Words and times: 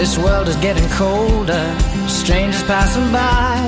This 0.00 0.16
world 0.16 0.48
is 0.48 0.56
getting 0.62 0.88
colder, 0.96 1.62
strangers 2.08 2.62
passing 2.62 3.12
by. 3.12 3.60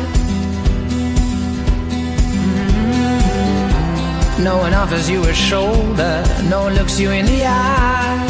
Mm. 2.78 4.42
No 4.42 4.56
one 4.56 4.72
offers 4.72 5.10
you 5.10 5.22
a 5.24 5.34
shoulder, 5.34 6.24
no 6.48 6.62
one 6.62 6.74
looks 6.74 6.98
you 6.98 7.10
in 7.10 7.26
the 7.26 7.44
eye. 7.44 8.28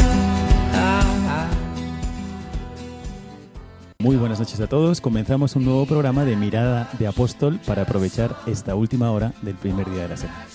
Muy 3.99 4.17
buenas 4.17 4.39
noches 4.39 4.59
a 4.59 4.67
todos. 4.67 4.99
Comenzamos 4.99 5.55
un 5.55 5.63
nuevo 5.63 5.85
programa 5.85 6.25
de 6.25 6.35
Mirada 6.35 6.89
de 6.99 7.07
Apóstol 7.07 7.61
para 7.65 7.83
aprovechar 7.83 8.35
esta 8.47 8.75
última 8.75 9.11
hora 9.11 9.31
del 9.41 9.55
primer 9.55 9.89
día 9.89 10.01
de 10.03 10.09
la 10.09 10.17
semana. 10.17 10.45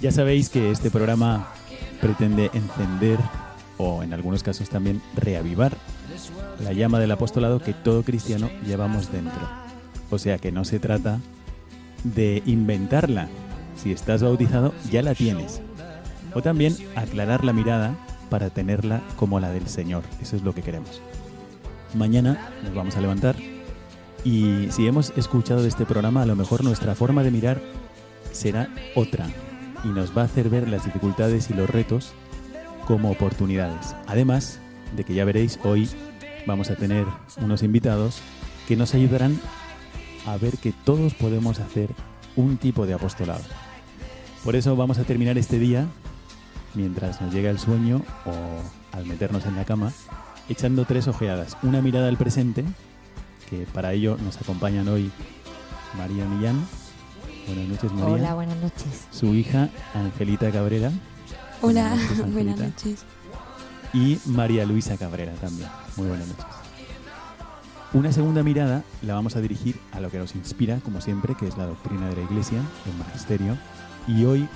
Ya 0.00 0.10
sabéis 0.10 0.48
que 0.48 0.72
este 0.72 0.90
programa 0.90 1.52
pretende 2.00 2.50
encender 2.52 3.20
o 3.76 4.02
en 4.02 4.12
algunos 4.12 4.42
casos 4.42 4.68
también 4.68 5.00
reavivar 5.14 5.76
la 6.62 6.72
llama 6.72 6.98
del 6.98 7.12
apostolado 7.12 7.60
que 7.60 7.74
todo 7.74 8.02
cristiano 8.02 8.50
llevamos 8.66 9.12
dentro. 9.12 9.40
O 10.10 10.18
sea 10.18 10.38
que 10.38 10.52
no 10.52 10.64
se 10.64 10.78
trata 10.78 11.20
de 12.04 12.42
inventarla. 12.46 13.28
Si 13.76 13.92
estás 13.92 14.22
bautizado 14.22 14.74
ya 14.90 15.02
la 15.02 15.14
tienes. 15.14 15.60
O 16.34 16.42
también 16.42 16.76
aclarar 16.96 17.44
la 17.44 17.52
mirada 17.52 17.96
para 18.30 18.50
tenerla 18.50 19.02
como 19.16 19.40
la 19.40 19.50
del 19.50 19.68
Señor. 19.68 20.02
Eso 20.20 20.36
es 20.36 20.42
lo 20.42 20.54
que 20.54 20.62
queremos. 20.62 21.00
Mañana 21.94 22.50
nos 22.64 22.74
vamos 22.74 22.96
a 22.96 23.00
levantar 23.00 23.36
y 24.24 24.68
si 24.70 24.86
hemos 24.86 25.10
escuchado 25.16 25.62
de 25.62 25.68
este 25.68 25.86
programa, 25.86 26.22
a 26.22 26.26
lo 26.26 26.36
mejor 26.36 26.64
nuestra 26.64 26.94
forma 26.94 27.22
de 27.22 27.30
mirar 27.30 27.60
será 28.32 28.68
otra 28.94 29.26
y 29.84 29.88
nos 29.88 30.16
va 30.16 30.22
a 30.22 30.24
hacer 30.24 30.50
ver 30.50 30.68
las 30.68 30.84
dificultades 30.84 31.50
y 31.50 31.54
los 31.54 31.70
retos 31.70 32.12
como 32.86 33.10
oportunidades. 33.10 33.94
Además 34.06 34.60
de 34.96 35.04
que 35.04 35.14
ya 35.14 35.24
veréis, 35.24 35.58
hoy 35.64 35.88
vamos 36.48 36.70
a 36.70 36.76
tener 36.76 37.06
unos 37.42 37.62
invitados 37.62 38.20
que 38.66 38.74
nos 38.74 38.94
ayudarán 38.94 39.38
a 40.26 40.36
ver 40.38 40.56
que 40.56 40.72
todos 40.72 41.14
podemos 41.14 41.60
hacer 41.60 41.90
un 42.36 42.56
tipo 42.56 42.86
de 42.86 42.94
apostolado. 42.94 43.44
Por 44.42 44.56
eso 44.56 44.74
vamos 44.74 44.98
a 44.98 45.04
terminar 45.04 45.36
este 45.36 45.58
día, 45.58 45.86
mientras 46.74 47.20
nos 47.20 47.32
llega 47.32 47.50
el 47.50 47.58
sueño 47.58 48.02
o 48.24 48.96
al 48.96 49.04
meternos 49.04 49.44
en 49.44 49.56
la 49.56 49.66
cama, 49.66 49.92
echando 50.48 50.86
tres 50.86 51.06
ojeadas. 51.06 51.56
Una 51.62 51.82
mirada 51.82 52.08
al 52.08 52.16
presente, 52.16 52.64
que 53.50 53.66
para 53.66 53.92
ello 53.92 54.16
nos 54.24 54.40
acompañan 54.40 54.88
hoy 54.88 55.10
María 55.98 56.24
Millán. 56.24 56.66
Buenas 57.46 57.68
noches, 57.68 57.92
María. 57.92 58.14
Hola, 58.14 58.34
buenas 58.34 58.56
noches. 58.56 59.06
Su 59.10 59.34
hija, 59.34 59.68
Angelita 59.94 60.50
Cabrera. 60.50 60.90
Hola, 61.60 61.90
Buenas 61.90 62.10
noches, 62.10 62.32
buenas 62.32 62.58
noches. 62.58 63.04
Y 63.92 64.18
María 64.26 64.64
Luisa 64.66 64.96
Cabrera 64.96 65.32
también. 65.34 65.68
Muy 65.96 66.08
buenas 66.08 66.28
noches. 66.28 66.44
Una 67.94 68.12
segunda 68.12 68.42
mirada 68.42 68.84
la 69.00 69.14
vamos 69.14 69.34
a 69.36 69.40
dirigir 69.40 69.80
a 69.92 70.00
lo 70.00 70.10
que 70.10 70.18
nos 70.18 70.34
inspira, 70.34 70.78
como 70.80 71.00
siempre, 71.00 71.34
que 71.34 71.48
es 71.48 71.56
la 71.56 71.64
doctrina 71.64 72.08
de 72.08 72.16
la 72.16 72.22
Iglesia, 72.22 72.60
el 72.86 72.98
magisterio. 72.98 73.56
Y 74.06 74.24
hoy 74.24 74.46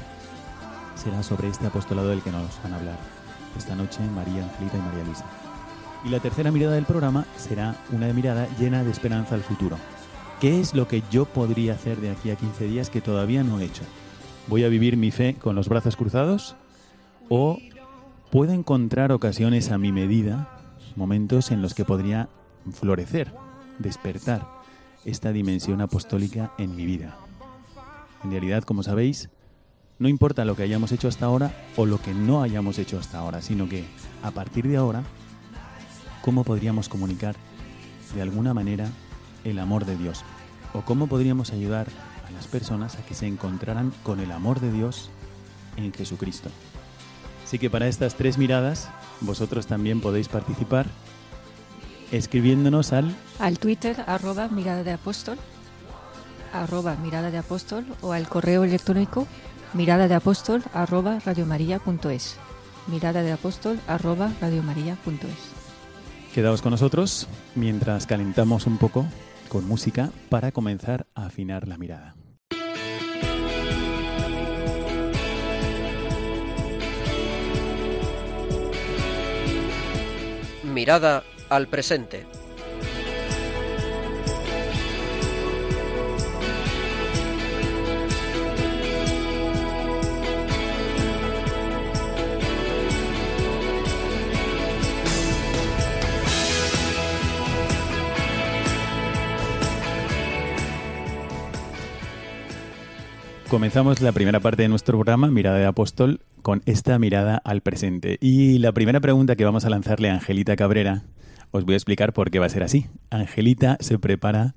será 0.97 1.23
sobre 1.23 1.49
este 1.49 1.67
apostolado 1.67 2.09
del 2.09 2.21
que 2.21 2.31
nos 2.31 2.63
van 2.63 2.75
a 2.75 2.77
hablar 2.77 2.99
esta 3.57 3.75
noche 3.75 4.01
María 4.15 4.45
Angelita 4.45 4.77
y 4.77 4.81
María 4.81 5.05
Luisa. 5.05 5.25
Y 6.05 6.09
la 6.11 6.21
tercera 6.21 6.51
mirada 6.51 6.75
del 6.75 6.85
programa 6.85 7.25
será 7.37 7.77
una 7.91 8.13
mirada 8.13 8.49
llena 8.59 8.85
de 8.85 8.91
esperanza 8.91 9.35
al 9.35 9.43
futuro. 9.43 9.79
¿Qué 10.41 10.61
es 10.61 10.75
lo 10.75 10.89
que 10.89 11.03
yo 11.11 11.25
podría 11.25 11.75
hacer 11.75 12.01
de 12.01 12.11
aquí 12.11 12.31
a 12.31 12.37
15 12.37 12.65
días 12.67 12.91
que 12.91 13.01
todavía 13.01 13.45
no 13.45 13.61
he 13.61 13.65
hecho? 13.65 13.85
¿Voy 14.49 14.65
a 14.65 14.69
vivir 14.69 14.97
mi 14.97 15.11
fe 15.11 15.37
con 15.37 15.55
los 15.55 15.69
brazos 15.69 15.97
cruzados? 15.97 16.57
¿O 17.29 17.59
puedo 18.33 18.55
encontrar 18.55 19.13
ocasiones 19.13 19.71
a 19.71 19.77
mi 19.77 19.93
medida, 19.93 20.49
momentos 20.97 21.51
en 21.51 21.61
los 21.61 21.75
que 21.75 21.85
podría 21.85 22.31
florecer, 22.73 23.31
despertar 23.79 24.49
esta 25.05 25.33
dimensión 25.33 25.83
apostólica 25.83 26.51
en 26.57 26.75
mi 26.75 26.87
vida? 26.87 27.19
En 28.25 28.31
realidad, 28.31 28.63
como 28.63 28.83
sabéis, 28.83 29.29
no 29.99 30.09
importa 30.09 30.47
lo 30.47 30.57
que 30.57 30.63
hayamos 30.63 30.93
hecho 30.93 31.09
hasta 31.09 31.27
ahora 31.27 31.53
o 31.77 31.85
lo 31.85 32.01
que 32.01 32.15
no 32.15 32.41
hayamos 32.41 32.79
hecho 32.79 32.99
hasta 32.99 33.19
ahora, 33.19 33.43
sino 33.43 33.69
que 33.69 33.85
a 34.23 34.31
partir 34.31 34.67
de 34.67 34.79
ahora 34.79 35.03
cómo 36.23 36.43
podríamos 36.43 36.89
comunicar 36.89 37.37
de 38.15 38.23
alguna 38.23 38.55
manera 38.55 38.89
el 39.45 39.59
amor 39.59 39.85
de 39.85 39.99
Dios 39.99 40.25
o 40.73 40.81
cómo 40.81 41.07
podríamos 41.07 41.53
ayudar 41.53 41.87
a 42.27 42.31
las 42.31 42.47
personas 42.47 42.97
a 42.97 43.05
que 43.05 43.13
se 43.13 43.27
encontraran 43.27 43.93
con 44.03 44.21
el 44.21 44.33
amor 44.33 44.59
de 44.61 44.73
Dios 44.73 45.11
en 45.77 45.93
Jesucristo. 45.93 46.49
Así 47.53 47.59
que 47.59 47.69
para 47.69 47.87
estas 47.87 48.15
tres 48.15 48.39
miradas 48.39 48.89
vosotros 49.21 49.67
también 49.67 50.01
podéis 50.01 50.27
participar 50.27 50.87
escribiéndonos 52.11 52.95
al 52.95 53.15
Al 53.39 53.59
Twitter, 53.59 53.95
arroba 54.07 54.49
mirada 54.49 54.83
de 54.85 54.93
apóstol, 54.93 55.37
arroba 56.55 56.97
mirada 56.97 57.31
de 57.31 57.37
apóstol, 57.37 57.85
o 58.01 58.15
al 58.15 58.27
correo 58.27 58.65
electrónico 58.65 59.27
mirada 59.75 60.09
de 60.09 60.15
apóstol, 60.15 60.63
arroba 60.73 61.19
radiomaria.es. 61.27 62.37
Mirada 62.87 63.23
de 63.23 63.33
apóstol, 63.33 63.79
arroba 63.87 64.33
radiomaria.es. 64.41 66.33
Quedaos 66.33 66.63
con 66.63 66.71
nosotros 66.71 67.29
mientras 67.55 68.07
calentamos 68.07 68.67
un 68.67 68.79
poco 68.79 69.05
con 69.51 69.69
música 69.69 70.11
para 70.31 70.53
comenzar 70.53 71.07
a 71.15 71.27
afinar 71.27 71.69
la 71.69 71.77
mirada. 71.77 72.15
Mirada 80.73 81.23
al 81.49 81.69
presente. 81.69 82.27
Comenzamos 103.53 104.01
la 104.01 104.13
primera 104.13 104.41
parte 104.41 104.63
de 104.63 104.69
nuestro 104.69 104.97
programa, 104.97 105.31
Mirada 105.31 105.59
de 105.59 105.67
Apóstol, 105.67 106.23
con 106.41 106.63
esta 106.65 106.99
mirada 106.99 107.37
al 107.45 107.61
presente. 107.61 108.17
Y 108.19 108.57
la 108.57 108.73
primera 108.73 108.99
pregunta 108.99 109.37
que 109.37 109.45
vamos 109.45 109.67
a 109.67 109.69
lanzarle 109.69 110.09
a 110.09 110.15
Angelita 110.15 110.57
Cabrera, 110.57 111.03
os 111.51 111.67
voy 111.67 111.75
a 111.75 111.77
explicar 111.77 112.15
por 112.15 112.31
qué 112.31 112.39
va 112.39 112.47
a 112.47 112.49
ser 112.49 112.63
así. 112.63 112.87
Angelita 113.11 113.77
se 113.81 113.99
prepara 113.99 114.55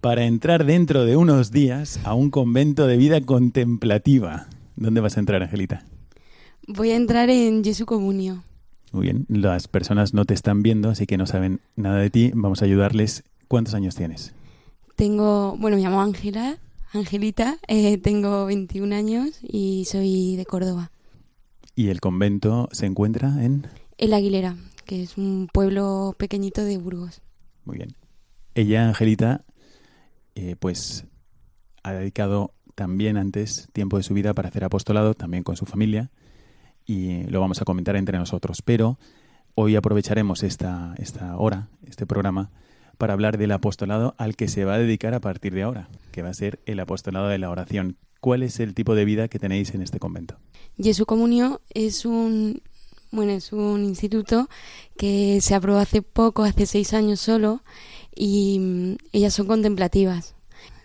para 0.00 0.24
entrar 0.24 0.64
dentro 0.64 1.04
de 1.04 1.16
unos 1.16 1.52
días 1.52 2.00
a 2.02 2.14
un 2.14 2.30
convento 2.30 2.88
de 2.88 2.96
vida 2.96 3.20
contemplativa. 3.20 4.48
¿Dónde 4.74 5.00
vas 5.00 5.16
a 5.16 5.20
entrar, 5.20 5.40
Angelita? 5.44 5.84
Voy 6.66 6.90
a 6.90 6.96
entrar 6.96 7.30
en 7.30 7.62
Jesu 7.62 7.86
Comunio. 7.86 8.42
Muy 8.90 9.04
bien, 9.04 9.26
las 9.28 9.68
personas 9.68 10.14
no 10.14 10.24
te 10.24 10.34
están 10.34 10.64
viendo, 10.64 10.90
así 10.90 11.06
que 11.06 11.16
no 11.16 11.26
saben 11.26 11.60
nada 11.76 11.98
de 11.98 12.10
ti. 12.10 12.32
Vamos 12.34 12.60
a 12.60 12.64
ayudarles. 12.64 13.22
¿Cuántos 13.46 13.74
años 13.74 13.94
tienes? 13.94 14.34
Tengo, 14.96 15.56
bueno, 15.58 15.76
me 15.76 15.84
llamo 15.84 16.02
Ángela, 16.02 16.58
Angelita, 16.92 17.58
eh, 17.68 17.98
tengo 17.98 18.46
21 18.46 18.94
años 18.94 19.38
y 19.42 19.84
soy 19.86 20.36
de 20.36 20.46
Córdoba. 20.46 20.90
Y 21.74 21.88
el 21.88 22.00
convento 22.00 22.68
se 22.72 22.86
encuentra 22.86 23.44
en... 23.44 23.66
El 23.98 24.14
Aguilera, 24.14 24.56
que 24.84 25.02
es 25.02 25.18
un 25.18 25.48
pueblo 25.52 26.14
pequeñito 26.16 26.64
de 26.64 26.78
Burgos. 26.78 27.22
Muy 27.64 27.76
bien. 27.78 27.96
Ella, 28.54 28.88
Angelita, 28.88 29.44
eh, 30.34 30.56
pues 30.58 31.04
ha 31.82 31.92
dedicado 31.92 32.54
también 32.74 33.16
antes 33.16 33.68
tiempo 33.72 33.96
de 33.96 34.02
su 34.02 34.14
vida 34.14 34.32
para 34.34 34.48
hacer 34.48 34.64
apostolado, 34.64 35.14
también 35.14 35.42
con 35.42 35.56
su 35.56 35.66
familia, 35.66 36.10
y 36.84 37.24
lo 37.24 37.40
vamos 37.40 37.60
a 37.60 37.64
comentar 37.64 37.96
entre 37.96 38.18
nosotros. 38.18 38.62
Pero 38.62 38.98
hoy 39.54 39.76
aprovecharemos 39.76 40.42
esta, 40.42 40.94
esta 40.98 41.36
hora, 41.36 41.68
este 41.86 42.06
programa, 42.06 42.50
para 42.98 43.12
hablar 43.12 43.38
del 43.38 43.52
apostolado 43.52 44.14
al 44.18 44.36
que 44.36 44.48
se 44.48 44.64
va 44.64 44.74
a 44.74 44.78
dedicar 44.78 45.14
a 45.14 45.20
partir 45.20 45.54
de 45.54 45.62
ahora, 45.62 45.88
que 46.12 46.22
va 46.22 46.30
a 46.30 46.34
ser 46.34 46.60
el 46.66 46.80
apostolado 46.80 47.28
de 47.28 47.38
la 47.38 47.50
oración. 47.50 47.96
¿Cuál 48.20 48.42
es 48.42 48.60
el 48.60 48.74
tipo 48.74 48.94
de 48.94 49.04
vida 49.04 49.28
que 49.28 49.38
tenéis 49.38 49.74
en 49.74 49.82
este 49.82 49.98
convento? 49.98 50.36
Jesús 50.78 51.06
Comunio 51.06 51.60
es 51.72 52.04
un 52.04 52.62
bueno, 53.12 53.32
es 53.32 53.52
un 53.52 53.84
instituto 53.84 54.48
que 54.96 55.40
se 55.40 55.54
aprobó 55.54 55.78
hace 55.78 56.02
poco, 56.02 56.42
hace 56.42 56.66
seis 56.66 56.92
años 56.92 57.20
solo, 57.20 57.62
y 58.14 58.58
mm, 58.58 58.96
ellas 59.12 59.34
son 59.34 59.46
contemplativas. 59.46 60.34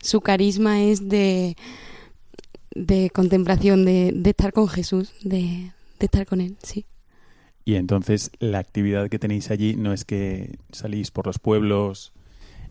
Su 0.02 0.22
carisma 0.22 0.81
es 0.81 1.10
de, 1.10 1.58
de 2.74 3.10
contemplación, 3.10 3.86
de, 3.86 4.12
de 4.13 4.30
estar 4.30 4.54
con 4.54 4.68
Jesús, 4.68 5.13
de, 5.24 5.72
de 6.00 6.06
estar 6.06 6.25
con 6.25 6.42
Él, 6.42 6.58
sí. 6.63 6.86
Y 7.66 7.75
entonces 7.75 8.31
la 8.40 8.60
actividad 8.60 9.10
que 9.10 9.19
tenéis 9.19 9.52
allí 9.52 9.75
no 9.75 9.94
es 9.94 10.06
que 10.06 10.58
salís 10.72 11.12
por 11.12 11.28
los 11.28 11.40
pueblos 11.40 12.12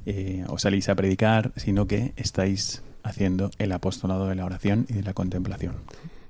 eh, 0.06 0.44
o 0.48 0.58
salís 0.58 0.88
a 0.88 0.94
predicar, 0.94 1.52
sino 1.56 1.86
que 1.86 2.12
estáis 2.16 2.82
haciendo 3.02 3.50
el 3.58 3.72
apostolado 3.72 4.28
de 4.28 4.34
la 4.34 4.44
oración 4.44 4.86
y 4.88 4.94
de 4.94 5.02
la 5.02 5.14
contemplación. 5.14 5.76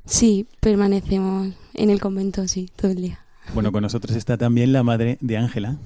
Sí, 0.04 0.46
permanecemos 0.60 1.54
en 1.74 1.90
el 1.90 2.00
convento, 2.00 2.46
sí, 2.48 2.70
todo 2.76 2.90
el 2.90 3.02
día. 3.02 3.20
Bueno, 3.54 3.72
con 3.72 3.82
nosotros 3.82 4.16
está 4.16 4.36
también 4.36 4.72
la 4.72 4.82
madre 4.82 5.18
de 5.20 5.36
Ángela, 5.36 5.78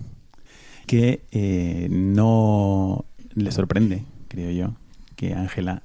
que 0.87 1.25
eh, 1.31 1.88
no 1.91 3.05
le 3.35 3.53
sorprende, 3.53 4.05
creo 4.29 4.50
yo, 4.50 4.75
que 5.17 5.35
Ángela 5.35 5.82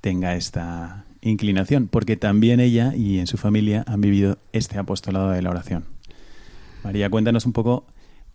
tenga 0.00 0.36
esta 0.36 1.04
inclinación, 1.22 1.88
porque 1.88 2.16
también 2.16 2.60
ella 2.60 2.94
y 2.94 3.18
en 3.18 3.26
su 3.26 3.38
familia 3.38 3.84
han 3.86 4.00
vivido 4.00 4.38
este 4.52 4.78
apostolado 4.78 5.30
de 5.30 5.42
la 5.42 5.50
oración. 5.50 5.93
María, 6.84 7.08
cuéntanos 7.08 7.46
un 7.46 7.54
poco 7.54 7.86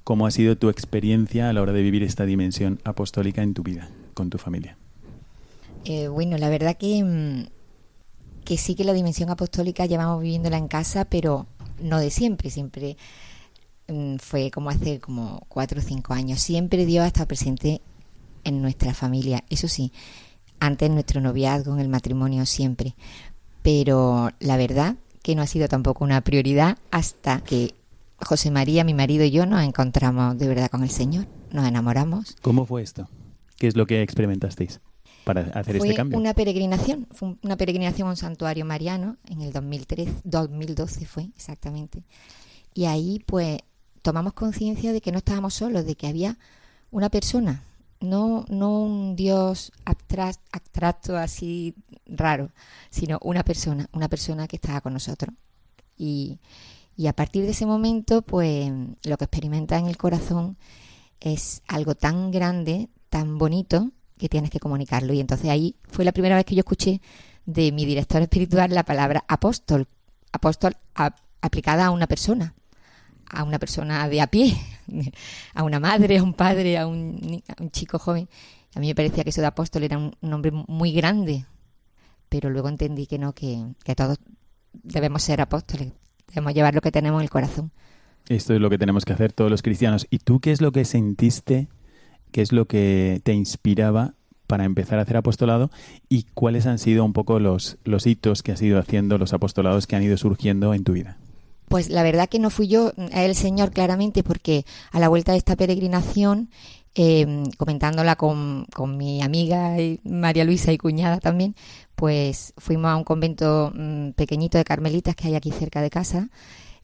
cómo 0.04 0.26
ha 0.26 0.32
sido 0.32 0.58
tu 0.58 0.70
experiencia 0.70 1.50
a 1.50 1.54
la 1.54 1.62
hora 1.62 1.72
de 1.72 1.84
vivir 1.84 2.02
esta 2.02 2.26
dimensión 2.26 2.80
apostólica 2.84 3.44
en 3.44 3.54
tu 3.54 3.62
vida, 3.62 3.90
con 4.16 4.32
tu 4.32 4.40
familia. 4.40 4.76
Eh, 5.86 6.08
bueno, 6.08 6.36
la 6.38 6.50
verdad 6.50 6.76
que, 6.76 7.04
mm, 7.04 8.44
que 8.44 8.58
sí 8.58 8.74
que 8.74 8.84
la 8.84 8.94
dimensión 8.94 9.30
apostólica 9.30 9.86
llevamos 9.86 10.22
viviéndola 10.22 10.58
en 10.58 10.68
casa, 10.68 11.06
pero 11.06 11.46
no 11.80 12.00
de 12.00 12.10
siempre, 12.10 12.50
siempre 12.50 12.98
mm, 13.88 14.16
fue 14.18 14.50
como 14.50 14.72
hace 14.72 15.00
como 15.00 15.46
cuatro 15.48 15.80
o 15.80 15.84
cinco 15.84 16.14
años. 16.14 16.42
Siempre 16.42 16.88
Dios 16.88 17.04
ha 17.04 17.08
estado 17.08 17.28
presente 17.28 17.82
en 18.44 18.64
nuestra 18.64 18.96
familia, 18.96 19.44
eso 19.52 19.68
sí, 19.68 19.94
antes 20.60 20.90
nuestro 20.90 21.22
noviazgo, 21.22 21.74
en 21.74 21.82
el 21.82 21.90
matrimonio, 21.90 22.48
siempre. 22.48 22.96
Pero 23.62 24.32
la 24.40 24.58
verdad 24.58 24.96
que 25.22 25.36
no 25.36 25.44
ha 25.44 25.48
sido 25.48 25.68
tampoco 25.68 26.04
una 26.04 26.22
prioridad 26.22 26.78
hasta 26.92 27.42
que 27.42 27.76
José 28.22 28.52
María, 28.52 28.84
mi 28.84 28.94
marido 28.94 29.24
y 29.24 29.32
yo 29.32 29.46
nos 29.46 29.64
encontramos 29.64 30.38
de 30.38 30.48
verdad 30.48 30.70
con 30.70 30.84
el 30.84 30.90
Señor, 30.90 31.28
nos 31.52 31.68
enamoramos. 31.68 32.36
¿Cómo 32.42 32.66
fue 32.66 32.82
esto? 32.82 33.10
¿Qué 33.58 33.68
es 33.68 33.76
lo 33.76 33.86
que 33.86 34.02
experimentasteis 34.02 34.82
para 35.24 35.42
hacer 35.54 35.78
fue 35.78 35.88
este 35.88 35.98
cambio? 35.98 36.18
una 36.18 36.34
peregrinación, 36.34 37.08
fue 37.12 37.36
una 37.42 37.58
peregrinación 37.58 38.08
a 38.08 38.12
un 38.12 38.18
santuario 38.18 38.66
mariano 38.66 39.18
en 39.28 39.42
el 39.42 39.52
2013, 39.52 40.22
2012 40.24 41.06
fue 41.06 41.30
exactamente. 41.36 42.04
Y 42.74 42.86
ahí 42.86 43.24
pues 43.26 43.60
tomamos 44.02 44.34
conciencia 44.34 44.94
de 44.94 45.02
que 45.02 45.12
no 45.12 45.18
estábamos 45.18 45.54
solos, 45.54 45.86
de 45.86 45.96
que 45.96 46.08
había 46.08 46.38
una 46.92 47.10
persona, 47.10 47.64
no, 48.00 48.46
no 48.50 48.84
un 48.84 49.16
Dios 49.16 49.72
abstracto, 49.86 50.42
abstracto 50.52 51.18
así 51.18 51.76
raro, 52.06 52.52
sino 52.90 53.20
una 53.22 53.44
persona, 53.44 53.90
una 53.94 54.08
persona 54.08 54.48
que 54.48 54.56
estaba 54.56 54.82
con 54.82 54.94
nosotros. 54.94 55.34
Y, 55.98 56.40
y 57.00 57.08
a 57.08 57.14
partir 57.14 57.46
de 57.46 57.52
ese 57.52 57.66
momento, 57.66 58.24
pues 58.24 58.70
lo 59.06 59.16
que 59.16 59.24
experimenta 59.24 59.78
en 59.78 59.86
el 59.86 59.96
corazón 59.96 60.58
es 61.22 61.64
algo 61.66 61.96
tan 61.96 62.30
grande, 62.30 62.90
tan 63.08 63.38
bonito, 63.38 63.92
que 64.18 64.28
tienes 64.28 64.50
que 64.50 64.60
comunicarlo. 64.60 65.14
Y 65.14 65.22
entonces 65.22 65.50
ahí 65.50 65.78
fue 65.88 66.04
la 66.04 66.12
primera 66.12 66.36
vez 66.36 66.44
que 66.44 66.56
yo 66.56 66.60
escuché 66.60 67.00
de 67.46 67.72
mi 67.72 67.86
director 67.86 68.22
espiritual 68.22 68.74
la 68.74 68.84
palabra 68.84 69.24
apóstol, 69.30 69.88
apóstol 70.34 70.76
aplicada 71.40 71.86
a 71.86 71.92
una 71.92 72.06
persona, 72.06 72.54
a 73.30 73.46
una 73.46 73.60
persona 73.60 74.10
de 74.10 74.20
a 74.20 74.28
pie, 74.28 74.58
a 75.54 75.64
una 75.64 75.80
madre, 75.80 76.18
a 76.18 76.24
un 76.24 76.34
padre, 76.34 76.78
a 76.78 76.86
un, 76.86 77.42
un 77.62 77.72
chico 77.72 77.98
joven. 77.98 78.28
A 78.76 78.82
mí 78.82 78.88
me 78.88 78.96
parecía 78.96 79.24
que 79.24 79.30
eso 79.30 79.40
de 79.40 79.48
apóstol 79.48 79.84
era 79.84 79.98
un 79.98 80.18
nombre 80.20 80.52
muy 80.52 80.92
grande, 80.92 81.46
pero 82.28 82.50
luego 82.50 82.68
entendí 82.68 83.08
que 83.08 83.18
no, 83.18 83.32
que, 83.32 83.64
que 83.86 83.96
todos 83.96 84.18
debemos 84.74 85.24
ser 85.24 85.40
apóstoles, 85.40 85.94
debemos 86.30 86.54
llevar 86.54 86.76
lo 86.76 86.82
que 86.82 86.92
tenemos 86.92 87.20
en 87.20 87.24
el 87.24 87.30
corazón. 87.30 87.72
Esto 88.28 88.54
es 88.54 88.62
lo 88.62 88.70
que 88.70 88.78
tenemos 88.78 89.06
que 89.06 89.14
hacer 89.14 89.34
todos 89.34 89.50
los 89.50 89.62
cristianos. 89.62 90.06
¿Y 90.10 90.20
tú 90.20 90.40
qué 90.40 90.52
es 90.52 90.62
lo 90.62 90.72
que 90.72 90.86
sentiste? 90.86 91.68
¿Qué 92.32 92.42
es 92.42 92.52
lo 92.52 92.66
que 92.66 93.22
te 93.24 93.34
inspiraba 93.34 94.14
para 94.46 94.66
empezar 94.66 95.00
a 95.00 95.04
hacer 95.04 95.18
apostolado? 95.18 95.72
¿Y 96.10 96.24
cuáles 96.34 96.68
han 96.68 96.78
sido 96.78 97.04
un 97.04 97.14
poco 97.14 97.40
los, 97.40 97.78
los 97.84 98.06
hitos 98.06 98.44
que 98.44 98.52
has 98.52 98.62
ido 98.62 98.80
haciendo, 98.80 99.18
los 99.18 99.34
apostolados 99.34 99.88
que 99.88 99.96
han 99.96 100.04
ido 100.04 100.18
surgiendo 100.18 100.74
en 100.74 100.84
tu 100.84 100.94
vida? 100.94 101.18
Pues 101.70 101.90
la 101.90 102.02
verdad 102.02 102.28
que 102.28 102.40
no 102.40 102.50
fui 102.50 102.68
yo, 102.68 102.94
el 103.14 103.36
Señor 103.36 103.72
claramente, 103.72 104.24
porque 104.24 104.66
a 104.92 105.00
la 105.00 105.08
vuelta 105.08 105.34
de 105.34 105.38
esta 105.38 105.56
peregrinación, 105.56 106.50
eh, 106.96 107.44
comentándola 107.58 108.16
con, 108.16 108.66
con 108.74 108.98
mi 108.98 109.22
amiga 109.22 109.76
María 110.04 110.44
Luisa 110.44 110.72
y 110.72 110.78
cuñada 110.78 111.20
también, 111.20 111.56
pues 111.96 112.54
fuimos 112.58 112.92
a 112.92 112.96
un 112.96 113.04
convento 113.04 113.72
mm, 113.76 114.12
pequeñito 114.12 114.58
de 114.58 114.64
carmelitas 114.64 115.16
que 115.16 115.28
hay 115.28 115.36
aquí 115.36 115.52
cerca 115.52 115.82
de 115.82 115.90
casa, 115.90 116.30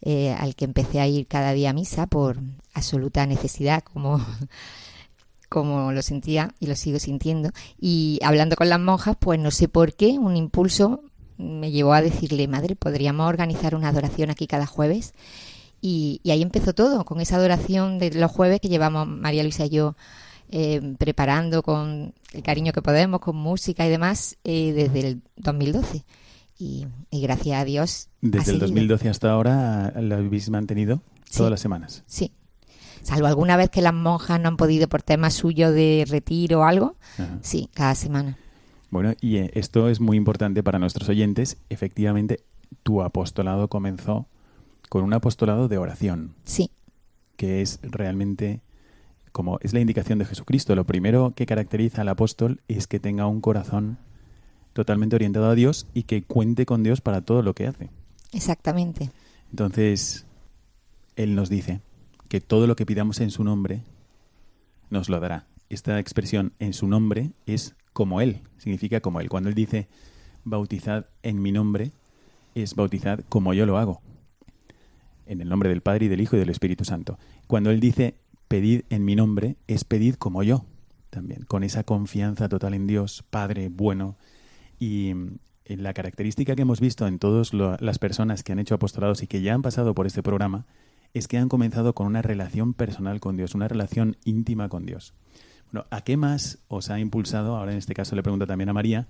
eh, 0.02 0.36
al 0.38 0.56
que 0.56 0.66
empecé 0.66 1.00
a 1.00 1.07
ir 1.07 1.28
cada 1.28 1.54
día 1.54 1.72
a 1.72 1.74
misa 1.74 2.06
por 2.07 2.38
absoluta 2.74 3.25
necesidad, 3.25 3.81
como, 3.81 4.19
como 5.50 5.92
lo 5.92 6.02
sentía 6.02 6.54
y 6.60 6.68
lo 6.68 6.75
sigo 6.75 7.00
sintiendo. 7.00 7.52
Y 7.80 8.19
hablando 8.24 8.56
con 8.56 8.69
las 8.69 8.80
monjas, 8.80 9.16
pues 9.19 9.40
no 9.40 9.52
sé 9.52 9.68
por 9.68 9.96
qué, 9.96 10.19
un 10.19 10.36
impulso 10.36 11.02
me 11.38 11.71
llevó 11.71 11.94
a 11.94 12.02
decirle, 12.02 12.47
madre, 12.47 12.76
podríamos 12.76 13.28
organizar 13.28 13.76
una 13.76 13.90
adoración 13.90 14.30
aquí 14.30 14.47
cada 14.47 14.66
jueves. 14.66 15.14
Y, 15.87 16.19
y 16.23 16.31
ahí 16.31 16.42
empezó 16.42 16.73
todo, 16.73 17.06
con 17.06 17.21
esa 17.21 17.35
adoración 17.35 17.99
de 17.99 18.09
los 18.11 18.31
jueves 18.31 18.59
que 18.59 18.69
llevamos 18.69 19.07
María 19.07 19.44
Luisa 19.44 19.65
y 19.65 19.69
yo 19.69 19.95
eh, 20.49 20.95
preparando 20.97 21.61
con 21.61 22.15
el 22.33 22.42
cariño 22.42 22.73
que 22.73 22.81
podemos, 22.81 23.19
con 23.19 23.35
música 23.35 23.85
y 23.85 23.89
demás, 23.92 24.35
eh, 24.44 24.73
desde 24.73 25.07
el 25.07 25.21
2012. 25.37 26.04
Y, 26.57 26.87
y 27.11 27.21
gracias 27.21 27.61
a 27.61 27.65
Dios. 27.65 28.07
Desde 28.21 28.37
el 28.39 28.45
seguido. 28.45 28.68
2012 28.68 29.09
hasta 29.09 29.30
ahora 29.31 29.94
lo 30.01 30.15
habéis 30.15 30.49
mantenido 30.49 31.01
Sí. 31.30 31.37
todas 31.37 31.51
las 31.51 31.59
semanas. 31.59 32.04
Sí. 32.07 32.31
Salvo 33.04 33.27
alguna 33.27 33.56
vez 33.56 33.69
que 33.69 33.83
las 33.83 33.94
monjas 33.94 34.39
no 34.39 34.47
han 34.47 34.57
podido 34.57 34.87
por 34.87 35.04
temas 35.04 35.35
suyos 35.35 35.71
de 35.75 36.06
retiro 36.09 36.61
o 36.61 36.63
algo. 36.63 36.95
Ajá. 37.19 37.37
Sí, 37.44 37.69
cada 37.75 37.94
semana. 37.94 38.39
Bueno, 38.89 39.13
y 39.21 39.37
eh, 39.37 39.51
esto 39.54 39.87
es 39.89 39.99
muy 39.99 40.18
importante 40.18 40.63
para 40.63 40.80
nuestros 40.80 41.09
oyentes. 41.09 41.57
Efectivamente, 41.69 42.39
tu 42.81 43.04
apostolado 43.04 43.68
comenzó 43.68 44.25
con 44.89 45.04
un 45.04 45.13
apostolado 45.13 45.68
de 45.68 45.77
oración, 45.77 46.35
Sí, 46.45 46.69
que 47.37 47.61
es 47.61 47.80
realmente 47.81 48.61
como 49.31 49.59
es 49.61 49.73
la 49.73 49.81
indicación 49.81 50.18
de 50.19 50.25
Jesucristo. 50.25 50.75
Lo 50.75 50.85
primero 50.85 51.33
que 51.35 51.45
caracteriza 51.45 52.01
al 52.01 52.09
apóstol 52.09 52.61
es 52.69 52.87
que 52.87 52.99
tenga 53.01 53.27
un 53.27 53.42
corazón 53.42 53.97
totalmente 54.73 55.15
orientado 55.15 55.49
a 55.49 55.56
Dios 55.56 55.87
y 55.94 56.04
que 56.04 56.23
cuente 56.23 56.65
con 56.65 56.83
Dios 56.83 57.01
para 57.01 57.21
todo 57.21 57.42
lo 57.42 57.54
que 57.54 57.68
hace. 57.68 57.89
exactamente. 58.31 59.11
Entonces, 59.51 60.25
Él 61.15 61.35
nos 61.35 61.49
dice 61.49 61.81
que 62.27 62.42
todo 62.42 62.68
lo 62.68 62.75
que 62.75 62.85
pidamos 62.85 63.19
en 63.19 63.31
su 63.31 63.44
nombre 63.44 63.81
nos 64.89 65.09
lo 65.09 65.19
dará. 65.19 65.45
Esta 65.69 65.99
expresión 65.99 66.54
en 66.59 66.73
su 66.73 66.87
nombre 66.87 67.31
es 67.45 67.75
como 67.94 68.21
Él, 68.21 68.42
significa 68.57 69.01
como 69.01 69.19
Él. 69.21 69.30
Cuando 69.30 69.49
Él 69.49 69.56
dice 69.56 69.87
bautizad 70.44 71.06
en 71.23 71.42
mi 71.42 71.51
nombre, 71.51 71.92
es 72.54 72.75
bautizad 72.75 73.19
como 73.30 73.54
yo 73.54 73.65
lo 73.65 73.77
hago, 73.77 74.01
en 75.26 75.42
el 75.42 75.50
nombre 75.50 75.70
del 75.70 75.82
Padre 75.82 76.06
y 76.06 76.08
del 76.10 76.22
Hijo 76.22 76.36
y 76.36 76.40
del 76.40 76.50
Espíritu 76.50 76.86
Santo. 76.86 77.18
Cuando 77.48 77.72
Él 77.72 77.80
dice 77.80 78.16
pedid 78.48 78.82
en 78.90 79.06
mi 79.06 79.16
nombre, 79.16 79.58
es 79.68 79.84
pedid 79.84 80.16
como 80.16 80.44
yo, 80.44 80.66
también, 81.10 81.44
con 81.44 81.64
esa 81.64 81.84
confianza 81.84 82.50
total 82.50 82.74
en 82.74 82.88
Dios, 82.88 83.24
Padre 83.30 83.70
bueno. 83.70 84.18
Y 84.80 85.14
mm, 85.14 85.38
la 85.68 85.94
característica 85.94 86.56
que 86.56 86.62
hemos 86.62 86.80
visto 86.80 87.08
en 87.08 87.20
todas 87.20 87.54
las 87.54 88.00
personas 88.00 88.44
que 88.44 88.52
han 88.52 88.60
hecho 88.60 88.76
apostolados 88.76 89.24
y 89.24 89.28
que 89.28 89.42
ya 89.42 89.54
han 89.54 89.62
pasado 89.62 89.96
por 89.96 90.06
este 90.06 90.22
programa 90.22 90.66
es 91.14 91.28
que 91.28 91.38
han 91.38 91.50
comenzado 91.50 91.96
con 91.96 92.08
una 92.08 92.22
relación 92.22 92.74
personal 92.74 93.20
con 93.20 93.38
Dios, 93.38 93.56
una 93.56 93.68
relación 93.68 94.18
íntima 94.26 94.70
con 94.70 94.86
Dios. 94.86 95.14
Bueno, 95.72 95.88
¿a 95.90 96.02
qué 96.02 96.18
más 96.18 96.60
os 96.68 96.90
ha 96.90 97.00
impulsado? 97.00 97.56
Ahora 97.56 97.72
en 97.72 97.78
este 97.78 97.94
caso 97.94 98.16
le 98.16 98.24
pregunto 98.24 98.46
también 98.46 98.70
a 98.70 98.74
María, 98.74 99.08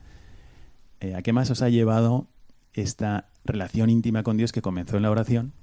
eh, 0.99 1.15
¿a 1.15 1.21
qué 1.23 1.33
más 1.33 1.49
os 1.49 1.61
ha 1.61 1.69
llevado 1.69 2.27
esta 2.73 3.29
relación 3.43 3.89
íntima 3.89 4.23
con 4.23 4.37
Dios 4.37 4.51
que 4.51 4.61
comenzó 4.61 4.97
en 4.97 5.03
la 5.03 5.11
oración 5.11 5.53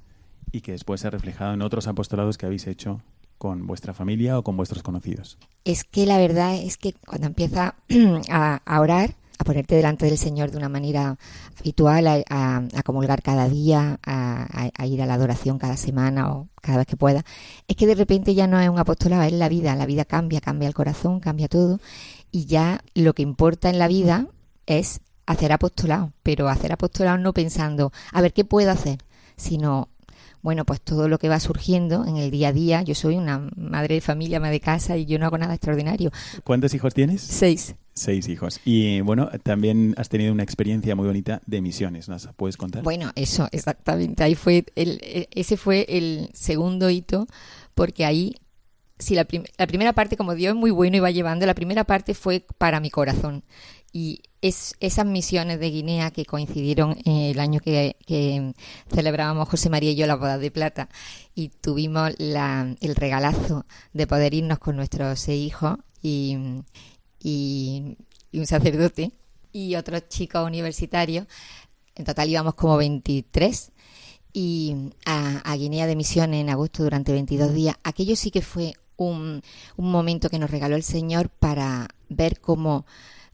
y 0.53 0.61
que 0.61 0.73
después 0.73 1.01
se 1.01 1.09
ha 1.09 1.11
reflejado 1.11 1.55
en 1.55 1.63
otros 1.63 1.87
apostolados 1.89 2.39
que 2.39 2.47
habéis 2.47 2.67
hecho 2.67 3.01
con 3.39 3.67
vuestra 3.67 3.93
familia 3.93 4.39
o 4.39 4.45
con 4.45 4.57
vuestros 4.57 4.85
conocidos. 4.85 5.39
Es 5.65 5.83
que 5.83 6.07
la 6.07 6.19
verdad 6.19 6.55
es 6.55 6.77
que 6.77 6.93
cuando 6.93 7.27
empieza 7.27 7.75
a, 8.31 8.81
orar, 8.81 9.17
a 9.39 9.45
ponerte 9.45 9.75
delante 9.75 10.07
del 10.07 10.17
Señor 10.17 10.53
de 10.53 10.59
una 10.59 10.69
manera 10.69 11.17
habitual, 11.59 12.07
a, 12.07 12.83
comulgar 12.85 13.21
cada 13.21 13.49
día, 13.49 13.99
a, 14.07 14.71
a, 14.77 14.87
ir 14.87 15.03
a 15.03 15.07
la 15.07 15.15
adoración 15.15 15.59
cada 15.59 15.77
semana 15.77 16.33
o 16.33 16.49
cada 16.61 16.79
vez 16.79 16.87
que 16.87 16.97
pueda, 16.97 17.25
es 17.67 17.75
que 17.75 17.89
de 17.89 17.97
repente 17.97 18.37
ya 18.37 18.47
no 18.47 18.61
es 18.61 18.69
un 18.69 18.79
apostolado, 18.79 19.25
es 19.25 19.33
la 19.33 19.49
vida, 19.49 19.75
la 19.75 19.87
vida 19.87 20.05
cambia, 20.05 20.41
cambia 20.41 20.69
el 20.69 20.75
corazón, 20.75 21.19
cambia 21.19 21.49
todo 21.49 21.81
y 22.31 22.47
ya 22.47 22.85
lo 22.95 23.15
que 23.15 23.23
importa 23.23 23.71
en 23.71 23.81
la 23.81 23.89
vida 23.89 24.29
es 24.67 25.01
hacer 25.27 25.53
apostolado, 25.53 26.13
pero 26.23 26.49
hacer 26.49 26.73
apostolado 26.73 27.19
no 27.19 27.33
pensando, 27.33 27.93
a 28.13 28.21
ver, 28.21 28.33
¿qué 28.33 28.45
puedo 28.45 28.71
hacer? 28.71 28.99
Sino 29.37 29.89
bueno, 30.43 30.65
pues 30.65 30.81
todo 30.81 31.09
lo 31.09 31.19
que 31.19 31.29
va 31.29 31.41
surgiendo 31.41 32.05
en 32.05 32.17
el 32.17 32.31
día 32.31 32.49
a 32.49 32.53
día. 32.53 32.83
Yo 32.83 32.95
soy 32.95 33.17
una 33.17 33.49
madre 33.57 33.95
de 33.95 34.01
familia, 34.01 34.41
madre 34.41 34.55
de 34.55 34.61
casa 34.61 34.97
y 34.97 35.07
yo 35.07 35.19
no 35.19 35.27
hago 35.27 35.39
nada 35.39 35.55
extraordinario. 35.55 36.11
¿Cuántos 36.45 36.75
hijos 36.75 36.93
tienes? 36.95 37.23
Seis. 37.23 37.77
Seis 37.95 38.29
hijos. 38.29 38.61
Y 38.65 39.01
bueno, 39.03 39.31
también 39.43 39.95
has 39.99 40.09
tenido 40.09 40.33
una 40.33 40.43
experiencia 40.43 40.97
muy 40.97 41.07
bonita 41.07 41.43
de 41.47 41.61
misiones, 41.61 42.09
¿nos 42.09 42.29
puedes 42.37 42.57
contar? 42.57 42.83
Bueno, 42.83 43.13
eso, 43.15 43.49
exactamente. 43.53 44.25
Ahí 44.25 44.35
fue 44.35 44.65
el, 44.75 45.29
ese 45.31 45.57
fue 45.57 45.87
el 45.89 46.31
segundo 46.33 46.91
hito, 46.91 47.27
porque 47.75 48.05
ahí 48.05 48.35
sí, 48.99 49.15
la, 49.15 49.27
la, 49.59 49.67
primera 49.67 49.93
parte, 49.93 50.17
como 50.17 50.35
Dios 50.35 50.55
es 50.55 50.59
muy 50.59 50.71
bueno 50.71 50.97
y 50.97 51.01
va 51.01 51.11
llevando, 51.11 51.45
la 51.45 51.55
primera 51.55 51.85
parte 51.85 52.15
fue 52.15 52.45
para 52.59 52.81
mi 52.81 52.91
corazón. 52.91 53.45
Y 53.93 54.23
es, 54.41 54.75
esas 54.81 55.07
misiones 55.07 55.61
de 55.61 55.71
Guinea 55.71 56.11
que 56.11 56.25
coincidieron 56.25 56.97
el 57.05 57.39
año 57.39 57.61
que, 57.61 57.97
celebrábamos 58.93 59.49
José 59.49 59.71
María 59.71 59.93
y 59.93 59.95
yo 59.95 60.07
la 60.07 60.17
boda 60.17 60.39
de 60.39 60.51
plata 60.51 60.89
y 61.35 61.49
tuvimos 61.49 62.13
la, 62.19 62.75
el 62.81 62.95
regalazo 62.97 63.65
de 63.93 64.07
poder 64.07 64.35
irnos 64.35 64.59
con 64.59 64.77
nuestros 64.77 65.21
seis 65.21 65.47
hijos 65.47 65.79
y, 66.03 66.37
y, 67.23 67.97
un 68.33 68.47
sacerdote 68.47 69.13
y 69.53 69.77
otros 69.77 70.09
chicos 70.09 70.45
universitarios. 70.47 71.27
En 71.95 72.05
total 72.05 72.31
íbamos 72.31 72.55
como 72.55 72.77
23 72.79 73.71
y 74.33 74.75
a, 75.05 75.55
Guinea 75.55 75.87
de 75.87 75.97
Misiones 75.97 76.41
en 76.41 76.51
agosto 76.51 76.83
durante 76.83 77.13
22 77.13 77.53
días. 77.53 77.77
Aquello 77.85 78.17
sí 78.17 78.31
que 78.31 78.43
fue 78.43 78.73
un, 78.97 79.43
un 79.77 79.91
momento 79.91 80.31
que 80.31 80.39
nos 80.39 80.51
regaló 80.51 80.75
el 80.77 80.83
Señor 80.83 81.29
para 81.29 81.89
ver 82.09 82.41
cómo, 82.41 82.87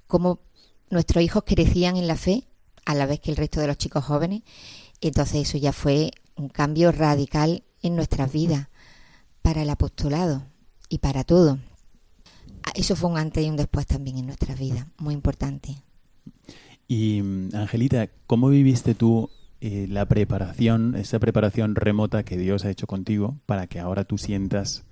cómo 0.06 0.40
nuestros 0.90 1.22
hijos 1.22 1.44
crecían 1.46 1.96
en 1.96 2.06
la 2.06 2.16
fe 2.16 2.44
a 2.84 2.94
la 2.94 3.06
vez 3.06 3.20
que 3.20 3.30
el 3.30 3.36
resto 3.36 3.60
de 3.60 3.66
los 3.66 3.78
chicos 3.78 4.04
jóvenes. 4.04 4.42
Entonces 5.00 5.48
eso 5.48 5.58
ya 5.58 5.72
fue 5.72 6.10
un 6.36 6.48
cambio 6.48 6.92
radical 6.92 7.62
en 7.82 7.96
nuestras 7.96 8.32
vidas 8.32 8.68
para 9.42 9.62
el 9.62 9.70
apostolado 9.70 10.44
y 10.88 10.98
para 10.98 11.24
todo. 11.24 11.58
Ah, 12.64 12.72
eso 12.74 12.96
fue 12.96 13.10
un 13.10 13.18
antes 13.18 13.44
y 13.44 13.50
un 13.50 13.56
después 13.56 13.86
también 13.86 14.18
en 14.18 14.26
nuestras 14.26 14.58
vidas, 14.58 14.86
muy 14.98 15.14
importante. 15.14 15.76
Y 16.88 17.20
Angelita, 17.52 18.08
¿cómo 18.26 18.48
viviste 18.48 18.94
tú 18.94 19.30
eh, 19.60 19.86
la 19.88 20.06
preparación, 20.06 20.94
esa 20.96 21.18
preparación 21.18 21.74
remota 21.74 22.24
que 22.24 22.38
Dios 22.38 22.64
ha 22.64 22.70
hecho 22.70 22.86
contigo 22.86 23.36
para 23.46 23.66
que 23.66 23.80
ahora 23.80 24.04
tú 24.04 24.16
sientas 24.16 24.84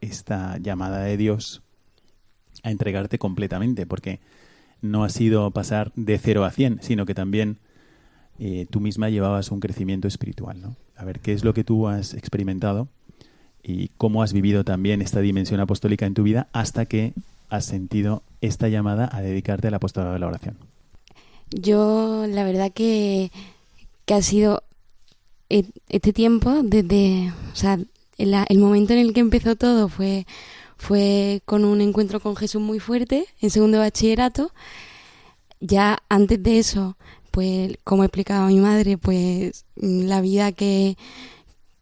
esta 0.00 0.58
llamada 0.58 1.00
de 1.00 1.16
Dios 1.16 1.62
a 2.64 2.70
entregarte 2.70 3.18
completamente? 3.18 3.86
Porque 3.86 4.20
no 4.90 5.04
ha 5.04 5.08
sido 5.08 5.50
pasar 5.50 5.92
de 5.96 6.18
cero 6.18 6.44
a 6.44 6.50
cien, 6.50 6.78
sino 6.82 7.06
que 7.06 7.14
también 7.14 7.58
eh, 8.38 8.66
tú 8.70 8.80
misma 8.80 9.10
llevabas 9.10 9.50
un 9.50 9.60
crecimiento 9.60 10.08
espiritual. 10.08 10.60
¿no? 10.60 10.76
A 10.96 11.04
ver, 11.04 11.20
¿qué 11.20 11.32
es 11.32 11.44
lo 11.44 11.54
que 11.54 11.64
tú 11.64 11.88
has 11.88 12.14
experimentado 12.14 12.88
y 13.62 13.88
cómo 13.96 14.22
has 14.22 14.32
vivido 14.32 14.64
también 14.64 15.02
esta 15.02 15.20
dimensión 15.20 15.60
apostólica 15.60 16.06
en 16.06 16.14
tu 16.14 16.22
vida 16.22 16.48
hasta 16.52 16.86
que 16.86 17.12
has 17.48 17.64
sentido 17.64 18.22
esta 18.40 18.68
llamada 18.68 19.08
a 19.12 19.20
dedicarte 19.20 19.68
al 19.68 19.74
apostolado 19.74 20.14
de 20.14 20.20
la 20.20 20.26
oración? 20.26 20.56
Yo, 21.50 22.26
la 22.28 22.44
verdad 22.44 22.72
que, 22.72 23.30
que 24.04 24.14
ha 24.14 24.22
sido 24.22 24.62
este 25.48 26.12
tiempo 26.12 26.62
desde, 26.62 27.32
o 27.52 27.56
sea, 27.56 27.78
el 28.18 28.58
momento 28.58 28.94
en 28.94 28.98
el 28.98 29.12
que 29.12 29.20
empezó 29.20 29.56
todo 29.56 29.88
fue 29.88 30.26
fue 30.76 31.42
con 31.44 31.64
un 31.64 31.80
encuentro 31.80 32.20
con 32.20 32.36
Jesús 32.36 32.60
muy 32.60 32.80
fuerte 32.80 33.26
en 33.40 33.50
segundo 33.50 33.78
bachillerato. 33.78 34.52
Ya 35.60 36.02
antes 36.08 36.42
de 36.42 36.58
eso, 36.58 36.96
pues 37.30 37.76
como 37.84 38.02
ha 38.02 38.06
explicado 38.06 38.46
mi 38.48 38.60
madre, 38.60 38.98
pues 38.98 39.64
la 39.76 40.20
vida 40.20 40.52
que, 40.52 40.96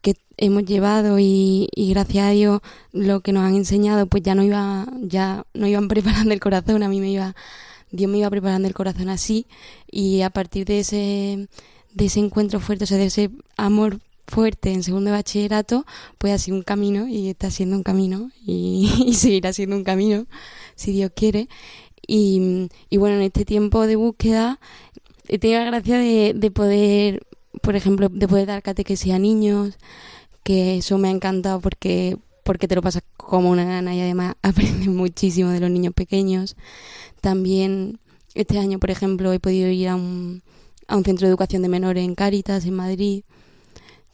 que 0.01 0.15
hemos 0.37 0.65
llevado 0.65 1.17
y, 1.19 1.69
gracias 1.75 2.25
a 2.25 2.31
Dios 2.31 2.61
lo 2.91 3.21
que 3.21 3.33
nos 3.33 3.43
han 3.43 3.55
enseñado, 3.55 4.05
pues 4.07 4.23
ya 4.23 4.35
no 4.35 4.43
iba, 4.43 4.85
ya 5.01 5.45
no 5.53 5.67
iban 5.67 5.87
preparando 5.89 6.33
el 6.33 6.39
corazón, 6.39 6.83
a 6.83 6.89
mí 6.89 6.99
me 6.99 7.11
iba, 7.11 7.35
Dios 7.91 8.09
me 8.09 8.17
iba 8.19 8.29
preparando 8.29 8.67
el 8.67 8.73
corazón 8.73 9.09
así 9.09 9.45
y 9.89 10.21
a 10.21 10.29
partir 10.29 10.65
de 10.65 10.79
ese, 10.79 11.47
de 11.93 12.05
ese 12.05 12.19
encuentro 12.19 12.59
fuerte, 12.59 12.85
o 12.85 12.87
sea, 12.87 12.97
de 12.97 13.05
ese 13.05 13.29
amor 13.57 13.99
fuerte 14.27 14.71
en 14.71 14.83
segundo 14.83 15.11
de 15.11 15.17
bachillerato, 15.17 15.85
pues 16.17 16.33
ha 16.33 16.37
sido 16.37 16.57
un 16.57 16.63
camino 16.63 17.07
y 17.07 17.29
está 17.29 17.51
siendo 17.51 17.75
un 17.75 17.83
camino 17.83 18.31
y, 18.45 19.13
seguirá 19.13 19.53
siendo 19.53 19.75
un 19.75 19.83
camino, 19.83 20.25
si 20.75 20.91
Dios 20.91 21.11
quiere. 21.15 21.47
Y, 22.07 22.69
bueno, 22.91 23.15
en 23.15 23.23
este 23.23 23.45
tiempo 23.45 23.87
de 23.87 23.95
búsqueda 23.95 24.59
he 25.27 25.39
tenido 25.39 25.59
la 25.61 25.65
gracia 25.65 25.97
de, 25.97 26.51
poder, 26.51 27.25
por 27.61 27.75
ejemplo, 27.75 28.09
de 28.09 28.27
poder 28.27 28.47
dar 28.47 28.61
catequesis 28.61 29.13
a 29.13 29.19
niños, 29.19 29.77
que 30.43 30.77
eso 30.77 30.97
me 30.97 31.07
ha 31.07 31.11
encantado 31.11 31.59
porque 31.59 32.17
porque 32.43 32.67
te 32.67 32.75
lo 32.75 32.83
pasas 32.83 33.01
como 33.17 33.49
una 33.49 33.65
gana 33.65 33.95
y 33.95 34.01
además 34.01 34.35
aprendes 34.43 34.87
muchísimo 34.87 35.49
de 35.49 35.59
los 35.59 35.71
niños 35.71 35.95
pequeños. 35.95 36.55
También 37.19 37.99
este 38.35 38.59
año, 38.59 38.77
por 38.77 38.91
ejemplo, 38.91 39.33
he 39.33 39.39
podido 39.39 39.67
ir 39.69 39.87
a 39.87 39.95
un, 39.95 40.43
a 40.87 40.95
un 40.95 41.03
centro 41.03 41.25
de 41.25 41.31
educación 41.31 41.63
de 41.63 41.69
menores 41.69 42.05
en 42.05 42.13
Cáritas, 42.13 42.65
en 42.65 42.75
Madrid, 42.75 43.23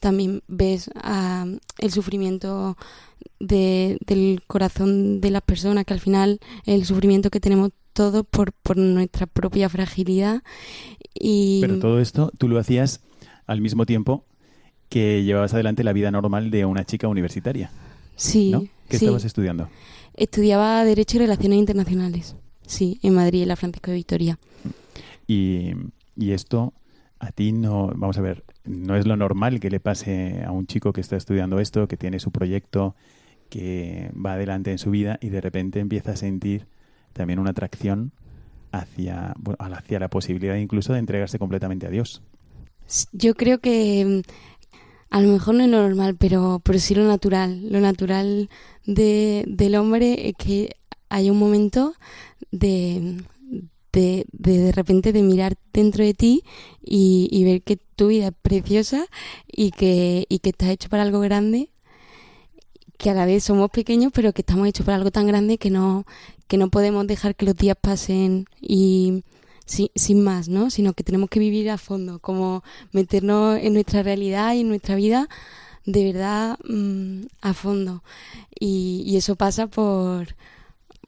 también 0.02 0.42
ves 0.48 0.90
ah, 0.96 1.46
el 1.78 1.92
sufrimiento 1.92 2.76
del 3.40 4.44
corazón 4.48 5.22
de 5.22 5.30
las 5.30 5.44
personas, 5.44 5.86
que 5.86 5.94
al 5.94 6.00
final 6.00 6.40
el 6.66 6.86
sufrimiento 6.86 7.30
que 7.30 7.40
tenemos 7.40 7.72
todos 7.94 8.26
por, 8.26 8.52
por 8.52 8.78
nuestra 8.78 9.28
propia 9.28 9.70
fragilidad. 9.70 10.42
Y... 11.14 11.60
Pero 11.62 11.80
todo 11.80 12.00
esto 12.02 12.32
tú 12.38 12.50
lo 12.50 12.60
hacías 12.60 13.02
al 13.46 13.62
mismo 13.62 13.86
tiempo 13.86 14.26
que 14.90 15.24
llevabas 15.24 15.54
adelante 15.54 15.84
la 15.84 15.94
vida 15.94 16.12
normal 16.12 16.52
de 16.52 16.66
una 16.66 16.84
chica 16.84 17.08
universitaria. 17.08 17.72
Sí. 18.16 18.52
¿no? 18.52 18.66
¿Qué 18.90 18.98
estabas 18.98 19.24
estudiando? 19.24 19.70
Estudiaba 20.16 20.84
Derecho 20.84 21.18
y 21.18 21.20
Relaciones 21.20 21.60
Internacionales, 21.60 22.36
sí, 22.66 23.00
en 23.02 23.14
Madrid, 23.14 23.44
en 23.44 23.48
la 23.48 23.56
Francisco 23.56 23.92
de 23.92 23.98
Vitoria. 23.98 24.40
Y, 25.28 25.72
y 26.18 26.32
esto 26.32 26.74
a 27.20 27.32
ti 27.32 27.52
no, 27.52 27.88
vamos 27.96 28.18
a 28.18 28.22
ver, 28.22 28.44
no 28.64 28.96
es 28.96 29.08
lo 29.08 29.16
normal 29.16 29.60
que 29.60 29.70
le 29.70 29.80
pase 29.80 30.44
a 30.46 30.52
un 30.52 30.68
chico 30.68 30.94
que 30.94 31.02
está 31.02 31.16
estudiando 31.16 31.60
esto, 31.60 31.88
que 31.88 31.98
tiene 31.98 32.20
su 32.20 32.32
proyecto, 32.32 32.96
que 33.50 34.12
va 34.14 34.34
adelante 34.34 34.72
en 34.72 34.78
su 34.78 34.92
vida 34.92 35.18
y 35.22 35.30
de 35.30 35.42
repente 35.42 35.80
empieza 35.80 36.12
a 36.12 36.16
sentir 36.16 36.68
también 37.14 37.40
una 37.40 37.52
atracción 37.52 38.12
hacia, 38.72 39.36
hacia 39.60 40.00
la 40.00 40.10
posibilidad 40.10 40.56
incluso 40.56 40.94
de 40.94 41.00
entregarse 41.00 41.40
completamente 41.40 41.88
a 41.88 41.90
Dios. 41.90 42.22
Yo 43.12 43.36
creo 43.36 43.60
que 43.60 44.24
mm, 44.24 44.32
a 45.10 45.22
lo 45.22 45.28
mejor 45.28 45.56
no 45.56 45.64
es 45.64 45.70
lo 45.70 45.82
normal, 45.82 46.16
pero, 46.18 46.62
pero 46.64 46.80
sí 46.80 46.96
lo 46.96 47.06
natural. 47.06 47.70
Lo 47.70 47.80
natural 47.80 48.50
de, 48.86 49.44
del 49.48 49.76
hombre 49.76 50.30
es 50.30 50.36
que 50.38 50.76
hay 51.10 51.30
un 51.30 51.38
momento 51.38 51.94
de, 52.52 53.18
de, 53.92 54.26
de, 54.32 54.72
repente 54.72 55.14
de 55.14 55.22
mirar 55.24 55.58
dentro 55.74 56.04
de 56.04 56.14
ti 56.14 56.44
y, 56.82 57.44
ver 57.44 57.62
que 57.62 57.78
tu 57.78 58.08
vida 58.08 58.28
es 58.28 58.34
preciosa 58.42 59.06
y 59.48 59.72
que, 59.72 60.26
y 60.30 60.40
que 60.40 60.50
estás 60.50 60.70
hecho 60.70 60.90
para 60.90 61.04
algo 61.04 61.20
grande, 61.20 61.70
que 62.98 63.10
a 63.10 63.14
la 63.14 63.26
vez 63.26 63.44
somos 63.44 63.70
pequeños, 63.72 64.12
pero 64.14 64.34
que 64.34 64.42
estamos 64.42 64.68
hechos 64.68 64.86
para 64.86 64.98
algo 64.98 65.12
tan 65.12 65.28
grande 65.28 65.58
que 65.58 65.70
no, 65.70 66.06
que 66.48 66.58
no 66.58 66.70
podemos 66.70 67.08
dejar 67.08 67.36
que 67.36 67.46
los 67.46 67.56
días 67.56 67.78
pasen 67.80 68.46
y 68.62 69.24
sin, 69.66 69.90
sin 69.96 70.24
más, 70.24 70.48
¿no? 70.48 70.70
Sino 70.70 70.94
que 70.94 71.04
tenemos 71.04 71.30
que 71.30 71.40
vivir 71.40 71.70
a 71.70 71.78
fondo, 71.78 72.20
como 72.20 72.64
meternos 72.92 73.60
en 73.60 73.74
nuestra 73.74 74.04
realidad 74.04 74.54
y 74.54 74.62
en 74.62 74.70
nuestra 74.70 74.96
vida 74.96 75.28
de 75.86 76.14
verdad 76.14 76.60
mm, 76.64 77.24
a 77.42 77.54
fondo. 77.54 78.04
Y, 78.60 79.04
y 79.06 79.18
eso 79.18 79.36
pasa 79.36 79.68
por, 79.68 80.36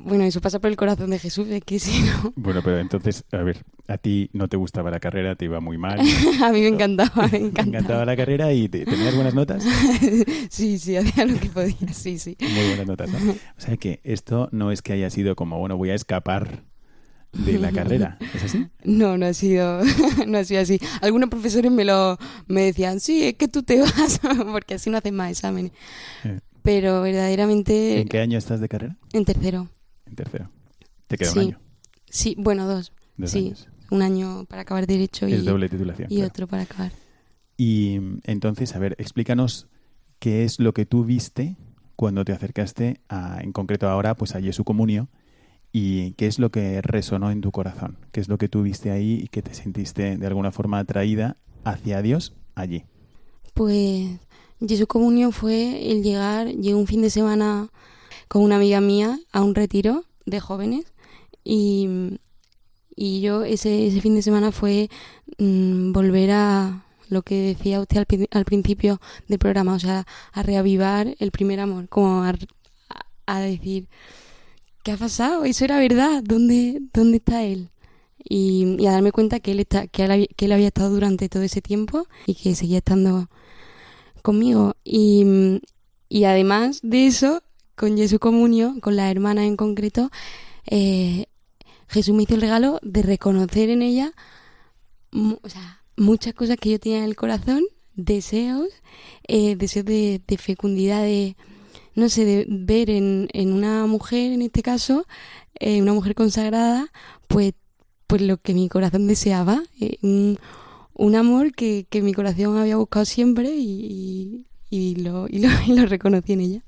bueno, 0.03 0.23
eso 0.23 0.41
pasa 0.41 0.59
por 0.59 0.69
el 0.69 0.75
corazón 0.75 1.09
de 1.09 1.19
Jesús, 1.19 1.47
es 1.49 1.63
que 1.63 1.79
si 1.79 2.01
no... 2.03 2.33
Bueno, 2.35 2.61
pero 2.63 2.79
entonces, 2.79 3.23
a 3.31 3.37
ver, 3.37 3.63
a 3.87 3.97
ti 3.97 4.29
no 4.33 4.47
te 4.47 4.57
gustaba 4.57 4.91
la 4.91 4.99
carrera, 4.99 5.35
te 5.35 5.45
iba 5.45 5.59
muy 5.59 5.77
mal. 5.77 5.99
a 6.43 6.51
mí 6.51 6.61
me 6.61 6.67
encantaba, 6.67 7.27
me 7.27 7.37
encantaba. 7.37 7.65
Me 7.65 7.77
encantaba 7.77 8.05
la 8.05 8.15
carrera 8.15 8.53
y 8.53 8.69
tenías 8.69 9.15
buenas 9.15 9.33
notas. 9.33 9.63
sí, 10.49 10.77
sí, 10.79 10.95
hacía 10.97 11.25
lo 11.25 11.39
que 11.39 11.49
podía, 11.49 11.93
sí, 11.93 12.19
sí. 12.19 12.37
Muy 12.39 12.67
buenas 12.67 12.87
notas, 12.87 13.09
¿no? 13.11 13.31
O 13.31 13.61
sea 13.61 13.77
que 13.77 13.99
esto 14.03 14.49
no 14.51 14.71
es 14.71 14.81
que 14.81 14.93
haya 14.93 15.09
sido 15.09 15.35
como, 15.35 15.57
bueno, 15.59 15.77
voy 15.77 15.89
a 15.89 15.95
escapar 15.95 16.63
de 17.33 17.57
la 17.57 17.71
carrera. 17.71 18.17
¿Es 18.35 18.43
así? 18.43 18.67
No, 18.83 19.17
no 19.17 19.25
ha 19.25 19.33
sido, 19.33 19.81
no 20.27 20.37
ha 20.37 20.43
sido 20.43 20.61
así. 20.61 20.79
Algunos 21.01 21.29
profesores 21.29 21.71
me 21.71 21.83
lo 21.83 22.17
me 22.47 22.61
decían, 22.61 22.99
sí, 22.99 23.23
es 23.23 23.33
que 23.35 23.47
tú 23.47 23.63
te 23.63 23.79
vas, 23.79 24.19
porque 24.51 24.75
así 24.75 24.89
no 24.89 24.97
hacen 24.97 25.15
más 25.15 25.31
exámenes. 25.31 25.71
Eh. 26.23 26.39
Pero 26.61 27.01
verdaderamente 27.01 27.99
¿En 28.01 28.07
qué 28.07 28.19
año 28.19 28.37
estás 28.37 28.59
de 28.61 28.69
carrera? 28.69 28.97
en 29.13 29.25
tercero. 29.25 29.67
En 30.13 30.15
tercero. 30.15 30.49
Te 31.07 31.17
queda 31.17 31.31
Sí. 31.31 31.39
un 31.39 31.45
año. 31.45 31.59
Sí, 32.07 32.35
bueno, 32.37 32.67
dos. 32.67 32.93
Dos 33.17 33.31
sí, 33.31 33.39
años. 33.47 33.67
un 33.89 34.01
año 34.03 34.45
para 34.45 34.61
acabar 34.61 34.85
derecho 34.85 35.27
y, 35.27 35.33
Es 35.33 35.43
doble 35.45 35.69
titulación. 35.69 36.07
y 36.11 36.15
claro. 36.17 36.27
otro 36.29 36.47
para 36.47 36.63
acabar. 36.63 36.91
Y 37.57 37.99
entonces, 38.25 38.75
a 38.75 38.79
ver, 38.79 38.95
explícanos 38.99 39.67
qué 40.19 40.43
es 40.43 40.59
lo 40.59 40.73
que 40.73 40.85
tú 40.85 41.03
viste 41.03 41.57
cuando 41.95 42.23
te 42.25 42.31
acercaste 42.31 43.01
a, 43.09 43.39
en 43.41 43.51
concreto 43.53 43.89
ahora, 43.89 44.15
pues 44.15 44.35
a 44.35 44.41
Jesús 44.41 44.65
Comunio 44.65 45.09
y 45.71 46.11
qué 46.13 46.27
es 46.27 46.37
lo 46.39 46.51
que 46.51 46.81
resonó 46.83 47.31
en 47.31 47.41
tu 47.41 47.51
corazón, 47.51 47.97
qué 48.11 48.19
es 48.21 48.27
lo 48.29 48.37
que 48.37 48.49
tú 48.49 48.61
viste 48.63 48.91
ahí 48.91 49.19
y 49.23 49.27
que 49.29 49.41
te 49.41 49.53
sentiste 49.55 50.17
de 50.17 50.27
alguna 50.27 50.51
forma 50.51 50.77
atraída 50.79 51.37
hacia 51.63 52.01
Dios 52.03 52.33
allí. 52.55 52.83
Pues 53.55 54.19
Jesús 54.59 54.87
Comunión 54.87 55.31
fue 55.31 55.91
el 55.91 56.03
llegar, 56.03 56.47
llegué 56.47 56.75
un 56.75 56.87
fin 56.87 57.01
de 57.01 57.09
semana 57.09 57.69
con 58.33 58.41
una 58.41 58.55
amiga 58.55 58.81
mía 58.81 59.19
a 59.31 59.43
un 59.43 59.53
retiro 59.53 60.05
de 60.25 60.39
jóvenes 60.39 60.85
y, 61.43 62.17
y 62.95 63.21
yo 63.21 63.43
ese, 63.43 63.85
ese 63.85 64.01
fin 64.01 64.15
de 64.15 64.23
semana 64.23 64.51
fue 64.51 64.89
mm, 65.37 65.91
volver 65.91 66.31
a 66.31 66.83
lo 67.09 67.21
que 67.21 67.35
decía 67.55 67.79
usted 67.79 67.97
al, 67.99 68.07
al 68.31 68.45
principio 68.45 68.99
del 69.27 69.37
programa, 69.37 69.75
o 69.75 69.79
sea, 69.79 70.07
a 70.31 70.41
reavivar 70.41 71.15
el 71.19 71.29
primer 71.29 71.59
amor, 71.59 71.89
como 71.89 72.23
a, 72.23 72.33
a- 73.27 73.39
decir, 73.39 73.87
¿qué 74.83 74.93
ha 74.93 74.97
pasado? 74.97 75.45
Eso 75.45 75.65
era 75.65 75.77
verdad, 75.79 76.23
¿dónde, 76.23 76.79
dónde 76.93 77.17
está 77.17 77.43
él? 77.43 77.69
Y, 78.23 78.77
y 78.79 78.87
a 78.87 78.93
darme 78.93 79.11
cuenta 79.11 79.41
que 79.41 79.51
él, 79.51 79.59
está, 79.61 79.87
que, 79.87 80.05
él 80.05 80.27
que 80.35 80.45
él 80.45 80.53
había 80.53 80.67
estado 80.69 80.89
durante 80.91 81.29
todo 81.29 81.43
ese 81.43 81.61
tiempo 81.61 82.07
y 82.25 82.35
que 82.35 82.55
seguía 82.55 82.79
estando 82.79 83.29
conmigo. 84.23 84.75
Y, 84.83 85.61
y 86.09 86.23
además 86.25 86.79
de 86.83 87.07
eso, 87.07 87.43
con 87.75 87.97
Jesús 87.97 88.19
Comunio, 88.19 88.75
con 88.81 88.95
la 88.95 89.09
hermana 89.09 89.45
en 89.45 89.55
concreto, 89.57 90.11
eh, 90.65 91.25
Jesús 91.87 92.15
me 92.15 92.23
hizo 92.23 92.35
el 92.35 92.41
regalo 92.41 92.79
de 92.81 93.03
reconocer 93.03 93.69
en 93.69 93.81
ella 93.81 94.13
o 95.41 95.49
sea, 95.49 95.83
muchas 95.97 96.33
cosas 96.33 96.57
que 96.57 96.71
yo 96.71 96.79
tenía 96.79 96.99
en 96.99 97.05
el 97.05 97.15
corazón, 97.15 97.63
deseos, 97.95 98.67
eh, 99.27 99.55
deseos 99.55 99.85
de, 99.85 100.21
fecundidad, 100.37 101.03
de, 101.03 101.35
no 101.95 102.09
sé, 102.09 102.25
de 102.25 102.45
ver 102.49 102.89
en, 102.89 103.29
en 103.33 103.53
una 103.53 103.85
mujer, 103.85 104.31
en 104.31 104.41
este 104.41 104.63
caso, 104.63 105.05
eh, 105.59 105.81
una 105.81 105.93
mujer 105.93 106.15
consagrada, 106.15 106.91
pues, 107.27 107.53
pues 108.07 108.21
lo 108.21 108.37
que 108.37 108.53
mi 108.53 108.69
corazón 108.69 109.07
deseaba, 109.07 109.63
un, 110.01 110.37
amor 111.15 111.53
que, 111.53 111.85
que 111.89 112.01
mi 112.01 112.13
corazón 112.13 112.57
había 112.57 112.77
buscado 112.77 113.05
siempre 113.05 113.51
y, 113.55 114.47
y 114.69 114.95
lo, 114.95 115.27
y, 115.29 115.39
lo, 115.39 115.49
y 115.67 115.73
lo 115.73 115.85
reconocí 115.85 116.33
en 116.33 116.41
ella. 116.41 116.63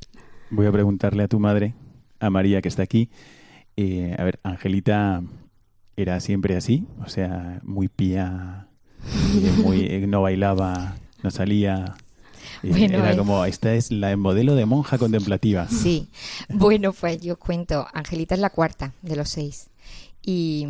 Voy 0.50 0.66
a 0.66 0.72
preguntarle 0.72 1.24
a 1.24 1.28
tu 1.28 1.40
madre, 1.40 1.74
a 2.20 2.30
María 2.30 2.62
que 2.62 2.70
está 2.70 2.84
aquí. 2.84 3.10
eh, 3.78 4.16
a 4.18 4.24
ver, 4.24 4.40
Angelita 4.44 5.22
era 5.98 6.20
siempre 6.20 6.56
así, 6.56 6.86
o 7.04 7.10
sea, 7.10 7.60
muy 7.64 7.88
pía, 7.88 8.68
eh, 9.04 9.54
muy, 9.64 9.80
eh, 9.86 10.06
no 10.08 10.22
bailaba, 10.22 10.96
no 11.24 11.32
salía. 11.32 11.96
Bueno, 12.64 13.00
era 13.00 13.18
como, 13.18 13.44
esta 13.46 13.74
es 13.74 13.92
la 13.92 14.16
modelo 14.18 14.56
de 14.56 14.66
monja 14.66 14.98
contemplativa. 14.98 15.68
Sí. 15.68 16.08
Bueno, 16.50 16.94
pues 16.94 17.20
yo 17.22 17.34
os 17.34 17.40
cuento. 17.40 17.88
Angelita 17.94 18.36
es 18.36 18.42
la 18.42 18.50
cuarta 18.50 18.94
de 19.02 19.16
los 19.16 19.30
seis. 19.30 19.70
Y, 20.22 20.68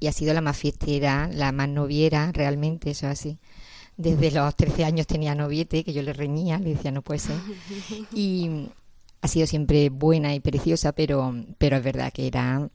y 0.00 0.06
ha 0.06 0.12
sido 0.12 0.34
la 0.34 0.40
más 0.40 0.56
fiestera, 0.56 1.28
la 1.32 1.52
más 1.52 1.68
noviera, 1.68 2.30
realmente, 2.32 2.90
eso 2.90 3.06
es 3.06 3.12
así. 3.12 3.38
Desde 3.96 4.30
los 4.30 4.54
13 4.54 4.84
años 4.84 5.06
tenía 5.06 5.34
noviete, 5.34 5.82
que 5.84 5.92
yo 5.92 6.02
le 6.02 6.12
reñía, 6.12 6.58
le 6.58 6.70
decía, 6.74 6.90
no 6.90 7.02
puede 7.02 7.20
ser. 7.20 7.36
Y 8.14 8.68
ha 9.20 9.28
sido 9.28 9.46
siempre 9.46 9.90
buena 9.90 10.34
y 10.34 10.40
preciosa, 10.40 10.92
pero, 10.92 11.34
pero 11.58 11.76
es 11.76 11.84
verdad 11.84 12.12
que 12.12 12.26
era... 12.26 12.68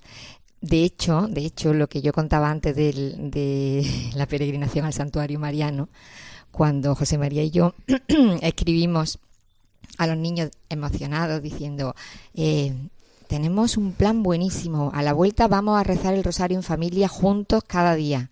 De 0.62 0.84
hecho, 0.84 1.28
de 1.30 1.42
hecho, 1.46 1.74
lo 1.74 1.88
que 1.90 2.02
yo 2.02 2.14
contaba 2.14 2.50
antes 2.50 2.74
del- 2.76 3.30
de 3.32 3.86
la 4.16 4.26
peregrinación 4.28 4.86
al 4.86 4.94
santuario 4.94 5.38
mariano, 5.40 5.90
cuando 6.52 6.96
José 6.96 7.18
María 7.18 7.44
y 7.44 7.52
yo 7.52 7.74
escribimos 8.42 9.20
a 9.98 10.08
los 10.08 10.18
niños 10.18 10.52
emocionados 10.70 11.42
diciendo, 11.42 11.96
eh, 12.34 12.74
tenemos 13.28 13.76
un 13.78 13.92
plan 13.94 14.24
buenísimo, 14.24 14.92
a 14.94 15.02
la 15.04 15.14
vuelta 15.14 15.48
vamos 15.48 15.78
a 15.80 15.84
rezar 15.84 16.14
el 16.14 16.24
rosario 16.24 16.58
en 16.58 16.64
familia 16.64 17.08
juntos 17.10 17.64
cada 17.68 17.96
día. 17.96 18.30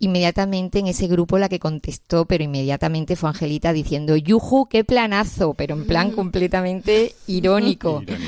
Inmediatamente 0.00 0.78
en 0.78 0.86
ese 0.86 1.06
grupo 1.06 1.38
la 1.38 1.48
que 1.48 1.60
contestó, 1.60 2.24
pero 2.24 2.42
inmediatamente 2.42 3.16
fue 3.16 3.28
Angelita 3.28 3.72
diciendo, 3.72 4.16
yuju, 4.16 4.66
qué 4.68 4.82
planazo, 4.82 5.54
pero 5.54 5.74
en 5.76 5.86
plan 5.86 6.10
completamente 6.10 7.14
irónico. 7.26 8.02
Irónico. 8.02 8.24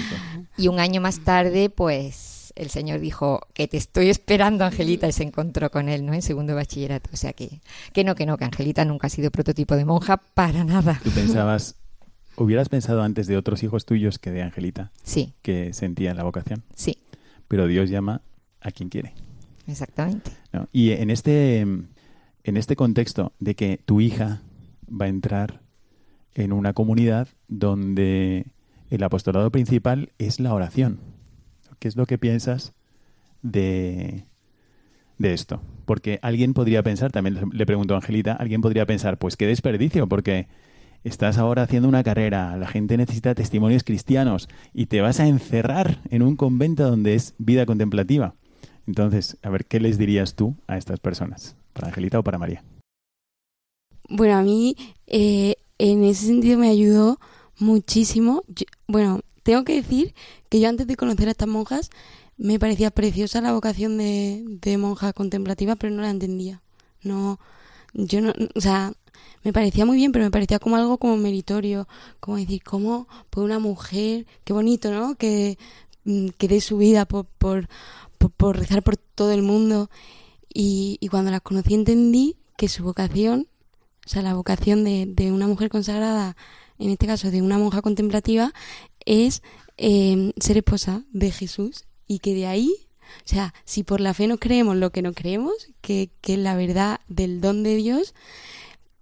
Y 0.58 0.68
un 0.68 0.78
año 0.78 1.00
más 1.00 1.20
tarde, 1.20 1.70
pues 1.70 2.32
el 2.56 2.70
señor 2.70 3.00
dijo 3.00 3.40
que 3.54 3.68
te 3.68 3.76
estoy 3.76 4.10
esperando, 4.10 4.64
Angelita, 4.64 5.08
y 5.08 5.12
se 5.12 5.22
encontró 5.22 5.70
con 5.70 5.88
él, 5.88 6.04
¿no? 6.04 6.12
En 6.12 6.22
segundo 6.22 6.54
bachillerato. 6.54 7.10
O 7.12 7.16
sea 7.16 7.32
que, 7.32 7.60
que 7.92 8.04
no, 8.04 8.14
que 8.14 8.26
no, 8.26 8.36
que 8.36 8.44
Angelita 8.44 8.84
nunca 8.84 9.06
ha 9.06 9.10
sido 9.10 9.30
prototipo 9.30 9.74
de 9.76 9.84
monja 9.84 10.18
para 10.18 10.64
nada. 10.64 11.00
Tú 11.02 11.10
pensabas, 11.10 11.76
hubieras 12.36 12.68
pensado 12.68 13.02
antes 13.02 13.26
de 13.26 13.36
otros 13.36 13.62
hijos 13.62 13.86
tuyos 13.86 14.18
que 14.18 14.30
de 14.30 14.42
Angelita, 14.42 14.92
Sí, 15.02 15.32
que 15.42 15.72
sentían 15.72 16.16
la 16.16 16.24
vocación, 16.24 16.62
sí, 16.74 16.98
pero 17.48 17.66
Dios 17.66 17.90
llama 17.90 18.22
a 18.60 18.70
quien 18.70 18.88
quiere. 18.88 19.14
Exactamente. 19.66 20.30
Y 20.72 20.90
en 20.90 21.10
este, 21.10 21.60
en 21.60 21.86
este 22.44 22.76
contexto 22.76 23.32
de 23.38 23.54
que 23.54 23.78
tu 23.84 24.00
hija 24.00 24.42
va 24.88 25.06
a 25.06 25.08
entrar 25.08 25.60
en 26.34 26.52
una 26.52 26.72
comunidad 26.72 27.28
donde 27.48 28.46
el 28.90 29.02
apostolado 29.02 29.50
principal 29.50 30.12
es 30.18 30.40
la 30.40 30.54
oración. 30.54 31.00
¿Qué 31.78 31.88
es 31.88 31.96
lo 31.96 32.06
que 32.06 32.18
piensas 32.18 32.74
de, 33.42 34.26
de 35.18 35.34
esto? 35.34 35.62
Porque 35.84 36.18
alguien 36.22 36.54
podría 36.54 36.82
pensar, 36.82 37.10
también 37.10 37.50
le 37.52 37.66
pregunto 37.66 37.94
a 37.94 37.98
Angelita, 37.98 38.34
alguien 38.34 38.60
podría 38.60 38.86
pensar, 38.86 39.18
pues 39.18 39.36
qué 39.36 39.46
desperdicio, 39.46 40.08
porque 40.08 40.46
estás 41.04 41.38
ahora 41.38 41.62
haciendo 41.62 41.88
una 41.88 42.04
carrera, 42.04 42.56
la 42.56 42.68
gente 42.68 42.96
necesita 42.96 43.34
testimonios 43.34 43.82
cristianos 43.82 44.48
y 44.72 44.86
te 44.86 45.00
vas 45.00 45.20
a 45.20 45.26
encerrar 45.26 45.98
en 46.10 46.22
un 46.22 46.36
convento 46.36 46.88
donde 46.88 47.14
es 47.14 47.34
vida 47.38 47.66
contemplativa. 47.66 48.34
Entonces, 48.86 49.36
a 49.42 49.50
ver, 49.50 49.64
¿qué 49.66 49.80
les 49.80 49.98
dirías 49.98 50.34
tú 50.34 50.54
a 50.66 50.76
estas 50.76 51.00
personas? 51.00 51.56
¿Para 51.72 51.88
Angelita 51.88 52.18
o 52.18 52.24
para 52.24 52.38
María? 52.38 52.62
Bueno, 54.08 54.36
a 54.36 54.42
mí 54.42 54.76
eh, 55.06 55.56
en 55.78 56.04
ese 56.04 56.26
sentido 56.26 56.58
me 56.58 56.68
ayudó 56.68 57.18
muchísimo. 57.58 58.44
Yo- 58.48 58.66
bueno, 58.86 59.20
tengo 59.42 59.64
que 59.64 59.74
decir 59.76 60.14
que 60.48 60.60
yo 60.60 60.68
antes 60.68 60.86
de 60.86 60.96
conocer 60.96 61.28
a 61.28 61.32
estas 61.32 61.48
monjas 61.48 61.90
me 62.36 62.58
parecía 62.58 62.90
preciosa 62.90 63.40
la 63.40 63.52
vocación 63.52 63.98
de, 63.98 64.42
de 64.46 64.76
monja 64.78 65.12
contemplativa, 65.12 65.76
pero 65.76 65.94
no 65.94 66.02
la 66.02 66.10
entendía. 66.10 66.60
No, 67.02 67.38
yo 67.94 68.20
no, 68.20 68.32
o 68.54 68.60
sea, 68.60 68.92
me 69.44 69.52
parecía 69.52 69.86
muy 69.86 69.96
bien, 69.96 70.12
pero 70.12 70.24
me 70.24 70.30
parecía 70.30 70.58
como 70.58 70.76
algo 70.76 70.98
como 70.98 71.16
meritorio, 71.16 71.88
como 72.20 72.36
decir, 72.38 72.62
cómo 72.64 73.08
pues 73.30 73.44
una 73.44 73.58
mujer, 73.58 74.26
qué 74.44 74.52
bonito, 74.52 74.90
¿no? 74.92 75.14
Que, 75.16 75.58
mm, 76.04 76.28
que 76.38 76.48
dé 76.48 76.60
su 76.60 76.78
vida 76.78 77.06
por, 77.06 77.26
por, 77.26 77.68
por, 78.30 78.58
rezar 78.58 78.82
por 78.82 78.96
todo 78.96 79.32
el 79.32 79.42
mundo. 79.42 79.90
Y, 80.52 80.98
cuando 81.10 81.30
las 81.30 81.40
conocí 81.40 81.74
entendí 81.74 82.36
que 82.56 82.68
su 82.68 82.84
vocación 82.84 83.48
o 84.04 84.08
sea, 84.08 84.22
la 84.22 84.34
vocación 84.34 84.82
de, 84.84 85.06
de 85.06 85.30
una 85.30 85.46
mujer 85.46 85.68
consagrada, 85.68 86.36
en 86.78 86.90
este 86.90 87.06
caso 87.06 87.30
de 87.30 87.40
una 87.40 87.58
monja 87.58 87.82
contemplativa, 87.82 88.52
es 89.04 89.42
eh, 89.76 90.32
ser 90.40 90.56
esposa 90.56 91.04
de 91.12 91.30
Jesús 91.30 91.84
y 92.08 92.18
que 92.18 92.34
de 92.34 92.46
ahí, 92.46 92.72
o 93.24 93.28
sea, 93.28 93.54
si 93.64 93.84
por 93.84 94.00
la 94.00 94.14
fe 94.14 94.26
no 94.26 94.38
creemos 94.38 94.76
lo 94.76 94.90
que 94.90 95.02
no 95.02 95.12
creemos, 95.12 95.68
que, 95.80 96.10
que 96.20 96.34
es 96.34 96.38
la 96.40 96.56
verdad 96.56 97.00
del 97.08 97.40
don 97.40 97.62
de 97.62 97.76
Dios, 97.76 98.14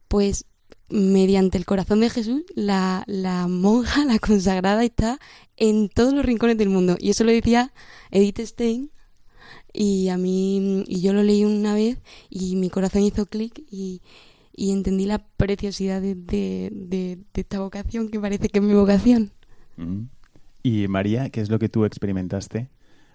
pues 0.09 0.45
mediante 0.91 1.57
el 1.57 1.65
corazón 1.65 2.01
de 2.01 2.11
Jesús, 2.11 2.43
la, 2.55 3.05
la 3.07 3.49
monja, 3.49 4.05
la 4.05 4.19
consagrada, 4.19 4.85
está 4.85 5.19
en 5.57 5.89
todos 5.89 6.13
los 6.13 6.25
rincones 6.25 6.59
del 6.59 6.69
mundo. 6.69 6.97
Y 6.99 7.11
eso 7.11 7.25
lo 7.25 7.33
decía 7.33 7.73
Edith 8.11 8.41
Stein. 8.41 8.91
Y 9.73 10.09
a 10.09 10.17
mí, 10.17 10.85
y 10.87 11.01
yo 11.01 11.13
lo 11.13 11.23
leí 11.23 11.45
una 11.45 11.75
vez 11.75 11.99
y 12.29 12.57
mi 12.57 12.71
corazón 12.71 13.03
hizo 13.03 13.27
clic 13.27 13.63
y, 13.71 14.01
y 14.55 14.73
entendí 14.73 15.07
la 15.07 15.19
preciosidad 15.37 16.01
de, 16.03 16.15
de, 16.15 16.71
de- 16.73 17.19
esta 17.35 17.61
vocación 17.61 18.09
que 18.09 18.19
parece 18.21 18.49
que 18.49 18.59
es 18.59 18.65
mi 18.65 18.75
vocación. 18.75 19.31
Mm. 19.77 20.03
Y 20.63 20.89
María, 20.89 21.31
¿qué 21.31 21.41
es 21.41 21.51
lo 21.51 21.59
que 21.59 21.69
tú 21.69 21.85
experimentaste 21.85 22.69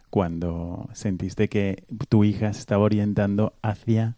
cuando 0.09 0.89
sentiste 0.93 1.49
que 1.49 1.83
tu 2.09 2.23
hija 2.23 2.53
se 2.53 2.59
estaba 2.59 2.83
orientando 2.83 3.53
hacia 3.61 4.15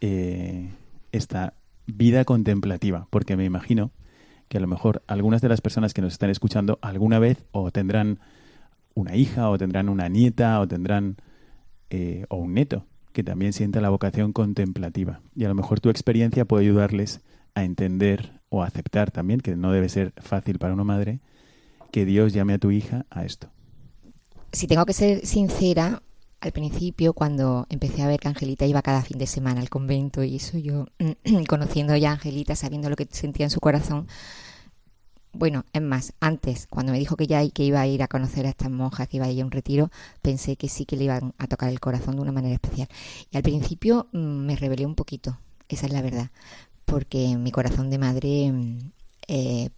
eh, 0.00 0.70
esta 1.12 1.54
vida 1.86 2.24
contemplativa? 2.24 3.06
Porque 3.10 3.36
me 3.36 3.44
imagino 3.44 3.90
que 4.48 4.58
a 4.58 4.60
lo 4.60 4.66
mejor 4.66 5.02
algunas 5.06 5.40
de 5.42 5.48
las 5.48 5.60
personas 5.60 5.94
que 5.94 6.02
nos 6.02 6.12
están 6.12 6.30
escuchando 6.30 6.78
alguna 6.82 7.18
vez 7.18 7.44
o 7.52 7.70
tendrán 7.70 8.18
una 8.94 9.16
hija 9.16 9.48
o 9.50 9.58
tendrán 9.58 9.88
una 9.88 10.08
nieta 10.08 10.60
o 10.60 10.68
tendrán 10.68 11.16
eh, 11.90 12.26
o 12.28 12.36
un 12.36 12.54
neto 12.54 12.86
que 13.12 13.24
también 13.24 13.52
sienta 13.52 13.80
la 13.80 13.88
vocación 13.88 14.32
contemplativa. 14.32 15.20
Y 15.34 15.44
a 15.44 15.48
lo 15.48 15.54
mejor 15.54 15.80
tu 15.80 15.88
experiencia 15.88 16.44
puede 16.44 16.64
ayudarles 16.64 17.20
a 17.54 17.64
entender 17.64 18.40
o 18.50 18.62
a 18.62 18.66
aceptar 18.66 19.10
también, 19.10 19.40
que 19.40 19.56
no 19.56 19.72
debe 19.72 19.88
ser 19.88 20.12
fácil 20.18 20.58
para 20.58 20.74
una 20.74 20.84
madre, 20.84 21.20
que 21.90 22.04
Dios 22.04 22.34
llame 22.34 22.54
a 22.54 22.58
tu 22.58 22.70
hija 22.70 23.06
a 23.08 23.24
esto. 23.24 23.48
Si 24.52 24.66
tengo 24.66 24.84
que 24.84 24.92
ser 24.92 25.26
sincera, 25.26 26.02
al 26.40 26.52
principio, 26.52 27.14
cuando 27.14 27.66
empecé 27.70 28.02
a 28.02 28.06
ver 28.06 28.20
que 28.20 28.28
Angelita 28.28 28.66
iba 28.66 28.82
cada 28.82 29.02
fin 29.02 29.18
de 29.18 29.26
semana 29.26 29.60
al 29.60 29.70
convento 29.70 30.22
y 30.22 30.36
eso, 30.36 30.58
yo 30.58 30.86
conociendo 31.48 31.96
ya 31.96 32.10
a 32.10 32.12
Angelita, 32.14 32.54
sabiendo 32.54 32.90
lo 32.90 32.96
que 32.96 33.08
sentía 33.10 33.46
en 33.46 33.50
su 33.50 33.60
corazón, 33.60 34.06
bueno, 35.36 35.64
es 35.72 35.82
más, 35.82 36.14
antes, 36.20 36.66
cuando 36.68 36.92
me 36.92 36.98
dijo 36.98 37.16
que 37.16 37.26
ya 37.26 37.46
que 37.50 37.64
iba 37.64 37.80
a 37.80 37.86
ir 37.86 38.02
a 38.02 38.08
conocer 38.08 38.46
a 38.46 38.50
estas 38.50 38.70
monjas, 38.70 39.08
que 39.08 39.18
iba 39.18 39.26
a 39.26 39.30
ir 39.30 39.42
a 39.42 39.44
un 39.44 39.50
retiro, 39.50 39.90
pensé 40.22 40.56
que 40.56 40.68
sí 40.68 40.86
que 40.86 40.96
le 40.96 41.04
iban 41.04 41.34
a 41.38 41.46
tocar 41.46 41.70
el 41.70 41.80
corazón 41.80 42.16
de 42.16 42.22
una 42.22 42.32
manera 42.32 42.54
especial. 42.54 42.88
Y 43.30 43.36
al 43.36 43.42
principio 43.42 44.08
mm, 44.12 44.18
me 44.18 44.56
rebelé 44.56 44.86
un 44.86 44.94
poquito, 44.94 45.38
esa 45.68 45.86
es 45.86 45.92
la 45.92 46.02
verdad, 46.02 46.30
porque 46.84 47.36
mi 47.36 47.50
corazón 47.52 47.90
de 47.90 47.98
madre 47.98 48.52
mm, 48.52 48.78
eh, 49.28 49.70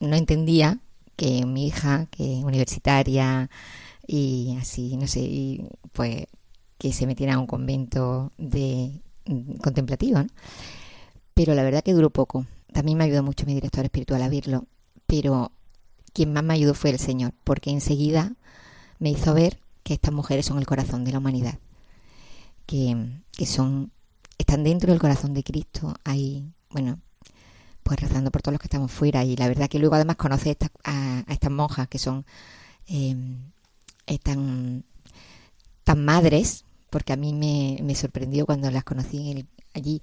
no 0.00 0.16
entendía 0.16 0.80
que 1.16 1.46
mi 1.46 1.68
hija, 1.68 2.06
que 2.10 2.42
universitaria 2.44 3.50
y 4.06 4.56
así, 4.60 4.96
no 4.96 5.06
sé, 5.06 5.20
y 5.20 5.68
pues 5.92 6.26
que 6.78 6.92
se 6.92 7.06
metiera 7.06 7.34
a 7.34 7.38
un 7.38 7.46
convento 7.46 8.32
de 8.38 9.02
mm, 9.26 9.56
contemplativo, 9.58 10.24
Pero 11.34 11.54
la 11.54 11.62
verdad 11.62 11.82
que 11.84 11.92
duró 11.92 12.10
poco. 12.10 12.46
También 12.72 12.98
me 12.98 13.04
ayudó 13.04 13.22
mucho 13.22 13.46
mi 13.46 13.54
director 13.54 13.84
espiritual 13.84 14.22
a 14.22 14.28
verlo 14.28 14.66
pero 15.06 15.52
quien 16.12 16.32
más 16.32 16.44
me 16.44 16.54
ayudó 16.54 16.74
fue 16.74 16.90
el 16.90 16.98
Señor, 16.98 17.32
porque 17.44 17.70
enseguida 17.70 18.32
me 18.98 19.10
hizo 19.10 19.34
ver 19.34 19.60
que 19.82 19.94
estas 19.94 20.12
mujeres 20.12 20.46
son 20.46 20.58
el 20.58 20.66
corazón 20.66 21.04
de 21.04 21.12
la 21.12 21.18
humanidad, 21.18 21.58
que, 22.66 23.20
son, 23.46 23.92
están 24.38 24.64
dentro 24.64 24.90
del 24.90 25.00
corazón 25.00 25.34
de 25.34 25.44
Cristo, 25.44 25.94
ahí, 26.04 26.50
bueno, 26.70 27.00
pues 27.82 28.00
rezando 28.00 28.30
por 28.30 28.42
todos 28.42 28.54
los 28.54 28.60
que 28.60 28.66
estamos 28.66 28.90
fuera, 28.90 29.24
y 29.24 29.36
la 29.36 29.48
verdad 29.48 29.68
que 29.68 29.78
luego 29.78 29.94
además 29.94 30.16
conoce 30.16 30.56
a, 30.84 31.24
estas 31.28 31.50
monjas 31.50 31.88
que 31.88 31.98
son 31.98 32.24
eh, 32.88 33.16
tan 34.24 34.84
madres, 35.96 36.64
porque 36.96 37.12
a 37.12 37.16
mí 37.16 37.34
me, 37.34 37.76
me 37.82 37.94
sorprendió 37.94 38.46
cuando 38.46 38.70
las 38.70 38.82
conocí 38.82 39.30
en 39.30 39.46
allí 39.74 40.00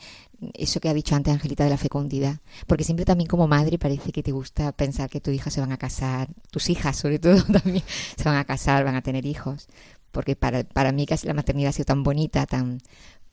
eso 0.54 0.80
que 0.80 0.90
ha 0.90 0.94
dicho 0.94 1.16
antes 1.16 1.34
Angelita 1.34 1.64
de 1.64 1.72
la 1.72 1.78
fecundidad, 1.78 2.42
porque 2.68 2.84
siempre 2.84 3.04
también 3.04 3.28
como 3.28 3.48
madre 3.48 3.80
parece 3.80 4.12
que 4.12 4.22
te 4.22 4.32
gusta 4.32 4.72
pensar 4.74 5.10
que 5.10 5.20
tus 5.20 5.34
hijas 5.34 5.52
se 5.52 5.60
van 5.60 5.72
a 5.72 5.78
casar, 5.78 6.28
tus 6.52 6.70
hijas 6.70 6.96
sobre 6.96 7.18
todo 7.18 7.42
también 7.52 7.84
se 8.16 8.26
van 8.26 8.36
a 8.36 8.46
casar, 8.46 8.84
van 8.84 8.94
a 8.94 9.02
tener 9.02 9.26
hijos, 9.26 9.70
porque 10.12 10.36
para, 10.36 10.64
para 10.66 10.92
mí 10.92 11.08
casi 11.08 11.26
la 11.26 11.34
maternidad 11.34 11.70
ha 11.70 11.74
sido 11.74 11.86
tan 11.86 12.04
bonita, 12.04 12.46
tan, 12.46 12.78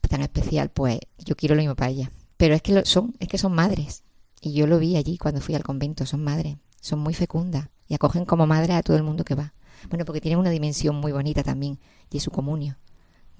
tan 0.08 0.22
especial, 0.22 0.70
pues 0.70 0.98
yo 1.18 1.36
quiero 1.36 1.54
lo 1.54 1.60
mismo 1.60 1.76
para 1.76 1.90
ella. 1.90 2.10
Pero 2.38 2.54
es 2.54 2.62
que 2.62 2.72
lo, 2.72 2.86
son, 2.86 3.14
es 3.18 3.28
que 3.28 3.36
son 3.36 3.52
madres, 3.52 4.04
y 4.40 4.54
yo 4.54 4.66
lo 4.66 4.78
vi 4.78 4.96
allí 4.96 5.18
cuando 5.18 5.42
fui 5.42 5.54
al 5.54 5.64
convento, 5.64 6.06
son 6.06 6.24
madres, 6.24 6.56
son 6.80 7.00
muy 7.00 7.12
fecundas 7.12 7.68
y 7.88 7.92
acogen 7.92 8.24
como 8.24 8.46
madre 8.46 8.72
a 8.72 8.82
todo 8.82 8.96
el 8.96 9.02
mundo 9.02 9.22
que 9.22 9.34
va. 9.34 9.52
Bueno, 9.90 10.06
porque 10.06 10.22
tienen 10.22 10.38
una 10.38 10.48
dimensión 10.48 10.96
muy 10.96 11.12
bonita 11.12 11.42
también, 11.42 11.78
y 12.10 12.16
es 12.16 12.22
su 12.22 12.30
comunio 12.30 12.78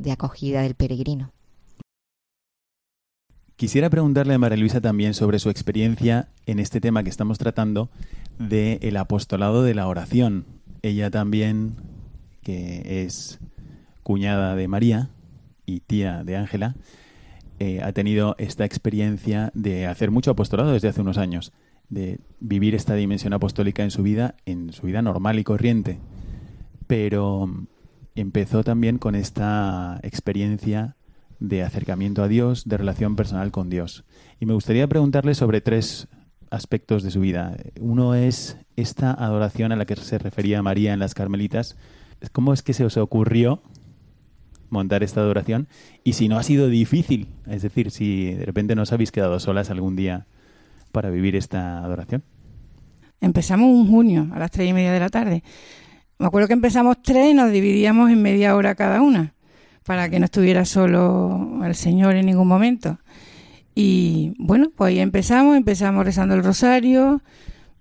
de 0.01 0.13
acogida 0.13 0.63
del 0.63 0.75
peregrino. 0.75 1.33
Quisiera 3.57 3.91
preguntarle 3.91 4.33
a 4.33 4.39
María 4.39 4.57
Luisa 4.57 4.81
también 4.81 5.13
sobre 5.13 5.39
su 5.39 5.51
experiencia 5.51 6.29
en 6.47 6.59
este 6.59 6.81
tema 6.81 7.03
que 7.03 7.11
estamos 7.11 7.37
tratando 7.37 7.91
del 8.39 8.79
el 8.81 8.97
apostolado 8.97 9.63
de 9.63 9.75
la 9.75 9.87
oración. 9.87 10.47
Ella 10.81 11.11
también, 11.11 11.77
que 12.43 13.05
es 13.05 13.39
cuñada 14.03 14.57
de 14.57 14.67
María 14.67 15.11
y 15.67 15.81
tía 15.81 16.25
de 16.25 16.39
Ángela, 16.39 16.75
eh, 17.59 17.83
ha 17.83 17.93
tenido 17.93 18.35
esta 18.39 18.65
experiencia 18.65 19.51
de 19.53 19.87
hacer 19.87 20.11
mucho 20.11 20.31
apostolado 20.31 20.73
desde 20.73 20.89
hace 20.89 21.03
unos 21.03 21.19
años, 21.19 21.53
de 21.91 22.19
vivir 22.41 22.75
esta 22.75 22.95
dimensión 22.95 23.35
apostólica 23.35 23.83
en 23.83 23.91
su 23.91 24.03
vida, 24.03 24.37
en 24.47 24.73
su 24.73 24.87
vida 24.87 25.03
normal 25.03 25.39
y 25.39 25.45
corriente. 25.45 25.99
Pero 26.87 27.47
empezó 28.15 28.65
también 28.65 28.99
con 28.99 29.15
esta 29.15 30.01
experiencia 30.03 30.97
de 31.39 31.63
acercamiento 31.63 32.23
a 32.23 32.29
Dios, 32.29 32.69
de 32.69 32.77
relación 32.77 33.17
personal 33.17 33.51
con 33.51 33.71
Dios. 33.71 34.05
Y 34.39 34.47
me 34.47 34.55
gustaría 34.55 34.87
preguntarle 34.87 35.35
sobre 35.35 35.61
tres 35.61 36.09
aspectos 36.51 37.03
de 37.03 37.11
su 37.11 37.21
vida. 37.21 37.57
Uno 37.81 38.15
es 38.15 38.59
esta 38.77 39.13
adoración 39.13 39.73
a 39.73 39.77
la 39.77 39.87
que 39.87 39.97
se 39.97 40.19
refería 40.19 40.63
María 40.63 40.93
en 40.93 40.99
las 40.99 41.15
Carmelitas. 41.15 41.77
¿Cómo 42.33 42.53
es 42.53 42.63
que 42.63 42.75
se 42.75 42.85
os 42.85 42.97
ocurrió 42.97 43.63
montar 44.69 45.03
esta 45.03 45.21
adoración? 45.21 45.69
Y 46.05 46.13
si 46.13 46.29
no 46.29 46.39
ha 46.39 46.43
sido 46.43 46.69
difícil, 46.69 47.29
es 47.47 47.63
decir, 47.63 47.91
si 47.91 48.35
de 48.35 48.45
repente 48.45 48.75
no 48.75 48.83
os 48.83 48.93
habéis 48.93 49.13
quedado 49.13 49.41
solas 49.41 49.71
algún 49.71 49.97
día 49.97 50.27
para 50.93 51.11
vivir 51.11 51.37
esta 51.37 51.83
adoración. 51.85 52.23
Empezamos 53.21 53.69
un 53.69 53.89
junio 53.89 54.29
a 54.33 54.39
las 54.39 54.51
tres 54.51 54.69
y 54.69 54.73
media 54.73 54.93
de 54.93 55.01
la 55.01 55.11
tarde. 55.11 55.43
Me 56.21 56.27
acuerdo 56.27 56.49
que 56.49 56.53
empezamos 56.55 56.99
tres 57.03 57.31
y 57.31 57.35
nos 57.35 57.51
dividíamos 57.51 58.11
en 58.11 58.21
media 58.21 58.55
hora 58.55 58.75
cada 58.75 59.01
una 59.01 59.33
para 59.85 60.11
que 60.11 60.19
no 60.19 60.27
estuviera 60.27 60.67
solo 60.67 61.63
el 61.65 61.75
Señor 61.75 62.15
en 62.15 62.27
ningún 62.27 62.47
momento. 62.47 62.99
Y 63.75 64.35
bueno, 64.37 64.71
pues 64.77 64.91
ahí 64.91 64.99
empezamos, 64.99 65.57
empezamos 65.57 66.05
rezando 66.05 66.35
el 66.35 66.45
rosario, 66.45 67.23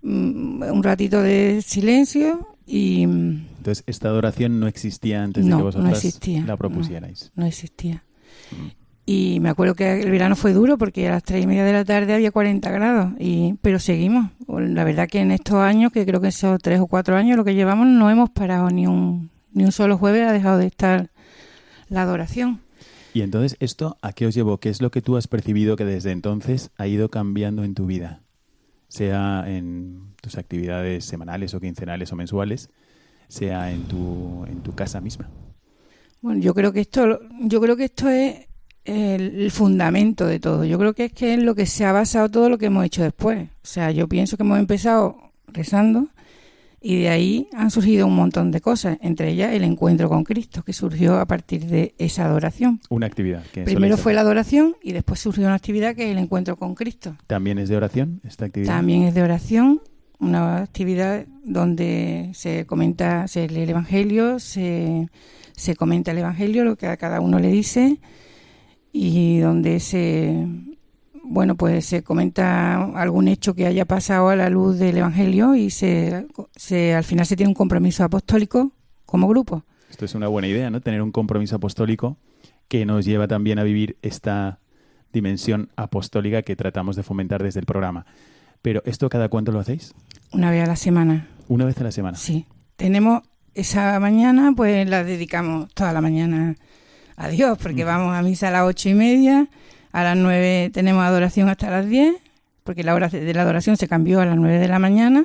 mm, 0.00 0.62
un 0.72 0.82
ratito 0.82 1.20
de 1.20 1.60
silencio 1.60 2.56
y... 2.66 3.06
Mm, 3.06 3.46
Entonces, 3.58 3.84
esta 3.86 4.08
adoración 4.08 4.58
no 4.58 4.68
existía 4.68 5.22
antes 5.22 5.44
de 5.44 5.50
que 5.50 5.62
vosotros 5.62 6.18
la 6.46 6.56
propusierais. 6.56 7.32
No, 7.34 7.44
existía. 7.44 8.04
Y 9.12 9.40
me 9.40 9.48
acuerdo 9.48 9.74
que 9.74 10.02
el 10.02 10.08
verano 10.08 10.36
fue 10.36 10.52
duro 10.52 10.78
porque 10.78 11.08
a 11.08 11.10
las 11.10 11.24
tres 11.24 11.42
y 11.42 11.46
media 11.48 11.64
de 11.64 11.72
la 11.72 11.84
tarde 11.84 12.14
había 12.14 12.30
40 12.30 12.70
grados, 12.70 13.12
y, 13.18 13.54
pero 13.60 13.80
seguimos. 13.80 14.30
La 14.46 14.84
verdad 14.84 15.08
que 15.08 15.18
en 15.18 15.32
estos 15.32 15.56
años, 15.56 15.90
que 15.90 16.06
creo 16.06 16.20
que 16.20 16.30
son 16.30 16.58
tres 16.58 16.78
o 16.78 16.86
cuatro 16.86 17.16
años 17.16 17.36
lo 17.36 17.44
que 17.44 17.56
llevamos, 17.56 17.88
no 17.88 18.08
hemos 18.08 18.30
parado 18.30 18.70
ni 18.70 18.86
un, 18.86 19.28
ni 19.52 19.64
un 19.64 19.72
solo 19.72 19.98
jueves, 19.98 20.28
ha 20.28 20.32
dejado 20.32 20.58
de 20.58 20.66
estar 20.68 21.10
la 21.88 22.02
adoración. 22.02 22.60
Y 23.12 23.22
entonces, 23.22 23.56
¿esto 23.58 23.98
a 24.00 24.12
qué 24.12 24.28
os 24.28 24.34
llevó? 24.36 24.58
¿Qué 24.58 24.68
es 24.68 24.80
lo 24.80 24.92
que 24.92 25.02
tú 25.02 25.16
has 25.16 25.26
percibido 25.26 25.74
que 25.74 25.84
desde 25.84 26.12
entonces 26.12 26.70
ha 26.76 26.86
ido 26.86 27.08
cambiando 27.08 27.64
en 27.64 27.74
tu 27.74 27.86
vida? 27.86 28.20
Sea 28.86 29.42
en 29.48 30.14
tus 30.22 30.38
actividades 30.38 31.04
semanales 31.04 31.52
o 31.54 31.60
quincenales 31.60 32.12
o 32.12 32.14
mensuales, 32.14 32.70
sea 33.26 33.72
en 33.72 33.88
tu, 33.88 34.44
en 34.46 34.62
tu 34.62 34.72
casa 34.76 35.00
misma. 35.00 35.28
Bueno, 36.20 36.40
yo 36.40 36.54
creo 36.54 36.72
que 36.72 36.82
esto, 36.82 37.18
yo 37.40 37.60
creo 37.60 37.76
que 37.76 37.84
esto 37.86 38.08
es 38.08 38.49
el, 38.84 39.50
fundamento 39.50 40.26
de 40.26 40.40
todo. 40.40 40.64
Yo 40.64 40.78
creo 40.78 40.94
que 40.94 41.06
es 41.06 41.12
que 41.12 41.34
es 41.34 41.42
lo 41.42 41.54
que 41.54 41.66
se 41.66 41.84
ha 41.84 41.92
basado 41.92 42.28
todo 42.28 42.48
lo 42.48 42.58
que 42.58 42.66
hemos 42.66 42.84
hecho 42.84 43.02
después. 43.02 43.48
O 43.48 43.66
sea, 43.66 43.90
yo 43.90 44.08
pienso 44.08 44.36
que 44.36 44.42
hemos 44.42 44.58
empezado 44.58 45.16
rezando 45.48 46.08
y 46.80 47.00
de 47.00 47.08
ahí 47.10 47.48
han 47.52 47.70
surgido 47.70 48.06
un 48.06 48.16
montón 48.16 48.50
de 48.50 48.60
cosas, 48.60 48.96
entre 49.02 49.30
ellas 49.30 49.52
el 49.52 49.64
encuentro 49.64 50.08
con 50.08 50.24
Cristo, 50.24 50.62
que 50.62 50.72
surgió 50.72 51.18
a 51.18 51.26
partir 51.26 51.66
de 51.66 51.94
esa 51.98 52.24
adoración. 52.24 52.80
Una 52.88 53.06
actividad. 53.06 53.44
Que 53.52 53.64
Primero 53.64 53.98
fue 53.98 54.14
la 54.14 54.22
adoración 54.22 54.76
y 54.82 54.92
después 54.92 55.20
surgió 55.20 55.44
una 55.44 55.54
actividad 55.54 55.94
que 55.94 56.04
es 56.04 56.10
el 56.10 56.18
encuentro 56.18 56.56
con 56.56 56.74
Cristo. 56.74 57.16
¿También 57.26 57.58
es 57.58 57.68
de 57.68 57.76
oración 57.76 58.20
esta 58.24 58.46
actividad? 58.46 58.72
También 58.72 59.02
es 59.02 59.14
de 59.14 59.22
oración, 59.22 59.82
una 60.20 60.58
actividad 60.58 61.26
donde 61.44 62.30
se 62.32 62.64
comenta, 62.64 63.28
se 63.28 63.46
lee 63.48 63.62
el 63.62 63.70
Evangelio, 63.70 64.38
se, 64.38 65.08
se 65.54 65.76
comenta 65.76 66.12
el 66.12 66.18
Evangelio, 66.18 66.64
lo 66.64 66.76
que 66.76 66.86
a 66.86 66.96
cada 66.96 67.20
uno 67.20 67.38
le 67.38 67.48
dice, 67.48 67.98
y 68.92 69.38
donde 69.38 69.80
se 69.80 70.46
bueno, 71.30 71.54
pues 71.54 71.86
se 71.86 72.02
comenta 72.02 72.82
algún 73.00 73.28
hecho 73.28 73.54
que 73.54 73.66
haya 73.66 73.84
pasado 73.84 74.30
a 74.30 74.36
la 74.36 74.50
luz 74.50 74.78
del 74.78 74.96
Evangelio 74.96 75.54
y 75.54 75.70
se, 75.70 76.26
se, 76.56 76.94
al 76.94 77.04
final 77.04 77.24
se 77.24 77.36
tiene 77.36 77.48
un 77.48 77.54
compromiso 77.54 78.02
apostólico 78.02 78.72
como 79.06 79.28
grupo. 79.28 79.64
Esto 79.90 80.04
es 80.04 80.14
una 80.16 80.26
buena 80.26 80.48
idea, 80.48 80.70
¿no? 80.70 80.80
Tener 80.80 81.02
un 81.02 81.12
compromiso 81.12 81.54
apostólico 81.54 82.16
que 82.66 82.84
nos 82.84 83.04
lleva 83.04 83.28
también 83.28 83.60
a 83.60 83.62
vivir 83.62 83.96
esta 84.02 84.58
dimensión 85.12 85.70
apostólica 85.76 86.42
que 86.42 86.56
tratamos 86.56 86.96
de 86.96 87.04
fomentar 87.04 87.42
desde 87.42 87.60
el 87.60 87.66
programa. 87.66 88.06
Pero 88.60 88.82
¿esto 88.84 89.08
cada 89.08 89.28
cuánto 89.28 89.52
lo 89.52 89.60
hacéis? 89.60 89.94
Una 90.32 90.50
vez 90.50 90.64
a 90.64 90.66
la 90.66 90.76
semana. 90.76 91.28
Una 91.46 91.64
vez 91.64 91.78
a 91.80 91.84
la 91.84 91.92
semana. 91.92 92.16
Sí. 92.16 92.46
Tenemos 92.76 93.22
esa 93.54 93.98
mañana, 94.00 94.52
pues 94.56 94.88
la 94.88 95.04
dedicamos 95.04 95.72
toda 95.74 95.92
la 95.92 96.00
mañana 96.00 96.56
a 97.20 97.28
Dios, 97.28 97.58
porque 97.62 97.84
vamos 97.84 98.14
a 98.14 98.22
misa 98.22 98.48
a 98.48 98.50
las 98.50 98.62
ocho 98.64 98.88
y 98.88 98.94
media 98.94 99.48
a 99.92 100.04
las 100.04 100.16
9 100.16 100.70
tenemos 100.72 101.04
adoración 101.04 101.48
hasta 101.48 101.70
las 101.70 101.88
10, 101.88 102.14
porque 102.64 102.84
la 102.84 102.94
hora 102.94 103.08
de 103.08 103.34
la 103.34 103.42
adoración 103.42 103.76
se 103.76 103.88
cambió 103.88 104.20
a 104.20 104.26
las 104.26 104.36
9 104.36 104.58
de 104.58 104.68
la 104.68 104.78
mañana. 104.78 105.24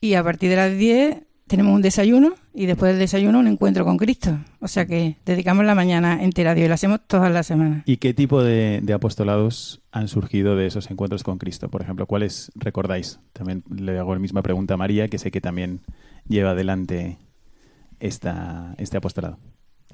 Y 0.00 0.14
a 0.14 0.22
partir 0.22 0.50
de 0.50 0.56
las 0.56 0.76
10 0.76 1.18
tenemos 1.46 1.74
un 1.74 1.82
desayuno 1.82 2.34
y 2.54 2.66
después 2.66 2.92
del 2.92 2.98
desayuno 2.98 3.38
un 3.38 3.46
encuentro 3.46 3.84
con 3.84 3.98
Cristo. 3.98 4.38
O 4.60 4.68
sea 4.68 4.86
que 4.86 5.16
dedicamos 5.24 5.64
la 5.64 5.74
mañana 5.74 6.22
entera 6.22 6.52
a 6.52 6.54
Dios 6.54 6.66
y 6.66 6.68
lo 6.68 6.74
hacemos 6.74 7.00
todas 7.06 7.30
las 7.30 7.46
semanas. 7.46 7.82
¿Y 7.86 7.98
qué 7.98 8.14
tipo 8.14 8.42
de, 8.42 8.82
apostolados 8.94 9.82
han 9.92 10.08
surgido 10.08 10.56
de 10.56 10.66
esos 10.66 10.90
encuentros 10.90 11.22
con 11.22 11.38
Cristo? 11.38 11.68
Por 11.68 11.82
ejemplo, 11.82 12.06
¿cuáles 12.06 12.50
recordáis? 12.54 13.20
También 13.32 13.62
le 13.70 13.98
hago 13.98 14.14
la 14.14 14.20
misma 14.20 14.42
pregunta 14.42 14.74
a 14.74 14.76
María, 14.78 15.08
que 15.08 15.18
sé 15.18 15.30
que 15.30 15.40
también 15.40 15.80
lleva 16.28 16.50
adelante 16.52 17.18
esta, 18.00 18.74
este 18.78 18.96
apostolado. 18.96 19.38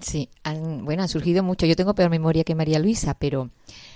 Sí, 0.02 0.28
han, 0.42 0.84
bueno, 0.84 1.02
han 1.02 1.08
surgido 1.08 1.42
mucho. 1.44 1.64
Yo 1.64 1.76
tengo 1.76 1.94
peor 1.94 2.10
memoria 2.10 2.42
que 2.42 2.56
María 2.56 2.80
Luisa, 2.80 3.14
pero, 3.14 3.50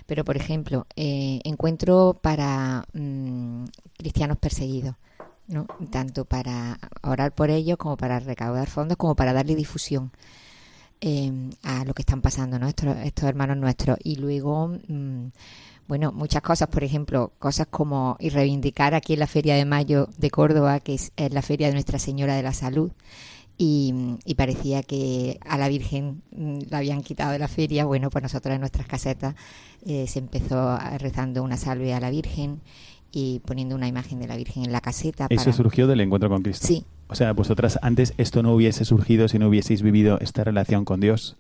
pero 0.07 0.25
por 0.25 0.37
ejemplo, 0.37 0.87
eh, 0.95 1.41
encuentro 1.45 2.19
para 2.23 2.85
mm, 2.93 3.65
cristianos 3.99 4.39
perseguidos, 4.39 4.95
¿no? 5.49 5.67
Tanto 5.91 6.25
para 6.25 6.79
orar 7.03 7.35
por 7.35 7.51
ellos 7.51 7.77
como 7.77 7.97
para 7.97 8.21
recaudar 8.21 8.69
fondos, 8.69 8.97
como 8.97 9.17
para 9.17 9.33
darle 9.33 9.57
difusión 9.57 10.13
eh, 11.01 11.51
a 11.65 11.85
lo 11.85 11.93
que 11.93 12.03
están 12.03 12.23
pasando, 12.23 12.59
¿no? 12.61 12.69
Estos, 12.69 12.97
estos 12.99 13.25
hermanos 13.25 13.57
nuestros. 13.57 13.99
Y 14.05 14.17
luego, 14.17 14.69
mm, 14.87 15.27
bueno, 15.89 16.13
muchas 16.13 16.43
cosas, 16.43 16.69
por 16.69 16.85
ejemplo, 16.85 17.33
cosas 17.41 17.67
como 17.69 18.17
y 18.21 18.29
reivindicar 18.31 18.95
aquí 18.95 19.15
en 19.15 19.21
la 19.21 19.27
Feria 19.27 19.57
de 19.57 19.65
Mayo 19.65 20.09
de 20.19 20.31
Córdoba, 20.31 20.79
que 20.79 20.95
es 20.95 21.13
la 21.17 21.43
Feria 21.43 21.67
de 21.67 21.73
Nuestra 21.73 21.99
Señora 21.99 22.37
de 22.37 22.45
la 22.45 22.53
Salud 22.53 22.93
y, 23.59 23.95
y 24.25 24.35
parecía 24.35 24.83
que 24.83 25.39
a 25.47 25.57
la 25.59 25.69
Virgen 25.69 26.23
mm, 26.33 26.59
la 26.71 26.79
habían 26.79 27.03
quitado 27.03 27.33
de 27.33 27.39
la 27.39 27.49
feria. 27.49 27.85
Bueno, 27.85 28.11
pues 28.11 28.23
nosotros 28.23 28.55
en 28.55 28.61
nuestras 28.61 28.87
casetas 28.87 29.35
eh, 29.87 30.07
se 30.09 30.19
empezó 30.19 30.79
rezando 30.99 31.43
una 31.43 31.57
salve 31.57 31.95
a 31.95 32.01
la 32.01 32.11
Virgen 32.11 32.61
y 33.13 33.41
poniendo 33.47 33.75
una 33.75 33.89
imagen 33.89 34.19
de 34.19 34.27
la 34.27 34.37
Virgen 34.37 34.65
en 34.65 34.73
la 34.73 34.81
caseta. 34.81 35.27
Eso 35.31 35.45
para- 35.45 35.57
surgió 35.57 35.87
del 35.87 36.01
encuentro 36.01 36.29
con 36.29 36.43
Cristo. 36.43 36.67
Sí, 36.67 36.85
O 37.09 37.15
sea, 37.15 37.33
vosotras 37.33 37.79
antes 37.83 38.13
esto 38.19 38.43
no 38.43 38.53
hubiese 38.55 38.85
surgido 38.85 39.29
si 39.29 39.39
no 39.39 39.49
hubieseis 39.49 39.81
vivido 39.83 40.19
esta 40.21 40.45
relación 40.45 40.85
con 40.85 41.01
Dios. 41.01 41.37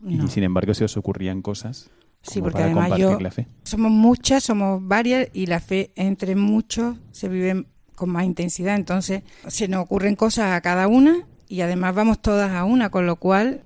No. 0.00 0.24
Y 0.24 0.28
sin 0.28 0.42
embargo 0.42 0.74
se 0.74 0.84
os 0.84 0.96
ocurrían 0.98 1.40
cosas 1.40 1.88
Sí, 2.20 2.40
porque 2.40 2.54
para 2.58 2.64
además 2.66 2.98
yo 2.98 3.18
la 3.20 3.30
fe. 3.30 3.46
somos 3.64 3.90
muchas, 3.90 4.42
somos 4.44 4.80
varias 4.86 5.28
y 5.32 5.46
la 5.46 5.60
fe 5.60 5.92
entre 5.94 6.34
muchos 6.36 6.96
se 7.12 7.28
vive 7.28 7.66
con 7.94 8.10
más 8.10 8.24
intensidad. 8.24 8.74
Entonces 8.76 9.22
se 9.46 9.68
nos 9.68 9.82
ocurren 9.84 10.14
cosas 10.16 10.52
a 10.52 10.60
cada 10.60 10.88
una 10.88 11.26
y 11.48 11.60
además 11.60 11.94
vamos 11.94 12.20
todas 12.20 12.52
a 12.52 12.64
una, 12.64 12.90
con 12.90 13.06
lo 13.06 13.16
cual 13.16 13.60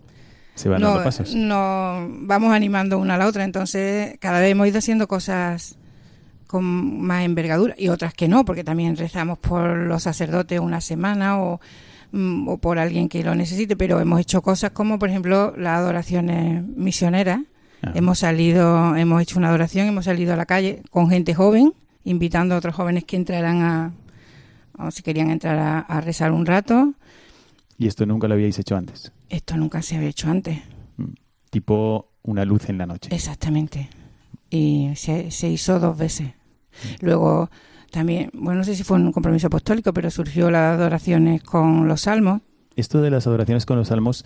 Se 0.55 0.69
van 0.69 0.81
no- 0.83 1.03
pasos. 1.03 1.35
vamos 1.37 2.53
animando 2.53 2.99
una 2.99 3.15
a 3.15 3.19
la 3.19 3.27
otra. 3.27 3.45
Entonces 3.45 4.17
cada 4.21 4.41
vez 4.41 4.51
hemos 4.53 4.67
ido 4.69 4.79
haciendo 4.79 5.07
cosas 5.09 5.77
con 6.47 7.01
más 7.03 7.25
envergadura 7.25 7.75
y 7.77 7.89
otras 7.89 8.15
que 8.15 8.27
no, 8.29 8.45
porque 8.45 8.65
también 8.65 8.97
rezamos 8.97 9.39
por 9.39 9.77
los 9.77 10.03
sacerdotes 10.05 10.59
una 10.61 10.81
semana 10.81 11.39
o, 11.41 11.61
mm, 12.13 12.49
o 12.49 12.57
por 12.57 12.79
alguien 12.79 13.09
que 13.11 13.23
lo 13.23 13.35
necesite, 13.35 13.77
pero 13.77 14.01
hemos 14.01 14.21
hecho 14.21 14.41
cosas 14.41 14.71
como, 14.71 14.99
por 14.99 15.11
ejemplo, 15.11 15.53
las 15.57 15.79
adoraciones 15.79 16.65
misioneras. 16.67 17.41
Ah. 17.83 17.93
Hemos 17.95 18.19
salido, 18.21 18.97
hemos 18.97 19.23
hecho 19.23 19.39
una 19.39 19.49
adoración, 19.49 19.87
hemos 19.89 20.07
salido 20.07 20.33
a 20.33 20.37
la 20.37 20.47
calle 20.47 20.83
con 20.91 21.11
gente 21.11 21.35
joven, 21.35 21.75
invitando 22.05 22.55
a 22.55 22.59
otros 22.59 22.75
jóvenes 22.75 23.05
que 23.05 23.17
entraran 23.17 23.61
a, 23.63 23.93
o 24.79 24.91
si 24.91 25.03
querían 25.03 25.31
entrar 25.31 25.59
a, 25.59 25.81
a 25.81 26.01
rezar 26.01 26.33
un 26.33 26.47
rato. 26.47 26.95
Y 27.79 27.87
esto 27.87 28.05
nunca 28.05 28.29
lo 28.29 28.35
habíais 28.35 28.59
hecho 28.59 28.77
antes. 28.77 29.13
Esto 29.29 29.57
nunca 29.57 29.81
se 29.83 29.97
había 29.97 30.09
hecho 30.09 30.29
antes. 30.29 30.59
Mm. 30.97 31.13
Tipo 31.51 32.11
una 32.23 32.45
luz 32.45 32.69
en 32.69 32.77
la 32.77 32.87
noche. 32.87 33.15
Exactamente. 33.15 33.89
Y 34.51 34.91
se, 34.97 35.31
se 35.31 35.49
hizo 35.49 35.79
dos 35.79 35.97
veces. 35.97 36.33
Luego 37.01 37.51
también, 37.91 38.31
bueno, 38.35 38.59
no 38.59 38.65
sé 38.65 38.75
si 38.75 38.83
fue 38.83 38.97
un 38.97 39.13
compromiso 39.13 39.47
apostólico, 39.47 39.95
pero 39.95 40.11
surgió 40.11 40.51
las 40.51 40.79
adoraciones 40.79 41.43
con 41.43 41.89
los 41.89 42.03
salmos. 42.03 42.43
Esto 42.77 43.01
de 43.01 43.11
las 43.11 43.27
adoraciones 43.27 43.65
con 43.65 43.79
los 43.79 43.89
salmos 43.89 44.25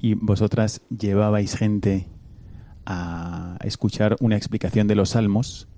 y 0.00 0.14
vosotras 0.14 0.80
llevabais 0.88 1.56
gente 1.56 2.08
a 2.86 3.58
escuchar 3.62 4.16
una 4.20 4.36
explicación 4.36 4.88
de 4.88 4.94
los 4.94 5.10
salmos 5.10 5.68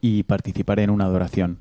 y 0.00 0.24
participar 0.24 0.80
en 0.80 0.90
una 0.90 1.04
adoración. 1.04 1.60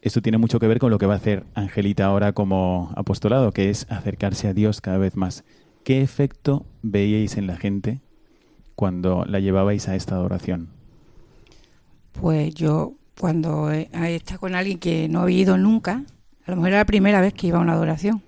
Esto 0.00 0.22
tiene 0.22 0.38
mucho 0.38 0.60
que 0.60 0.68
ver 0.68 0.78
con 0.78 0.90
lo 0.90 0.98
que 0.98 1.06
va 1.06 1.14
a 1.14 1.16
hacer 1.16 1.44
Angelita 1.54 2.04
ahora 2.04 2.32
como 2.32 2.92
apostolado, 2.96 3.52
que 3.52 3.70
es 3.70 3.86
acercarse 3.90 4.48
a 4.48 4.54
Dios 4.54 4.80
cada 4.80 4.98
vez 4.98 5.16
más. 5.16 5.44
¿Qué 5.84 6.02
efecto 6.02 6.66
veíais 6.82 7.36
en 7.36 7.46
la 7.46 7.56
gente 7.56 8.00
cuando 8.74 9.24
la 9.24 9.40
llevabais 9.40 9.88
a 9.88 9.96
esta 9.96 10.14
adoración? 10.14 10.68
Pues 12.12 12.54
yo, 12.54 12.94
cuando 13.18 13.72
he, 13.72 13.88
he 13.92 14.14
estado 14.16 14.40
con 14.40 14.54
alguien 14.54 14.78
que 14.78 15.08
no 15.08 15.20
había 15.20 15.38
ido 15.38 15.58
nunca, 15.58 16.04
a 16.46 16.50
lo 16.50 16.56
mejor 16.56 16.68
era 16.68 16.78
la 16.78 16.86
primera 16.86 17.20
vez 17.20 17.34
que 17.34 17.48
iba 17.48 17.58
a 17.58 17.62
una 17.62 17.72
adoración. 17.72 18.22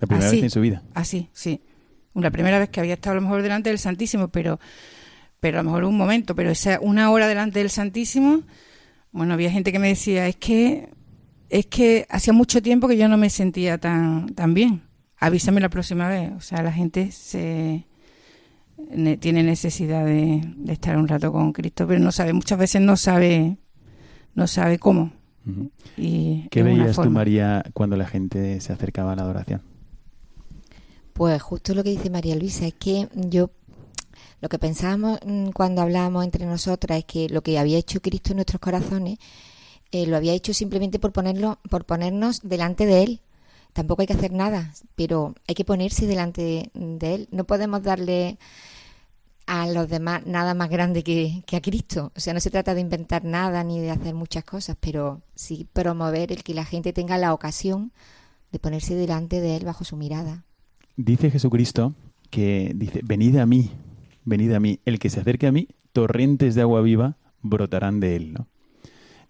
La 0.00 0.06
primera 0.06 0.28
Así. 0.28 0.36
vez 0.36 0.44
en 0.44 0.50
su 0.50 0.60
vida. 0.60 0.82
Así, 0.94 1.28
sí. 1.32 1.60
La 2.14 2.30
primera 2.30 2.58
vez 2.58 2.68
que 2.68 2.80
había 2.80 2.94
estado 2.94 3.12
a 3.12 3.14
lo 3.16 3.22
mejor 3.22 3.42
delante 3.42 3.70
del 3.70 3.78
Santísimo, 3.78 4.28
pero, 4.28 4.60
pero 5.40 5.58
a 5.58 5.62
lo 5.62 5.70
mejor 5.70 5.84
un 5.84 5.96
momento, 5.96 6.34
pero 6.34 6.50
esa 6.50 6.78
una 6.80 7.10
hora 7.10 7.26
delante 7.26 7.58
del 7.58 7.70
Santísimo, 7.70 8.42
bueno, 9.10 9.34
había 9.34 9.50
gente 9.50 9.72
que 9.72 9.78
me 9.78 9.88
decía, 9.88 10.28
es 10.28 10.36
que, 10.36 10.88
es 11.50 11.66
que 11.66 12.06
hacía 12.10 12.32
mucho 12.32 12.62
tiempo 12.62 12.88
que 12.88 12.96
yo 12.96 13.08
no 13.08 13.16
me 13.16 13.30
sentía 13.30 13.78
tan, 13.78 14.34
tan 14.34 14.54
bien. 14.54 14.82
Avísame 15.18 15.60
la 15.60 15.68
próxima 15.68 16.08
vez. 16.08 16.32
O 16.36 16.40
sea, 16.40 16.62
la 16.62 16.72
gente 16.72 17.10
se 17.12 17.86
ne- 18.90 19.16
tiene 19.16 19.42
necesidad 19.42 20.04
de, 20.04 20.42
de 20.56 20.72
estar 20.72 20.96
un 20.96 21.08
rato 21.08 21.32
con 21.32 21.52
Cristo, 21.52 21.86
pero 21.86 22.00
no 22.00 22.12
sabe, 22.12 22.32
muchas 22.32 22.58
veces 22.58 22.80
no 22.82 22.96
sabe, 22.96 23.56
no 24.34 24.46
sabe 24.46 24.78
cómo. 24.78 25.12
Y 25.96 26.48
¿Qué 26.50 26.62
veías 26.62 26.96
tú. 26.96 27.10
María, 27.10 27.62
cuando 27.74 27.96
la 27.96 28.06
gente 28.06 28.60
se 28.60 28.72
acercaba 28.72 29.12
a 29.12 29.16
la 29.16 29.22
adoración? 29.22 29.62
Pues 31.12 31.40
justo 31.42 31.74
lo 31.74 31.84
que 31.84 31.90
dice 31.90 32.10
María 32.10 32.34
Luisa, 32.34 32.66
es 32.66 32.74
que 32.74 33.08
yo 33.14 33.50
lo 34.40 34.48
que 34.48 34.58
pensábamos 34.58 35.20
mm, 35.24 35.50
cuando 35.50 35.82
hablábamos 35.82 36.24
entre 36.24 36.44
nosotras 36.46 36.98
es 36.98 37.04
que 37.04 37.28
lo 37.28 37.42
que 37.42 37.58
había 37.58 37.78
hecho 37.78 38.00
Cristo 38.00 38.32
en 38.32 38.36
nuestros 38.38 38.60
corazones 38.60 39.18
eh, 39.94 40.06
lo 40.08 40.16
había 40.16 40.32
hecho 40.32 40.52
simplemente 40.52 40.98
por 40.98 41.12
ponerlo, 41.12 41.60
por 41.70 41.84
ponernos 41.84 42.40
delante 42.42 42.84
de 42.84 43.04
él. 43.04 43.20
Tampoco 43.72 44.02
hay 44.02 44.08
que 44.08 44.14
hacer 44.14 44.32
nada, 44.32 44.74
pero 44.96 45.36
hay 45.46 45.54
que 45.54 45.64
ponerse 45.64 46.08
delante 46.08 46.70
de, 46.74 47.14
él. 47.14 47.28
No 47.30 47.44
podemos 47.44 47.80
darle 47.80 48.38
a 49.46 49.68
los 49.68 49.88
demás 49.88 50.26
nada 50.26 50.52
más 50.54 50.68
grande 50.68 51.04
que, 51.04 51.44
que 51.46 51.56
a 51.56 51.60
Cristo. 51.60 52.10
O 52.16 52.18
sea, 52.18 52.34
no 52.34 52.40
se 52.40 52.50
trata 52.50 52.74
de 52.74 52.80
inventar 52.80 53.24
nada 53.24 53.62
ni 53.62 53.78
de 53.78 53.92
hacer 53.92 54.14
muchas 54.14 54.42
cosas, 54.42 54.76
pero 54.80 55.22
sí 55.36 55.68
promover 55.72 56.32
el 56.32 56.42
que 56.42 56.54
la 56.54 56.64
gente 56.64 56.92
tenga 56.92 57.16
la 57.16 57.32
ocasión 57.32 57.92
de 58.50 58.58
ponerse 58.58 58.96
delante 58.96 59.40
de 59.40 59.56
él 59.56 59.64
bajo 59.64 59.84
su 59.84 59.96
mirada. 59.96 60.42
Dice 60.96 61.30
Jesucristo 61.30 61.94
que 62.30 62.72
dice, 62.74 63.00
venid 63.04 63.36
a 63.36 63.46
mí, 63.46 63.70
venid 64.24 64.54
a 64.54 64.60
mí, 64.60 64.80
el 64.86 64.98
que 64.98 65.08
se 65.08 65.20
acerque 65.20 65.46
a 65.46 65.52
mí, 65.52 65.68
torrentes 65.92 66.56
de 66.56 66.62
agua 66.62 66.80
viva 66.80 67.16
brotarán 67.42 68.00
de 68.00 68.16
él, 68.16 68.32
¿no? 68.32 68.48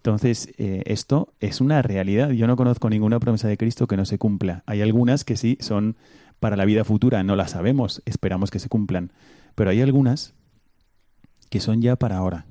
Entonces, 0.05 0.53
eh, 0.59 0.83
esto 0.85 1.33
es 1.39 1.61
una 1.61 1.81
realidad. 1.81 2.29
Yo 2.29 2.45
no 2.45 2.55
conozco 2.55 2.91
ninguna 2.91 3.19
promesa 3.19 3.47
de 3.47 3.57
Cristo 3.57 3.87
que 3.87 3.97
no 3.97 4.05
se 4.05 4.19
cumpla. 4.19 4.61
Hay 4.67 4.83
algunas 4.83 5.23
que 5.23 5.35
sí 5.35 5.57
son 5.61 5.95
para 6.39 6.55
la 6.55 6.63
vida 6.63 6.83
futura, 6.83 7.23
no 7.23 7.35
las 7.35 7.51
sabemos, 7.51 8.03
esperamos 8.05 8.51
que 8.51 8.59
se 8.59 8.69
cumplan. 8.69 9.11
Pero 9.55 9.71
hay 9.71 9.81
algunas 9.81 10.35
que 11.49 11.59
son 11.59 11.81
ya 11.81 11.95
para 11.95 12.17
ahora 12.17 12.45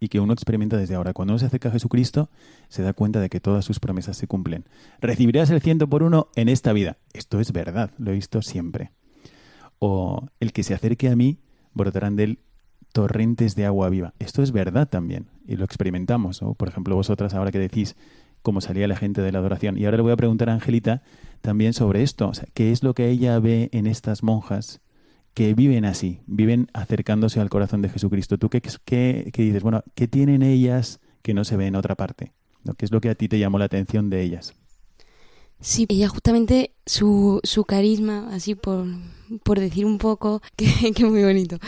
y 0.00 0.08
que 0.08 0.18
uno 0.18 0.32
experimenta 0.32 0.78
desde 0.78 0.94
ahora. 0.94 1.12
Cuando 1.12 1.34
uno 1.34 1.38
se 1.40 1.44
acerca 1.44 1.68
a 1.68 1.72
Jesucristo, 1.72 2.30
se 2.70 2.80
da 2.80 2.94
cuenta 2.94 3.20
de 3.20 3.28
que 3.28 3.38
todas 3.38 3.66
sus 3.66 3.80
promesas 3.80 4.16
se 4.16 4.26
cumplen. 4.26 4.64
Recibirás 5.02 5.50
el 5.50 5.60
ciento 5.60 5.86
por 5.90 6.02
uno 6.02 6.28
en 6.36 6.48
esta 6.48 6.72
vida. 6.72 6.96
Esto 7.12 7.38
es 7.38 7.52
verdad, 7.52 7.90
lo 7.98 8.12
he 8.12 8.14
visto 8.14 8.40
siempre. 8.40 8.92
O 9.78 10.26
el 10.40 10.54
que 10.54 10.62
se 10.62 10.72
acerque 10.72 11.10
a 11.10 11.16
mí, 11.16 11.36
brotarán 11.74 12.16
de 12.16 12.24
él 12.24 12.38
torrentes 12.94 13.56
de 13.56 13.66
agua 13.66 13.90
viva. 13.90 14.14
Esto 14.18 14.42
es 14.42 14.52
verdad 14.52 14.88
también 14.88 15.33
y 15.46 15.56
lo 15.56 15.64
experimentamos. 15.64 16.42
O, 16.42 16.54
por 16.54 16.68
ejemplo, 16.68 16.94
vosotras 16.94 17.34
ahora 17.34 17.52
que 17.52 17.58
decís 17.58 17.96
cómo 18.42 18.60
salía 18.60 18.88
la 18.88 18.96
gente 18.96 19.22
de 19.22 19.32
la 19.32 19.38
adoración. 19.38 19.78
Y 19.78 19.84
ahora 19.84 19.96
le 19.96 20.02
voy 20.02 20.12
a 20.12 20.16
preguntar 20.16 20.50
a 20.50 20.54
Angelita 20.54 21.02
también 21.40 21.72
sobre 21.72 22.02
esto. 22.02 22.28
O 22.28 22.34
sea, 22.34 22.46
¿Qué 22.54 22.72
es 22.72 22.82
lo 22.82 22.94
que 22.94 23.08
ella 23.08 23.38
ve 23.38 23.70
en 23.72 23.86
estas 23.86 24.22
monjas 24.22 24.80
que 25.32 25.54
viven 25.54 25.84
así, 25.84 26.20
viven 26.26 26.68
acercándose 26.72 27.40
al 27.40 27.50
corazón 27.50 27.82
de 27.82 27.88
Jesucristo? 27.88 28.38
¿Tú 28.38 28.50
qué, 28.50 28.60
qué, 28.60 29.30
qué 29.32 29.42
dices? 29.42 29.62
Bueno, 29.62 29.82
¿qué 29.94 30.08
tienen 30.08 30.42
ellas 30.42 31.00
que 31.22 31.34
no 31.34 31.44
se 31.44 31.56
ve 31.56 31.66
en 31.66 31.76
otra 31.76 31.94
parte? 31.94 32.32
¿No? 32.64 32.74
¿Qué 32.74 32.84
es 32.84 32.92
lo 32.92 33.00
que 33.00 33.10
a 33.10 33.14
ti 33.14 33.28
te 33.28 33.38
llamó 33.38 33.58
la 33.58 33.66
atención 33.66 34.10
de 34.10 34.22
ellas? 34.22 34.54
Sí, 35.60 35.86
ella 35.88 36.08
justamente 36.08 36.72
su, 36.84 37.40
su 37.42 37.64
carisma, 37.64 38.28
así 38.32 38.54
por, 38.54 38.86
por 39.42 39.60
decir 39.60 39.86
un 39.86 39.98
poco, 39.98 40.42
que, 40.56 40.92
que 40.92 41.04
muy 41.04 41.22
bonito. 41.22 41.58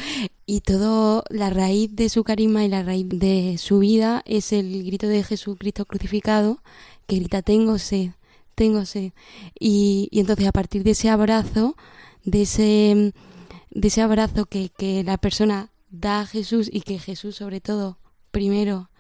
Y 0.45 0.61
todo, 0.61 1.25
la 1.31 1.51
raíz 1.51 1.95
de 1.95 2.09
su 2.09 2.23
carisma 2.25 2.65
y 2.65 2.69
la 2.69 2.83
raíz 2.83 3.09
de 3.09 3.57
su 3.59 3.79
vida 3.79 4.23
es 4.27 4.53
el 4.53 4.85
grito 4.85 5.09
de 5.09 5.25
Jesucristo 5.25 5.85
crucificado, 5.87 6.63
que 7.07 7.17
grita, 7.17 7.43
tengo 7.43 7.79
sed, 7.79 8.11
tengo 8.55 8.85
sed. 8.85 9.13
Y, 9.59 10.09
y 10.11 10.21
entonces 10.21 10.47
a 10.47 10.53
partir 10.53 10.85
de 10.85 10.93
ese 10.93 11.09
abrazo, 11.09 11.77
de 12.25 12.43
ese, 12.43 13.13
de 13.71 13.89
ese 13.89 14.03
abrazo 14.03 14.47
que, 14.47 14.71
que 14.77 15.03
la 15.05 15.17
persona 15.17 15.71
da 15.91 16.21
a 16.21 16.27
Jesús 16.27 16.69
y 16.73 16.83
que 16.83 16.99
Jesús 16.99 17.37
sobre 17.37 17.61
todo, 17.61 17.99
primero, 18.31 18.91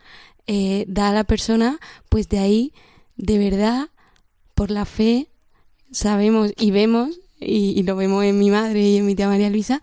eh, 0.46 0.84
da 0.88 1.08
a 1.08 1.12
la 1.12 1.24
persona, 1.24 1.78
pues 2.08 2.28
de 2.28 2.38
ahí, 2.38 2.72
de 3.16 3.38
verdad, 3.38 3.90
por 4.56 4.70
la 4.72 4.86
fe 4.86 5.28
sabemos 5.92 6.52
y 6.56 6.72
vemos, 6.72 7.20
y, 7.38 7.82
lo 7.84 7.94
vemos 7.94 8.24
en 8.24 8.38
mi 8.38 8.50
madre 8.50 8.80
y 8.80 8.96
en 8.96 9.06
mi 9.06 9.14
tía 9.14 9.28
María 9.28 9.50
Luisa, 9.50 9.82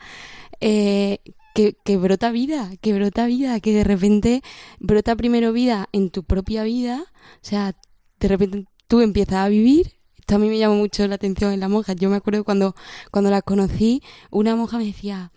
eh, 0.60 1.20
que, 1.54 1.78
que, 1.86 1.96
brota 1.96 2.32
vida, 2.32 2.72
que 2.82 2.94
brota 2.94 3.28
vida, 3.28 3.60
que 3.60 3.72
de 3.72 3.84
repente 3.84 4.42
brota 4.80 5.16
primero 5.16 5.54
vida 5.54 5.88
en 5.94 6.10
tu 6.10 6.24
propia 6.24 6.64
vida, 6.64 7.06
o 7.06 7.46
sea, 7.46 7.76
de 8.20 8.28
repente 8.28 8.66
tú 8.88 9.02
empiezas 9.02 9.36
a 9.36 9.48
vivir, 9.48 9.94
esto 10.18 10.36
a 10.36 10.40
mí 10.40 10.50
me 10.50 10.58
llamó 10.58 10.76
mucho 10.76 11.08
la 11.08 11.16
atención 11.16 11.52
en 11.52 11.60
las 11.60 11.70
monjas. 11.70 11.98
Yo 11.98 12.10
me 12.10 12.16
acuerdo 12.16 12.44
cuando, 12.44 12.76
cuando 13.12 13.30
las 13.30 13.44
conocí, 13.44 14.02
una 14.32 14.56
monja 14.56 14.78
me 14.78 14.86
decía, 14.86 15.34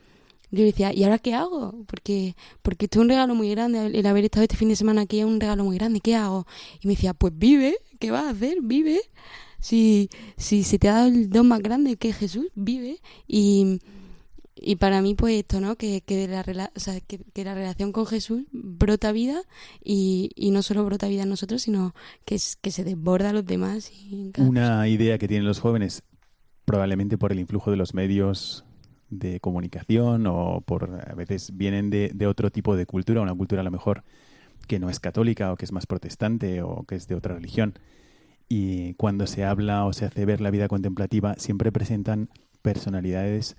yo 0.50 0.64
decía, 0.64 0.92
¿y 0.94 1.04
ahora 1.04 1.18
qué 1.18 1.34
hago? 1.34 1.84
Porque, 1.86 2.36
porque 2.62 2.86
esto 2.86 3.00
es 3.00 3.02
un 3.02 3.08
regalo 3.08 3.34
muy 3.34 3.50
grande, 3.50 3.86
el 3.86 4.06
haber 4.06 4.24
estado 4.24 4.42
este 4.42 4.56
fin 4.56 4.68
de 4.68 4.76
semana 4.76 5.02
aquí 5.02 5.20
es 5.20 5.26
un 5.26 5.40
regalo 5.40 5.64
muy 5.64 5.76
grande, 5.76 6.00
¿qué 6.00 6.14
hago? 6.14 6.46
Y 6.80 6.86
me 6.86 6.94
decía, 6.94 7.14
pues 7.14 7.32
vive, 7.36 7.76
¿qué 7.98 8.10
vas 8.10 8.24
a 8.24 8.30
hacer? 8.30 8.58
Vive. 8.62 9.00
Si, 9.58 10.10
si 10.36 10.62
se 10.62 10.78
te 10.78 10.88
ha 10.88 10.94
dado 10.94 11.08
el 11.08 11.30
don 11.30 11.48
más 11.48 11.60
grande 11.60 11.96
que 11.96 12.12
Jesús, 12.12 12.46
vive. 12.54 13.00
Y, 13.26 13.80
y 14.54 14.76
para 14.76 15.02
mí, 15.02 15.14
pues 15.14 15.34
esto, 15.34 15.60
¿no? 15.60 15.76
Que, 15.76 16.02
que, 16.02 16.28
la, 16.28 16.70
o 16.74 16.80
sea, 16.80 17.00
que, 17.00 17.18
que, 17.18 17.44
la 17.44 17.54
relación 17.54 17.92
con 17.92 18.06
Jesús 18.06 18.44
brota 18.52 19.12
vida 19.12 19.42
y, 19.82 20.30
y, 20.36 20.50
no 20.50 20.62
solo 20.62 20.84
brota 20.84 21.08
vida 21.08 21.24
en 21.24 21.30
nosotros, 21.30 21.62
sino 21.62 21.94
que, 22.24 22.36
es, 22.36 22.56
que 22.56 22.70
se 22.70 22.84
desborda 22.84 23.30
a 23.30 23.32
los 23.32 23.44
demás. 23.44 23.90
Y 23.92 24.32
Una 24.38 24.86
idea 24.88 25.18
que 25.18 25.26
tienen 25.26 25.46
los 25.46 25.58
jóvenes, 25.58 26.02
probablemente 26.64 27.18
por 27.18 27.32
el 27.32 27.40
influjo 27.40 27.70
de 27.70 27.76
los 27.76 27.92
medios 27.94 28.64
de 29.10 29.40
comunicación 29.40 30.26
o 30.26 30.62
por 30.62 31.00
a 31.06 31.14
veces 31.14 31.56
vienen 31.56 31.90
de, 31.90 32.10
de 32.14 32.26
otro 32.26 32.50
tipo 32.50 32.76
de 32.76 32.86
cultura, 32.86 33.20
una 33.20 33.34
cultura 33.34 33.60
a 33.60 33.64
lo 33.64 33.70
mejor 33.70 34.02
que 34.66 34.78
no 34.78 34.90
es 34.90 35.00
católica 35.00 35.52
o 35.52 35.56
que 35.56 35.64
es 35.64 35.72
más 35.72 35.86
protestante 35.86 36.62
o 36.62 36.84
que 36.84 36.96
es 36.96 37.08
de 37.08 37.14
otra 37.14 37.34
religión. 37.34 37.74
Y 38.48 38.94
cuando 38.94 39.26
se 39.26 39.44
habla 39.44 39.84
o 39.84 39.92
se 39.92 40.04
hace 40.04 40.24
ver 40.24 40.40
la 40.40 40.50
vida 40.50 40.68
contemplativa, 40.68 41.34
siempre 41.36 41.72
presentan 41.72 42.28
personalidades 42.62 43.56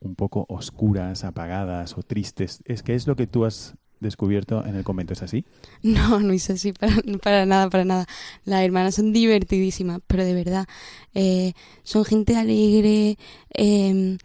un 0.00 0.14
poco 0.14 0.46
oscuras, 0.48 1.24
apagadas 1.24 1.96
o 1.96 2.02
tristes. 2.02 2.62
¿Es 2.64 2.82
que 2.82 2.94
es 2.94 3.06
lo 3.06 3.16
que 3.16 3.26
tú 3.26 3.44
has 3.44 3.74
descubierto 3.98 4.64
en 4.64 4.76
el 4.76 4.84
convento? 4.84 5.12
¿Es 5.12 5.22
así? 5.22 5.44
No, 5.82 6.20
no 6.20 6.32
es 6.32 6.48
así, 6.50 6.72
para, 6.72 6.94
para 7.22 7.46
nada, 7.46 7.68
para 7.70 7.84
nada. 7.84 8.06
Las 8.44 8.62
hermanas 8.62 8.94
son 8.94 9.12
divertidísimas, 9.12 10.00
pero 10.06 10.24
de 10.24 10.34
verdad, 10.34 10.66
eh, 11.14 11.52
son 11.82 12.04
gente 12.04 12.36
alegre, 12.36 13.18
eh, 13.54 14.16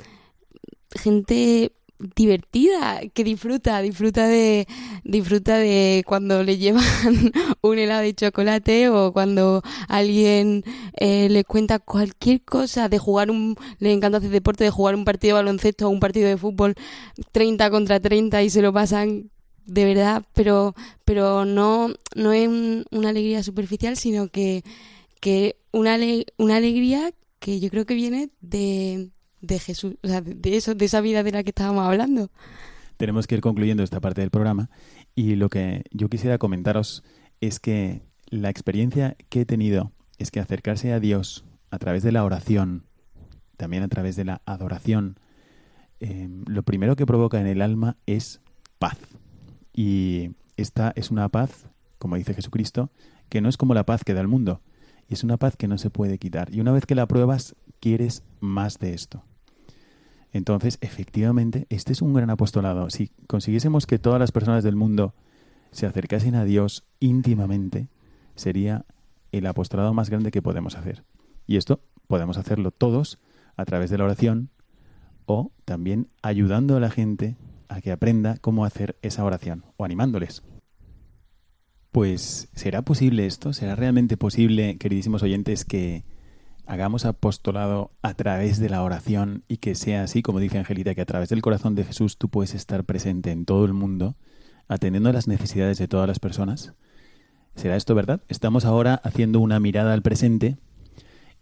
gente 0.95 1.71
divertida, 1.99 3.01
que 3.13 3.23
disfruta, 3.23 3.81
disfruta 3.81 4.27
de 4.27 4.67
disfruta 5.03 5.57
de 5.57 6.03
cuando 6.05 6.43
le 6.43 6.57
llevan 6.57 6.83
un 7.61 7.79
helado 7.79 8.01
de 8.01 8.13
chocolate 8.13 8.89
o 8.89 9.13
cuando 9.13 9.61
alguien 9.87 10.63
eh, 10.97 11.29
le 11.29 11.43
cuenta 11.45 11.79
cualquier 11.79 12.41
cosa 12.43 12.89
de 12.89 12.97
jugar 12.99 13.31
un 13.31 13.55
le 13.79 13.93
encanta 13.93 14.17
hacer 14.17 14.29
deporte, 14.29 14.63
de 14.65 14.71
jugar 14.71 14.95
un 14.95 15.05
partido 15.05 15.37
de 15.37 15.43
baloncesto 15.43 15.87
o 15.87 15.89
un 15.89 15.99
partido 15.99 16.27
de 16.27 16.37
fútbol 16.37 16.75
30 17.31 17.69
contra 17.69 17.99
30 17.99 18.43
y 18.43 18.49
se 18.49 18.61
lo 18.61 18.73
pasan 18.73 19.31
de 19.65 19.85
verdad, 19.85 20.23
pero 20.33 20.75
pero 21.05 21.45
no 21.45 21.89
no 22.15 22.33
es 22.33 22.49
una 22.91 23.09
alegría 23.09 23.41
superficial, 23.43 23.97
sino 23.97 24.27
que 24.29 24.63
que 25.21 25.57
una 25.71 25.97
una 26.37 26.57
alegría 26.57 27.11
que 27.39 27.59
yo 27.59 27.69
creo 27.69 27.85
que 27.85 27.95
viene 27.95 28.29
de 28.41 29.11
de 29.45 29.59
Jesús, 29.59 29.95
o 30.03 30.07
sea, 30.07 30.21
de 30.21 30.57
eso, 30.57 30.75
de 30.75 30.85
esa 30.85 31.01
vida 31.01 31.23
de 31.23 31.31
la 31.31 31.43
que 31.43 31.49
estábamos 31.49 31.85
hablando. 31.85 32.29
Tenemos 32.97 33.27
que 33.27 33.35
ir 33.35 33.41
concluyendo 33.41 33.83
esta 33.83 33.99
parte 33.99 34.21
del 34.21 34.29
programa 34.29 34.69
y 35.15 35.35
lo 35.35 35.49
que 35.49 35.83
yo 35.91 36.09
quisiera 36.09 36.37
comentaros 36.37 37.03
es 37.41 37.59
que 37.59 38.01
la 38.27 38.49
experiencia 38.49 39.15
que 39.29 39.41
he 39.41 39.45
tenido 39.45 39.91
es 40.17 40.31
que 40.31 40.39
acercarse 40.39 40.93
a 40.93 40.99
Dios 40.99 41.45
a 41.69 41.77
través 41.77 42.03
de 42.03 42.11
la 42.11 42.23
oración, 42.23 42.85
también 43.57 43.83
a 43.83 43.87
través 43.87 44.15
de 44.15 44.25
la 44.25 44.41
adoración, 44.45 45.19
eh, 45.99 46.29
lo 46.47 46.63
primero 46.63 46.95
que 46.95 47.05
provoca 47.05 47.39
en 47.39 47.47
el 47.47 47.61
alma 47.61 47.97
es 48.05 48.41
paz. 48.79 48.97
Y 49.73 50.31
esta 50.57 50.93
es 50.95 51.11
una 51.11 51.29
paz, 51.29 51.67
como 51.97 52.15
dice 52.15 52.33
Jesucristo, 52.33 52.91
que 53.29 53.41
no 53.41 53.49
es 53.49 53.57
como 53.57 53.73
la 53.73 53.85
paz 53.85 54.03
que 54.03 54.13
da 54.13 54.21
el 54.21 54.27
mundo, 54.27 54.61
y 55.07 55.13
es 55.13 55.23
una 55.23 55.37
paz 55.37 55.55
que 55.57 55.67
no 55.67 55.77
se 55.77 55.89
puede 55.89 56.17
quitar. 56.17 56.53
Y 56.53 56.61
una 56.61 56.71
vez 56.71 56.85
que 56.85 56.95
la 56.95 57.07
pruebas, 57.07 57.55
quieres 57.79 58.23
más 58.39 58.79
de 58.79 58.93
esto. 58.93 59.23
Entonces, 60.35 60.79
efectivamente, 60.81 61.65
este 61.69 61.93
es 61.93 62.01
un 62.01 62.13
gran 62.13 62.29
apostolado. 62.29 62.89
Si 62.89 63.09
consiguiésemos 63.25 63.87
que 63.87 63.99
todas 63.99 64.19
las 64.19 64.33
personas 64.33 64.65
del 64.65 64.75
mundo 64.75 65.13
se 65.71 65.85
acercasen 65.85 66.35
a 66.35 66.43
Dios 66.43 66.83
íntimamente, 66.99 67.87
sería 68.35 68.83
el 69.31 69.45
apostolado 69.45 69.93
más 69.93 70.09
grande 70.09 70.31
que 70.31 70.41
podemos 70.41 70.75
hacer. 70.75 71.05
Y 71.47 71.55
esto 71.55 71.79
podemos 72.07 72.37
hacerlo 72.37 72.71
todos 72.71 73.17
a 73.55 73.63
través 73.63 73.89
de 73.89 73.97
la 73.97 74.03
oración 74.03 74.49
o 75.25 75.53
también 75.63 76.09
ayudando 76.21 76.75
a 76.75 76.81
la 76.81 76.89
gente 76.89 77.37
a 77.69 77.79
que 77.79 77.93
aprenda 77.93 78.35
cómo 78.41 78.65
hacer 78.65 78.97
esa 79.01 79.23
oración 79.23 79.63
o 79.77 79.85
animándoles. 79.85 80.43
Pues, 81.93 82.49
¿será 82.53 82.81
posible 82.81 83.25
esto? 83.25 83.53
¿Será 83.53 83.77
realmente 83.77 84.17
posible, 84.17 84.77
queridísimos 84.79 85.23
oyentes, 85.23 85.63
que 85.63 86.03
hagamos 86.67 87.05
apostolado 87.05 87.91
a 88.01 88.13
través 88.13 88.59
de 88.59 88.69
la 88.69 88.83
oración 88.83 89.43
y 89.47 89.57
que 89.57 89.75
sea 89.75 90.03
así, 90.03 90.21
como 90.21 90.39
dice 90.39 90.57
Angelita, 90.57 90.95
que 90.95 91.01
a 91.01 91.05
través 91.05 91.29
del 91.29 91.41
corazón 91.41 91.75
de 91.75 91.83
Jesús 91.83 92.17
tú 92.17 92.29
puedes 92.29 92.53
estar 92.55 92.83
presente 92.83 93.31
en 93.31 93.45
todo 93.45 93.65
el 93.65 93.73
mundo, 93.73 94.15
atendiendo 94.67 95.09
a 95.09 95.13
las 95.13 95.27
necesidades 95.27 95.77
de 95.77 95.87
todas 95.87 96.07
las 96.07 96.19
personas. 96.19 96.73
¿Será 97.55 97.75
esto 97.75 97.95
verdad? 97.95 98.21
Estamos 98.27 98.65
ahora 98.65 98.95
haciendo 99.03 99.39
una 99.39 99.59
mirada 99.59 99.93
al 99.93 100.01
presente 100.01 100.57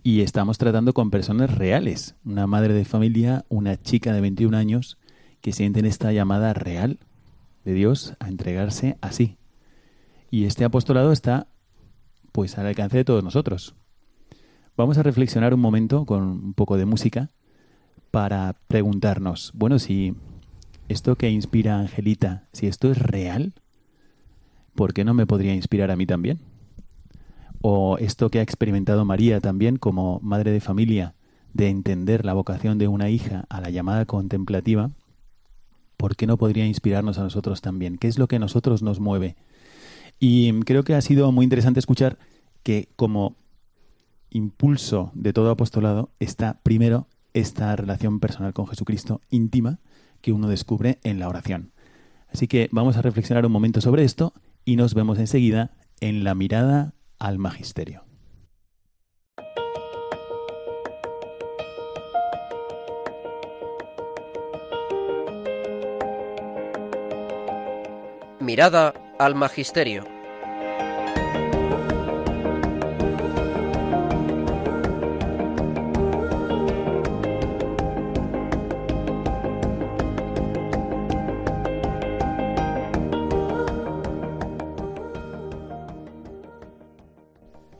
y 0.03 0.21
estamos 0.21 0.57
tratando 0.57 0.93
con 0.93 1.09
personas 1.09 1.55
reales, 1.55 2.15
una 2.25 2.45
madre 2.45 2.73
de 2.73 2.85
familia, 2.85 3.45
una 3.49 3.81
chica 3.81 4.13
de 4.13 4.21
21 4.21 4.55
años 4.55 4.97
que 5.41 5.53
sienten 5.53 5.85
esta 5.85 6.11
llamada 6.11 6.53
real 6.53 6.99
de 7.63 7.73
Dios 7.73 8.13
a 8.19 8.27
entregarse 8.27 8.97
así. 9.01 9.37
Y 10.29 10.45
este 10.45 10.65
apostolado 10.65 11.11
está 11.11 11.47
pues 12.31 12.57
al 12.57 12.65
alcance 12.65 12.97
de 12.97 13.05
todos 13.05 13.23
nosotros. 13.23 13.75
Vamos 14.75 14.97
a 14.97 15.03
reflexionar 15.03 15.53
un 15.53 15.59
momento 15.59 16.03
con 16.03 16.23
un 16.23 16.53
poco 16.55 16.77
de 16.77 16.85
música 16.85 17.29
para 18.09 18.55
preguntarnos, 18.67 19.51
bueno, 19.53 19.77
si 19.77 20.15
esto 20.89 21.15
que 21.15 21.29
inspira 21.29 21.75
a 21.75 21.81
Angelita, 21.81 22.47
si 22.53 22.65
esto 22.65 22.89
es 22.89 22.97
real, 22.97 23.53
¿por 24.73 24.95
qué 24.95 25.03
no 25.03 25.13
me 25.13 25.27
podría 25.27 25.53
inspirar 25.53 25.91
a 25.91 25.95
mí 25.95 26.07
también? 26.07 26.39
O 27.61 27.99
esto 27.99 28.31
que 28.31 28.39
ha 28.39 28.41
experimentado 28.41 29.05
María 29.05 29.39
también 29.39 29.77
como 29.77 30.19
madre 30.23 30.49
de 30.49 30.59
familia, 30.59 31.13
de 31.53 31.69
entender 31.69 32.25
la 32.25 32.33
vocación 32.33 32.79
de 32.79 32.87
una 32.87 33.11
hija 33.11 33.45
a 33.49 33.61
la 33.61 33.69
llamada 33.69 34.05
contemplativa, 34.05 34.89
¿por 35.97 36.15
qué 36.15 36.25
no 36.25 36.37
podría 36.37 36.65
inspirarnos 36.65 37.19
a 37.19 37.23
nosotros 37.23 37.61
también? 37.61 37.99
¿Qué 37.99 38.07
es 38.07 38.17
lo 38.17 38.27
que 38.27 38.37
a 38.37 38.39
nosotros 38.39 38.81
nos 38.81 38.99
mueve? 38.99 39.35
Y 40.19 40.51
creo 40.61 40.83
que 40.83 40.95
ha 40.95 41.01
sido 41.01 41.31
muy 41.31 41.43
interesante 41.43 41.79
escuchar 41.79 42.17
que 42.63 42.89
como 42.95 43.35
impulso 44.33 45.11
de 45.13 45.31
todo 45.31 45.51
apostolado 45.51 46.09
está 46.19 46.59
primero 46.63 47.07
esta 47.33 47.75
relación 47.75 48.19
personal 48.19 48.53
con 48.53 48.67
Jesucristo 48.67 49.21
íntima 49.29 49.79
que 50.21 50.31
uno 50.31 50.47
descubre 50.47 50.99
en 51.03 51.19
la 51.19 51.29
oración. 51.29 51.71
Así 52.31 52.47
que 52.47 52.67
vamos 52.71 52.97
a 52.97 53.01
reflexionar 53.01 53.45
un 53.45 53.51
momento 53.51 53.79
sobre 53.79 54.03
esto 54.03 54.33
y 54.65 54.75
nos 54.75 54.95
vemos 54.95 55.19
enseguida 55.19 55.71
en 55.99 56.23
la 56.23 56.35
mirada 56.35 56.93
al 57.19 57.37
magisterio. 57.37 58.03
Mirada 68.39 68.93
al 69.19 69.35
magisterio. 69.35 70.12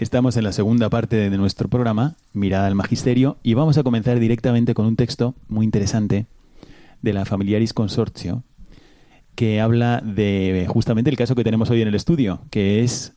Estamos 0.04 0.36
en 0.36 0.44
la 0.44 0.52
segunda 0.52 0.90
parte 0.90 1.16
de 1.30 1.38
nuestro 1.38 1.70
programa, 1.70 2.18
Mirada 2.34 2.68
al 2.68 2.76
Magisterio, 2.76 3.38
y 3.42 3.54
vamos 3.54 3.78
a 3.78 3.84
comenzar 3.84 4.20
directamente 4.20 4.74
con 4.74 4.86
un 4.86 4.98
texto 4.98 5.34
muy 5.48 5.64
interesante 5.64 6.26
de 7.02 7.14
la 7.14 7.24
Familiaris 7.24 7.72
Consortio, 7.72 8.44
que 9.34 9.62
habla 9.62 10.02
de 10.02 10.66
justamente 10.68 11.10
el 11.10 11.16
caso 11.16 11.36
que 11.36 11.46
tenemos 11.46 11.70
hoy 11.70 11.82
en 11.82 11.88
el 11.88 11.96
estudio, 11.96 12.42
que 12.50 12.84
es 12.84 13.14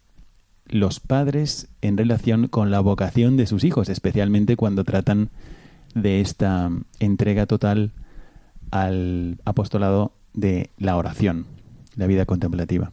los 0.68 1.00
padres 1.00 1.66
en 1.82 1.96
relación 1.96 2.46
con 2.46 2.70
la 2.70 2.78
vocación 2.78 3.36
de 3.36 3.48
sus 3.48 3.64
hijos, 3.64 3.88
especialmente 3.88 4.54
cuando 4.54 4.84
tratan 4.84 5.30
de 5.96 6.20
esta 6.20 6.70
entrega 7.00 7.46
total 7.46 7.90
al 8.70 9.38
apostolado 9.44 10.12
de 10.34 10.70
la 10.78 10.96
oración, 10.96 11.46
la 11.96 12.06
vida 12.06 12.26
contemplativa. 12.26 12.92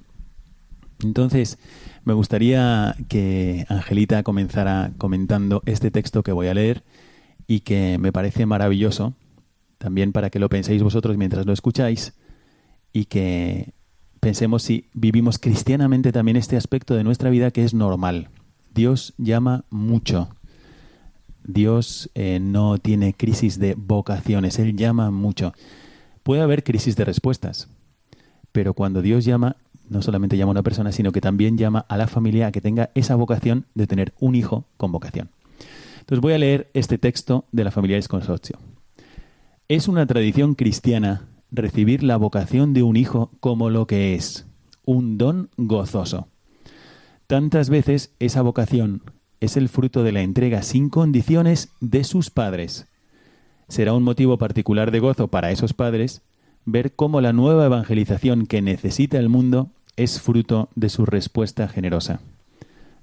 Entonces, 1.04 1.60
me 2.04 2.14
gustaría 2.14 2.96
que 3.08 3.66
Angelita 3.70 4.24
comenzara 4.24 4.92
comentando 4.98 5.62
este 5.66 5.92
texto 5.92 6.24
que 6.24 6.32
voy 6.32 6.48
a 6.48 6.54
leer 6.54 6.84
y 7.48 7.62
que 7.62 7.98
me 7.98 8.12
parece 8.12 8.46
maravilloso, 8.46 9.14
también 9.78 10.12
para 10.12 10.30
que 10.30 10.40
lo 10.40 10.50
penséis 10.50 10.84
vosotros 10.84 11.18
mientras 11.18 11.46
lo 11.46 11.54
escucháis 11.54 12.14
y 12.92 13.06
que 13.06 13.74
pensemos 14.20 14.64
si 14.64 14.90
vivimos 14.94 15.40
cristianamente 15.40 16.12
también 16.12 16.38
este 16.38 16.58
aspecto 16.58 16.96
de 16.96 17.04
nuestra 17.04 17.30
vida 17.30 17.52
que 17.52 17.64
es 17.64 17.74
normal. 17.74 18.30
Dios 18.74 19.14
llama 19.18 19.66
mucho 19.70 20.30
Dios 21.44 22.10
eh, 22.16 22.40
no 22.42 22.78
tiene 22.78 23.14
crisis 23.14 23.60
de 23.60 23.76
vocaciones, 23.76 24.60
Él 24.60 24.76
llama 24.76 25.12
mucho. 25.12 25.54
Puede 26.24 26.42
haber 26.42 26.64
crisis 26.64 26.96
de 26.96 27.06
respuestas, 27.06 27.68
pero 28.52 28.74
cuando 28.74 29.02
Dios 29.02 29.26
llama, 29.26 29.58
no 29.94 30.02
solamente 30.02 30.36
llama 30.36 30.50
a 30.50 30.52
una 30.52 30.64
persona, 30.64 30.92
sino 30.92 31.12
que 31.12 31.22
también 31.22 31.58
llama 31.58 31.86
a 31.88 31.96
la 31.96 32.08
familia 32.08 32.48
a 32.48 32.52
que 32.52 32.60
tenga 32.60 32.90
esa 32.96 33.16
vocación 33.16 33.66
de 33.76 33.88
tener 33.88 34.14
un 34.20 34.36
hijo 34.36 34.66
con 34.76 34.92
vocación. 34.92 35.30
Entonces 36.00 36.20
voy 36.20 36.34
a 36.34 36.38
leer 36.38 36.70
este 36.74 36.98
texto 36.98 37.46
de 37.54 37.64
la 37.64 37.72
Familiares 37.72 38.10
Consorcio. 38.10 38.60
Es 39.70 39.88
una 39.88 40.06
tradición 40.06 40.56
cristiana 40.56 41.30
recibir 41.50 42.04
la 42.04 42.18
vocación 42.18 42.74
de 42.74 42.84
un 42.84 42.98
hijo 42.98 43.32
como 43.40 43.70
lo 43.70 43.88
que 43.88 44.16
es, 44.16 44.46
un 44.84 45.18
don 45.18 45.50
gozoso. 45.56 46.28
Tantas 47.28 47.70
veces 47.70 48.14
esa 48.20 48.42
vocación 48.42 49.04
es 49.40 49.56
el 49.56 49.70
fruto 49.70 50.04
de 50.04 50.12
la 50.12 50.22
entrega 50.22 50.62
sin 50.62 50.90
condiciones 50.90 51.70
de 51.80 52.04
sus 52.04 52.30
padres. 52.30 52.88
Será 53.70 53.94
un 53.94 54.04
motivo 54.04 54.38
particular 54.38 54.92
de 54.92 55.00
gozo 55.00 55.30
para 55.30 55.52
esos 55.52 55.74
padres 55.74 56.22
ver 56.66 56.96
cómo 56.96 57.22
la 57.22 57.34
nueva 57.34 57.66
evangelización 57.66 58.46
que 58.46 58.62
necesita 58.62 59.18
el 59.18 59.30
mundo 59.30 59.70
es 59.96 60.20
fruto 60.20 60.70
de 60.76 60.90
su 60.90 61.06
respuesta 61.06 61.68
generosa. 61.68 62.20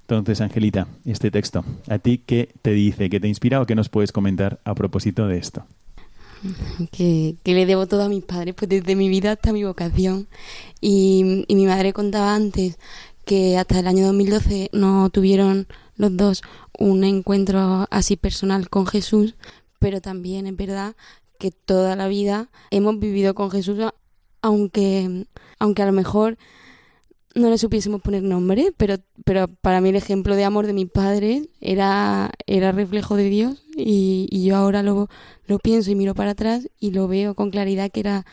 Entonces, 0.01 0.41
Angelita, 0.41 0.87
este 1.05 1.31
texto, 1.31 1.63
¿a 1.87 1.99
ti 1.99 2.17
qué 2.17 2.49
te 2.61 2.71
dice, 2.71 3.09
qué 3.09 3.19
te 3.19 3.27
inspira 3.27 3.61
o 3.61 3.65
qué 3.65 3.75
nos 3.75 3.89
puedes 3.89 4.11
comentar 4.11 4.59
a 4.65 4.75
propósito 4.75 5.27
de 5.27 5.37
esto? 5.37 5.65
Que, 6.91 7.35
le 7.45 7.65
debo 7.65 7.87
todo 7.87 8.03
a 8.03 8.09
mis 8.09 8.23
padres, 8.23 8.55
pues 8.55 8.67
desde 8.67 8.95
mi 8.95 9.07
vida 9.09 9.31
hasta 9.33 9.53
mi 9.53 9.63
vocación. 9.63 10.27
Y, 10.81 11.45
y 11.47 11.55
mi 11.55 11.65
madre 11.65 11.93
contaba 11.93 12.35
antes 12.35 12.77
que 13.25 13.57
hasta 13.57 13.79
el 13.79 13.87
año 13.87 14.05
2012 14.07 14.71
no 14.73 15.09
tuvieron 15.11 15.67
los 15.95 16.17
dos 16.17 16.41
un 16.77 17.03
encuentro 17.03 17.87
así 17.91 18.17
personal 18.17 18.69
con 18.69 18.87
Jesús, 18.87 19.35
pero 19.79 20.01
también 20.01 20.47
es 20.47 20.55
verdad 20.55 20.95
que 21.37 21.51
toda 21.51 21.95
la 21.95 22.07
vida 22.07 22.49
hemos 22.71 22.99
vivido 22.99 23.33
con 23.35 23.51
Jesús, 23.51 23.79
aunque, 24.41 25.27
aunque 25.59 25.81
a 25.83 25.85
lo 25.85 25.91
mejor 25.91 26.37
no 27.35 27.49
le 27.49 27.57
supiésemos 27.57 28.01
poner 28.01 28.23
nombre, 28.23 28.73
pero, 28.77 28.95
pero 29.23 29.47
para 29.47 29.81
mí 29.81 29.89
el 29.89 29.95
ejemplo 29.95 30.35
de 30.35 30.43
amor 30.43 30.67
de 30.67 30.73
mi 30.73 30.85
padre 30.85 31.49
era, 31.61 32.31
era 32.45 32.71
reflejo 32.71 33.15
de 33.15 33.29
Dios 33.29 33.63
y, 33.75 34.27
y 34.29 34.43
yo 34.43 34.57
ahora 34.57 34.83
lo, 34.83 35.07
lo 35.45 35.59
pienso 35.59 35.91
y 35.91 35.95
miro 35.95 36.13
para 36.13 36.31
atrás 36.31 36.69
y 36.79 36.91
lo 36.91 37.07
veo 37.07 37.35
con 37.35 37.51
claridad 37.51 37.89
que 37.91 38.01
era, 38.01 38.25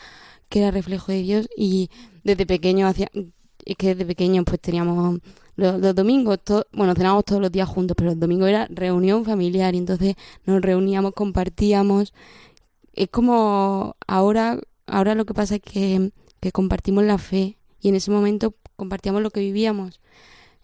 que 0.48 0.60
era 0.60 0.70
reflejo 0.70 1.12
de 1.12 1.22
Dios 1.22 1.48
y 1.56 1.90
desde 2.24 2.46
pequeño 2.46 2.86
hacía, 2.86 3.08
es 3.64 3.76
que 3.76 3.94
desde 3.94 4.06
pequeño 4.06 4.44
pues 4.44 4.60
teníamos 4.60 5.20
los, 5.56 5.94
domingos, 5.94 6.38
bueno, 6.72 6.94
cenábamos 6.94 7.24
todos 7.24 7.42
los 7.42 7.52
días 7.52 7.68
juntos, 7.68 7.96
pero 7.96 8.12
el 8.12 8.20
domingo 8.20 8.46
era 8.46 8.68
reunión 8.70 9.24
familiar 9.24 9.74
y 9.74 9.78
entonces 9.78 10.14
nos 10.46 10.62
reuníamos, 10.62 11.12
compartíamos. 11.14 12.14
Es 12.92 13.08
como 13.10 13.96
ahora, 14.06 14.60
ahora 14.86 15.16
lo 15.16 15.24
que 15.26 15.34
pasa 15.34 15.56
es 15.56 15.62
que, 15.62 16.12
que 16.40 16.52
compartimos 16.52 17.04
la 17.04 17.18
fe 17.18 17.58
y 17.80 17.88
en 17.88 17.96
ese 17.96 18.10
momento 18.12 18.54
compartíamos 18.78 19.22
lo 19.22 19.30
que 19.30 19.40
vivíamos. 19.40 20.00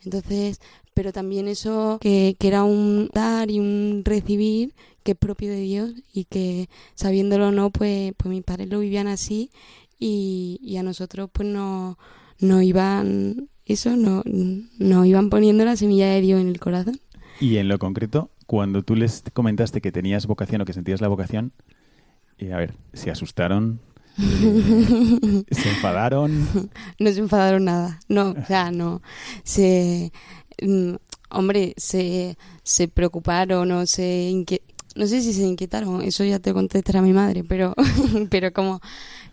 Entonces, 0.05 0.61
pero 0.95 1.13
también 1.13 1.49
eso 1.49 1.99
que, 2.01 2.37
que, 2.39 2.49
era 2.49 2.65
un 2.65 3.11
dar 3.13 3.51
y 3.51 3.59
un 3.59 4.03
recibir 4.05 4.73
que 5.03 5.13
es 5.13 5.19
propio 5.19 5.51
de 5.51 5.61
Dios 5.61 5.93
y 6.13 6.25
que 6.25 6.69
sabiéndolo 6.95 7.49
o 7.49 7.53
no, 7.53 7.71
pues, 7.71 8.13
pues 8.17 8.31
mis 8.31 8.43
padres 8.43 8.69
lo 8.71 8.79
vivían 8.79 9.09
así 9.09 9.51
y, 9.99 10.61
y 10.63 10.77
a 10.77 10.83
nosotros 10.83 11.29
pues 11.33 11.49
no, 11.49 11.99
no 12.39 12.63
iban 12.63 13.49
eso, 13.67 13.97
no, 13.97 14.23
no 14.25 15.05
iban 15.05 15.31
poniendo 15.31 15.65
la 15.65 15.77
semilla 15.77 16.09
de 16.09 16.21
Dios 16.21 16.41
en 16.41 16.49
el 16.49 16.61
corazón. 16.61 17.01
Y 17.41 17.57
en 17.57 17.69
lo 17.69 17.79
concreto, 17.79 18.31
cuando 18.47 18.83
tú 18.83 18.95
les 18.95 19.25
comentaste 19.33 19.81
que 19.81 19.91
tenías 19.91 20.27
vocación 20.27 20.61
o 20.61 20.65
que 20.65 20.73
sentías 20.73 21.01
la 21.01 21.09
vocación, 21.09 21.53
y 22.39 22.51
a 22.51 22.57
ver, 22.57 22.75
¿se 22.93 23.11
asustaron? 23.11 23.81
¿Se 25.51 25.69
enfadaron? 25.69 26.49
No 26.99 27.13
se 27.13 27.21
enfadaron 27.21 27.65
nada. 27.65 28.01
No, 28.09 28.31
o 28.31 28.47
sea, 28.47 28.71
no. 28.71 29.03
Se. 29.43 30.13
Mm, 30.63 30.95
hombre, 31.31 31.75
se, 31.77 32.37
se 32.63 32.89
preocuparon 32.89 33.71
o 33.73 33.87
se 33.87 34.33
No 34.97 35.07
sé 35.07 35.21
si 35.21 35.33
se 35.33 35.43
inquietaron, 35.43 36.03
eso 36.03 36.25
ya 36.25 36.39
te 36.39 36.53
contestará 36.53 37.03
mi 37.03 37.13
madre, 37.13 37.45
pero, 37.45 37.75
pero 38.31 38.53
como 38.53 38.81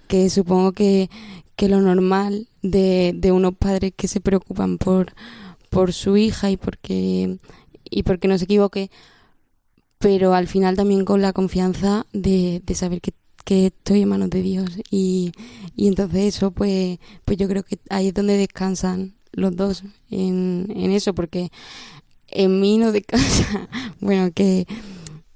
que 0.08 0.30
supongo 0.30 0.74
que, 0.74 1.10
que 1.56 1.70
lo 1.70 1.80
normal 1.80 2.48
de, 2.62 3.14
de 3.16 3.32
unos 3.32 3.56
padres 3.56 3.94
que 3.96 4.08
se 4.08 4.20
preocupan 4.20 4.78
por, 4.78 5.14
por 5.70 5.94
su 5.94 6.18
hija 6.18 6.52
y 6.52 6.58
porque, 6.58 7.38
y 7.90 8.04
porque 8.04 8.28
no 8.28 8.38
se 8.38 8.46
equivoque, 8.46 8.92
pero 10.00 10.34
al 10.34 10.48
final 10.48 10.76
también 10.76 11.06
con 11.06 11.22
la 11.22 11.32
confianza 11.34 12.06
de, 12.12 12.62
de 12.66 12.76
saber 12.76 13.00
que, 13.00 13.14
que 13.44 13.68
estoy 13.68 14.02
en 14.02 14.10
manos 14.10 14.30
de 14.30 14.42
Dios. 14.42 14.70
Y, 14.90 15.32
y 15.76 15.88
entonces 15.88 16.36
eso 16.36 16.52
pues, 16.52 17.00
pues 17.26 17.38
yo 17.38 17.48
creo 17.48 17.64
que 17.64 17.80
ahí 17.90 18.08
es 18.08 18.14
donde 18.14 18.38
descansan 18.38 19.14
los 19.34 19.56
dos 19.56 19.84
en, 20.10 20.68
en 20.76 20.92
eso 20.92 21.14
porque 21.14 21.52
en 22.28 22.60
mí 22.60 22.78
no 22.78 22.92
descansa. 22.92 23.70
Bueno 24.00 24.32
que, 24.34 24.68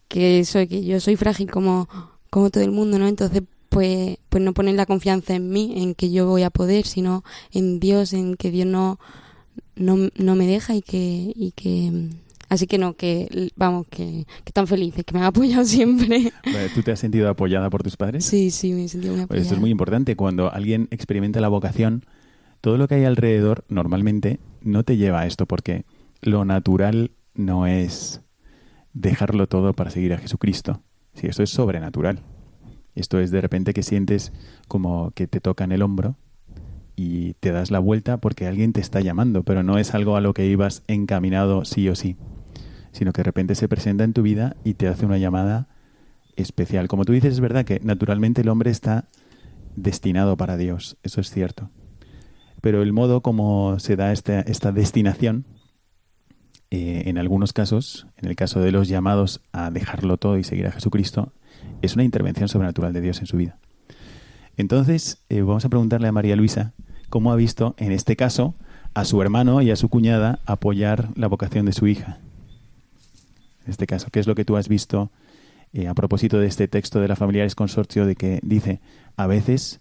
que 0.08 0.44
soy 0.46 0.68
que 0.68 0.84
yo 0.84 1.00
soy 1.00 1.16
frágil 1.16 1.50
como 1.50 1.88
como 2.30 2.50
todo 2.50 2.64
el 2.64 2.72
mundo 2.72 3.00
no 3.00 3.08
entonces 3.08 3.44
pues, 3.76 4.20
pues 4.30 4.42
no 4.42 4.54
ponen 4.54 4.78
la 4.78 4.86
confianza 4.86 5.36
en 5.36 5.50
mí, 5.50 5.74
en 5.84 5.96
que 5.96 6.10
yo 6.10 6.28
voy 6.28 6.44
a 6.44 6.50
poder, 6.50 6.86
sino 6.86 7.26
en 7.52 7.82
Dios, 7.82 8.14
en 8.14 8.38
que 8.38 8.50
Dios 8.50 8.66
no, 8.66 9.02
no, 9.76 9.98
no 10.16 10.36
me 10.36 10.48
deja 10.48 10.76
y 10.76 10.82
que, 10.82 11.34
y 11.36 11.52
que 11.52 11.92
Así 12.50 12.68
que 12.68 12.78
no, 12.78 12.96
que 12.96 13.52
vamos, 13.56 13.88
que, 13.88 14.26
que 14.44 14.52
tan 14.52 14.68
felices, 14.68 15.04
que 15.04 15.14
me 15.14 15.20
han 15.20 15.26
apoyado 15.26 15.66
siempre. 15.66 16.32
¿Tú 16.74 16.84
te 16.84 16.92
has 16.92 17.00
sentido 17.00 17.30
apoyada 17.30 17.70
por 17.70 17.84
tus 17.84 17.98
padres? 17.98 18.26
Sí, 18.26 18.52
sí, 18.52 18.74
me 18.74 18.86
he 18.86 18.88
sentido 18.88 19.14
muy 19.14 19.24
apoyada. 19.24 19.42
esto 19.42 19.56
es 19.56 19.60
muy 19.60 19.70
importante. 19.70 20.16
Cuando 20.16 20.52
alguien 20.52 20.88
experimenta 20.92 21.42
la 21.42 21.48
vocación, 21.48 22.06
todo 22.62 22.78
lo 22.78 22.88
que 22.88 22.96
hay 22.96 23.06
alrededor 23.06 23.66
normalmente 23.68 24.40
no 24.62 24.84
te 24.84 24.98
lleva 24.98 25.22
a 25.22 25.28
esto, 25.28 25.46
porque 25.46 25.86
lo 26.22 26.46
natural 26.46 27.12
no 27.34 27.68
es 27.68 28.22
dejarlo 28.94 29.48
todo 29.48 29.74
para 29.74 29.90
seguir 29.90 30.14
a 30.14 30.18
Jesucristo. 30.18 30.82
Sí, 31.14 31.28
esto 31.28 31.44
es 31.44 31.50
sobrenatural. 31.50 32.22
Esto 32.96 33.20
es 33.20 33.30
de 33.30 33.42
repente 33.42 33.74
que 33.74 33.84
sientes 33.84 34.32
como 34.68 35.12
que 35.12 35.28
te 35.28 35.42
tocan 35.42 35.72
el 35.72 35.82
hombro 35.82 36.16
y 36.96 37.34
te 37.36 37.52
das 37.52 37.72
la 37.72 37.80
vuelta 37.80 38.18
porque 38.18 38.48
alguien 38.48 38.72
te 38.72 38.80
está 38.80 39.02
llamando, 39.02 39.44
pero 39.44 39.64
no 39.64 39.78
es 39.78 39.94
algo 39.94 40.16
a 40.16 40.22
lo 40.22 40.34
que 40.34 40.46
ibas 40.46 40.84
encaminado 40.88 41.66
sí 41.66 41.90
o 41.90 41.96
sí, 41.96 42.16
sino 42.96 43.12
que 43.12 43.20
de 43.20 43.26
repente 43.26 43.56
se 43.56 43.68
presenta 43.68 44.06
en 44.06 44.14
tu 44.14 44.22
vida 44.22 44.56
y 44.64 44.76
te 44.76 44.88
hace 44.88 45.06
una 45.06 45.18
llamada 45.18 45.68
especial. 46.38 46.88
Como 46.88 47.04
tú 47.04 47.12
dices, 47.12 47.34
es 47.34 47.40
verdad 47.42 47.66
que 47.66 47.82
naturalmente 47.84 48.40
el 48.40 48.48
hombre 48.48 48.72
está 48.72 49.10
destinado 49.76 50.38
para 50.38 50.56
Dios, 50.56 50.96
eso 51.04 51.20
es 51.20 51.30
cierto. 51.30 51.70
Pero 52.62 52.82
el 52.82 52.94
modo 52.94 53.20
como 53.20 53.80
se 53.80 53.98
da 53.98 54.14
esta, 54.14 54.40
esta 54.40 54.72
destinación, 54.72 55.46
eh, 56.72 57.04
en 57.08 57.18
algunos 57.18 57.52
casos, 57.52 58.08
en 58.16 58.30
el 58.30 58.38
caso 58.38 58.62
de 58.62 58.72
los 58.72 58.88
llamados 58.88 59.42
a 59.52 59.72
dejarlo 59.72 60.16
todo 60.16 60.38
y 60.38 60.46
seguir 60.46 60.68
a 60.68 60.72
Jesucristo, 60.72 61.34
es 61.82 61.96
una 61.96 62.06
intervención 62.06 62.48
sobrenatural 62.48 62.94
de 62.94 63.02
Dios 63.02 63.20
en 63.20 63.28
su 63.28 63.36
vida. 63.36 63.60
Entonces, 64.56 65.22
eh, 65.28 65.42
vamos 65.42 65.66
a 65.66 65.70
preguntarle 65.70 66.08
a 66.08 66.14
María 66.14 66.38
Luisa 66.38 66.72
cómo 67.10 67.34
ha 67.34 67.36
visto, 67.36 67.76
en 67.78 67.92
este 67.92 68.16
caso, 68.16 68.56
a 68.94 69.04
su 69.04 69.22
hermano 69.22 69.62
y 69.62 69.70
a 69.70 69.76
su 69.76 69.90
cuñada 69.90 70.40
apoyar 70.46 71.10
la 71.16 71.28
vocación 71.28 71.66
de 71.66 71.74
su 71.74 71.88
hija. 71.88 72.20
En 73.66 73.72
este 73.72 73.88
caso, 73.88 74.08
¿qué 74.12 74.20
es 74.20 74.28
lo 74.28 74.36
que 74.36 74.46
tú 74.46 74.58
has 74.58 74.68
visto 74.68 75.12
eh, 75.74 75.88
a 75.88 75.94
propósito 75.94 76.40
de 76.40 76.48
este 76.48 76.68
texto 76.68 77.00
de 77.00 77.08
la 77.08 77.16
Familiares 77.16 77.56
Consorcio 77.56 78.06
de 78.06 78.16
que 78.16 78.40
dice, 78.44 78.80
a 79.18 79.28
veces 79.28 79.80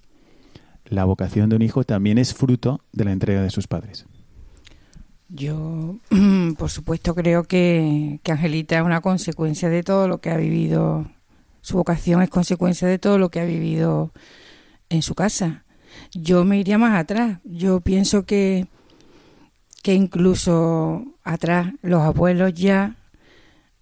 la 0.86 1.04
vocación 1.04 1.48
de 1.50 1.56
un 1.56 1.62
hijo 1.62 1.84
también 1.84 2.18
es 2.18 2.34
fruto 2.34 2.80
de 2.92 3.04
la 3.04 3.12
entrega 3.12 3.42
de 3.42 3.50
sus 3.50 3.66
padres? 3.66 4.06
Yo, 5.28 5.98
por 6.58 6.70
supuesto, 6.70 7.14
creo 7.14 7.44
que, 7.44 8.20
que 8.22 8.32
Angelita 8.32 8.76
es 8.76 8.84
una 8.84 9.00
consecuencia 9.00 9.68
de 9.68 9.82
todo 9.82 10.08
lo 10.08 10.18
que 10.18 10.30
ha 10.30 10.36
vivido 10.36 11.06
su 11.64 11.78
vocación 11.78 12.20
es 12.20 12.28
consecuencia 12.28 12.86
de 12.86 12.98
todo 12.98 13.16
lo 13.16 13.30
que 13.30 13.40
ha 13.40 13.46
vivido 13.46 14.12
en 14.90 15.00
su 15.00 15.14
casa. 15.14 15.64
Yo 16.12 16.44
me 16.44 16.58
iría 16.58 16.76
más 16.76 16.94
atrás. 16.94 17.38
Yo 17.42 17.80
pienso 17.80 18.26
que, 18.26 18.66
que 19.82 19.94
incluso 19.94 21.06
atrás 21.22 21.72
los 21.80 22.02
abuelos 22.02 22.52
ya, 22.52 22.96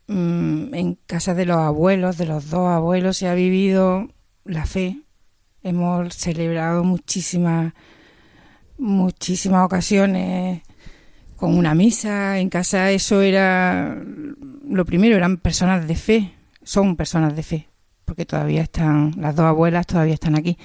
mm, 0.06 0.74
en 0.74 0.98
casa 1.06 1.34
de 1.34 1.46
los 1.46 1.58
abuelos, 1.58 2.18
de 2.18 2.26
los 2.26 2.50
dos 2.50 2.68
abuelos, 2.68 3.16
se 3.16 3.28
ha 3.28 3.34
vivido 3.34 4.08
la 4.44 4.66
fe. 4.66 5.02
Hemos 5.62 6.14
celebrado 6.14 6.84
muchísimas, 6.84 7.72
muchísimas 8.78 9.64
ocasiones 9.64 10.62
con 11.36 11.56
una 11.56 11.74
misa. 11.74 12.38
En 12.38 12.48
casa 12.48 12.90
eso 12.90 13.22
era 13.22 13.96
lo 14.68 14.84
primero, 14.84 15.16
eran 15.16 15.36
personas 15.36 15.86
de 15.86 15.96
fe, 15.96 16.34
son 16.62 16.96
personas 16.96 17.36
de 17.36 17.42
fe 17.42 17.72
porque 18.12 18.26
todavía 18.26 18.60
están, 18.60 19.14
las 19.16 19.34
dos 19.34 19.46
abuelas 19.46 19.86
todavía 19.86 20.12
están 20.12 20.36
aquí. 20.36 20.58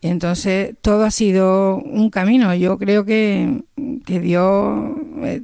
Entonces, 0.00 0.74
todo 0.80 1.04
ha 1.04 1.12
sido 1.12 1.76
un 1.76 2.10
camino. 2.10 2.52
Yo 2.56 2.76
creo 2.76 3.04
que, 3.04 3.62
que 4.04 4.18
Dios, 4.18 4.90
eh, 5.22 5.42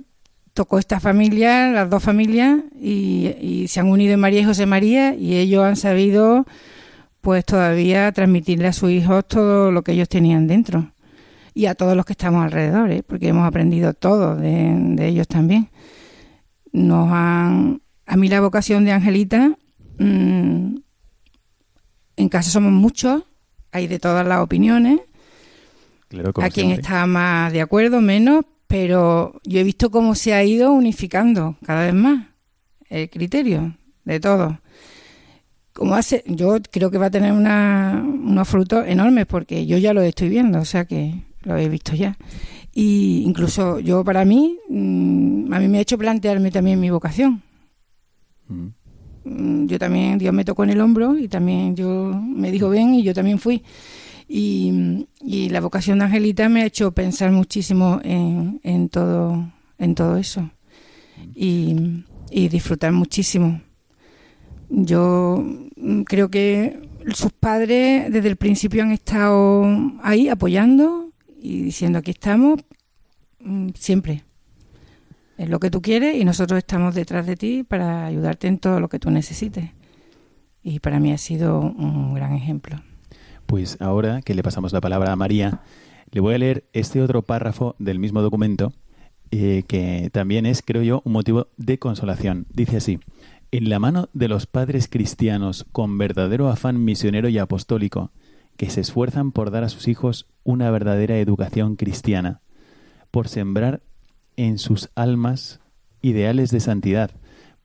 tocó 0.59 0.81
esta 0.81 0.99
familia, 0.99 1.71
las 1.71 1.89
dos 1.89 2.03
familias, 2.03 2.59
y, 2.81 3.29
y, 3.41 3.69
se 3.69 3.79
han 3.79 3.87
unido 3.87 4.15
en 4.15 4.19
María 4.19 4.41
y 4.41 4.45
José 4.45 4.67
María, 4.67 5.15
y 5.15 5.37
ellos 5.37 5.63
han 5.63 5.77
sabido, 5.77 6.47
pues 7.21 7.45
todavía 7.45 8.11
transmitirle 8.11 8.67
a 8.67 8.73
sus 8.73 8.91
hijos 8.91 9.25
todo 9.29 9.71
lo 9.71 9.83
que 9.83 9.93
ellos 9.93 10.09
tenían 10.09 10.49
dentro. 10.49 10.91
Y 11.55 11.67
a 11.67 11.77
todos 11.77 11.97
los 11.97 12.05
que 12.05 12.15
estamos 12.15 12.45
alrededor, 12.45 12.91
¿eh? 12.91 13.05
porque 13.07 13.29
hemos 13.29 13.47
aprendido 13.47 13.95
todo 13.95 14.35
de, 14.35 14.75
de, 14.97 15.07
ellos 15.07 15.29
también. 15.29 15.69
Nos 16.73 17.09
han. 17.13 17.81
A 18.05 18.17
mí 18.17 18.27
la 18.27 18.41
vocación 18.41 18.85
de 18.85 18.91
Angelita. 18.91 19.57
Mmm, 19.99 20.75
en 22.17 22.29
casa 22.29 22.51
somos 22.51 22.73
muchos, 22.73 23.23
hay 23.71 23.87
de 23.87 24.01
todas 24.01 24.27
las 24.27 24.41
opiniones. 24.41 24.99
Claro, 26.09 26.33
a 26.35 26.51
quien 26.51 26.73
está 26.73 27.07
más 27.07 27.53
de 27.53 27.61
acuerdo, 27.61 28.01
menos, 28.01 28.45
pero 28.69 29.41
yo 29.45 29.59
he 29.59 29.64
visto 29.64 29.91
cómo 29.91 30.14
se 30.14 30.35
ha 30.35 30.45
ido 30.45 30.73
unificando 30.73 31.57
cada 31.64 31.87
vez 31.87 31.95
más 31.95 32.27
el 32.89 33.11
criterio 33.11 33.77
de 34.05 34.21
todos. 34.21 34.55
Como 35.73 35.95
hace, 35.95 36.23
yo 36.27 36.59
creo 36.71 36.91
que 36.91 36.99
va 36.99 37.07
a 37.07 37.11
tener 37.11 37.33
una, 37.33 38.05
unos 38.05 38.49
frutos 38.49 38.87
enormes 38.87 39.27
porque 39.27 39.66
yo 39.66 39.79
ya 39.79 39.95
lo 39.95 40.03
estoy 40.03 40.29
viendo, 40.29 40.61
o 40.61 40.64
sea 40.64 40.85
que 40.85 41.23
lo 41.43 41.57
he 41.57 41.69
visto 41.69 41.95
ya. 41.95 42.16
Y 42.75 43.23
incluso 43.25 43.81
yo 43.81 44.05
para 44.05 44.25
mí, 44.25 44.59
mmm, 44.69 45.53
a 45.53 45.59
mí 45.59 45.69
me 45.69 45.79
ha 45.79 45.81
hecho 45.81 45.97
plantearme 45.97 46.51
también 46.51 46.79
mi 46.79 46.91
vocación. 46.91 47.43
Mm. 48.49 49.66
Yo 49.66 49.79
también, 49.79 50.19
Dios 50.19 50.33
me 50.33 50.45
tocó 50.45 50.64
en 50.64 50.71
el 50.71 50.81
hombro 50.81 51.16
y 51.19 51.29
también 51.29 51.75
yo 51.77 52.12
me 52.14 52.51
dijo 52.51 52.69
ven 52.69 52.95
y 52.95 53.03
yo 53.03 53.14
también 53.14 53.39
fui. 53.39 53.62
Y, 54.29 55.09
la 55.51 55.61
vocación 55.61 55.99
de 55.99 56.05
Angelita 56.05 56.49
me 56.49 56.62
ha 56.62 56.66
hecho 56.66 56.93
pensar 56.93 57.33
muchísimo 57.33 58.01
en, 58.05 58.61
en 58.62 58.89
todo 58.91 59.51
en 59.79 59.95
todo 59.95 60.16
eso. 60.16 60.51
Y, 61.35 62.05
y, 62.31 62.49
disfrutar 62.49 62.93
muchísimo. 62.93 63.61
Yo 64.68 65.45
creo 66.05 66.31
que 66.31 66.81
sus 67.14 67.33
padres 67.33 68.12
desde 68.12 68.29
el 68.29 68.37
principio 68.37 68.83
han 68.83 68.93
estado 68.93 69.64
ahí 70.03 70.29
apoyando 70.29 71.11
y 71.41 71.62
diciendo 71.62 71.99
aquí 71.99 72.11
estamos 72.11 72.61
siempre. 73.74 74.24
Es 75.39 75.49
lo 75.49 75.61
que 75.61 75.70
tú 75.70 75.81
quieres 75.81 76.16
y 76.16 76.24
nosotros 76.24 76.59
estamos 76.59 76.95
detrás 76.95 77.26
de 77.26 77.37
ti 77.37 77.62
para 77.62 78.05
ayudarte 78.05 78.49
en 78.49 78.59
todo 78.59 78.81
lo 78.81 78.89
que 78.89 78.99
tú 78.99 79.11
necesites 79.11 79.70
y 80.62 80.81
para 80.81 80.99
mí 80.99 81.12
ha 81.12 81.18
sido 81.18 81.61
un 81.61 82.12
gran 82.14 82.35
ejemplo 82.35 82.83
pues 83.49 83.79
ahora 83.81 84.21
que 84.21 84.35
le 84.35 84.43
pasamos 84.43 84.75
la 84.75 84.83
palabra 84.83 85.11
a 85.11 85.17
María, 85.17 85.63
le 86.11 86.21
voy 86.21 86.35
a 86.35 86.39
leer 86.39 86.69
este 86.75 87.01
otro 87.01 87.23
párrafo 87.23 87.77
del 87.79 87.99
mismo 87.99 88.21
documento, 88.21 88.75
eh, 89.31 89.63
que 89.67 90.11
también 90.13 90.45
es, 90.45 90.61
creo 90.61 90.83
yo, 90.83 91.01
un 91.07 91.15
motivo 91.15 91.49
de 91.57 91.79
consolación. 91.79 92.47
Dice 92.51 92.77
así, 92.77 93.01
en 93.51 93.71
la 93.71 93.79
mano 93.79 94.11
de 94.13 94.29
los 94.29 94.47
padres 94.47 94.87
cristianos 94.87 95.65
con 95.73 95.97
verdadero 95.97 96.51
afán 96.51 96.85
misionero 96.85 97.31
y 97.31 97.39
apostólico, 97.39 98.13
que 98.59 98.69
se 98.69 98.83
esfuerzan 98.83 99.33
por 99.33 99.51
dar 99.51 99.65
a 99.65 99.71
sus 99.71 99.89
hijos 99.89 100.27
una 100.45 100.71
verdadera 100.71 101.17
educación 101.17 101.77
cristiana, 101.77 102.43
por 103.11 103.29
sembrar 103.29 103.81
en 104.37 104.59
sus 104.59 104.91
almas 104.95 105.61
ideales 106.03 106.51
de 106.51 106.61
santidad, 106.61 107.13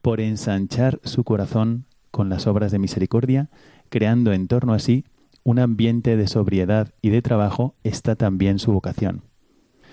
por 0.02 0.22
ensanchar 0.22 1.02
su 1.04 1.26
corazón 1.26 1.88
con 2.10 2.30
las 2.30 2.48
obras 2.48 2.72
de 2.72 2.80
misericordia, 2.80 3.50
creando 3.90 4.32
en 4.32 4.48
torno 4.48 4.74
a 4.74 4.80
sí 4.80 5.04
un 5.44 5.60
ambiente 5.60 6.18
de 6.18 6.28
sobriedad 6.28 6.94
y 7.02 7.10
de 7.10 7.22
trabajo 7.22 7.76
está 7.84 8.16
también 8.16 8.60
su 8.60 8.72
vocación. 8.72 9.24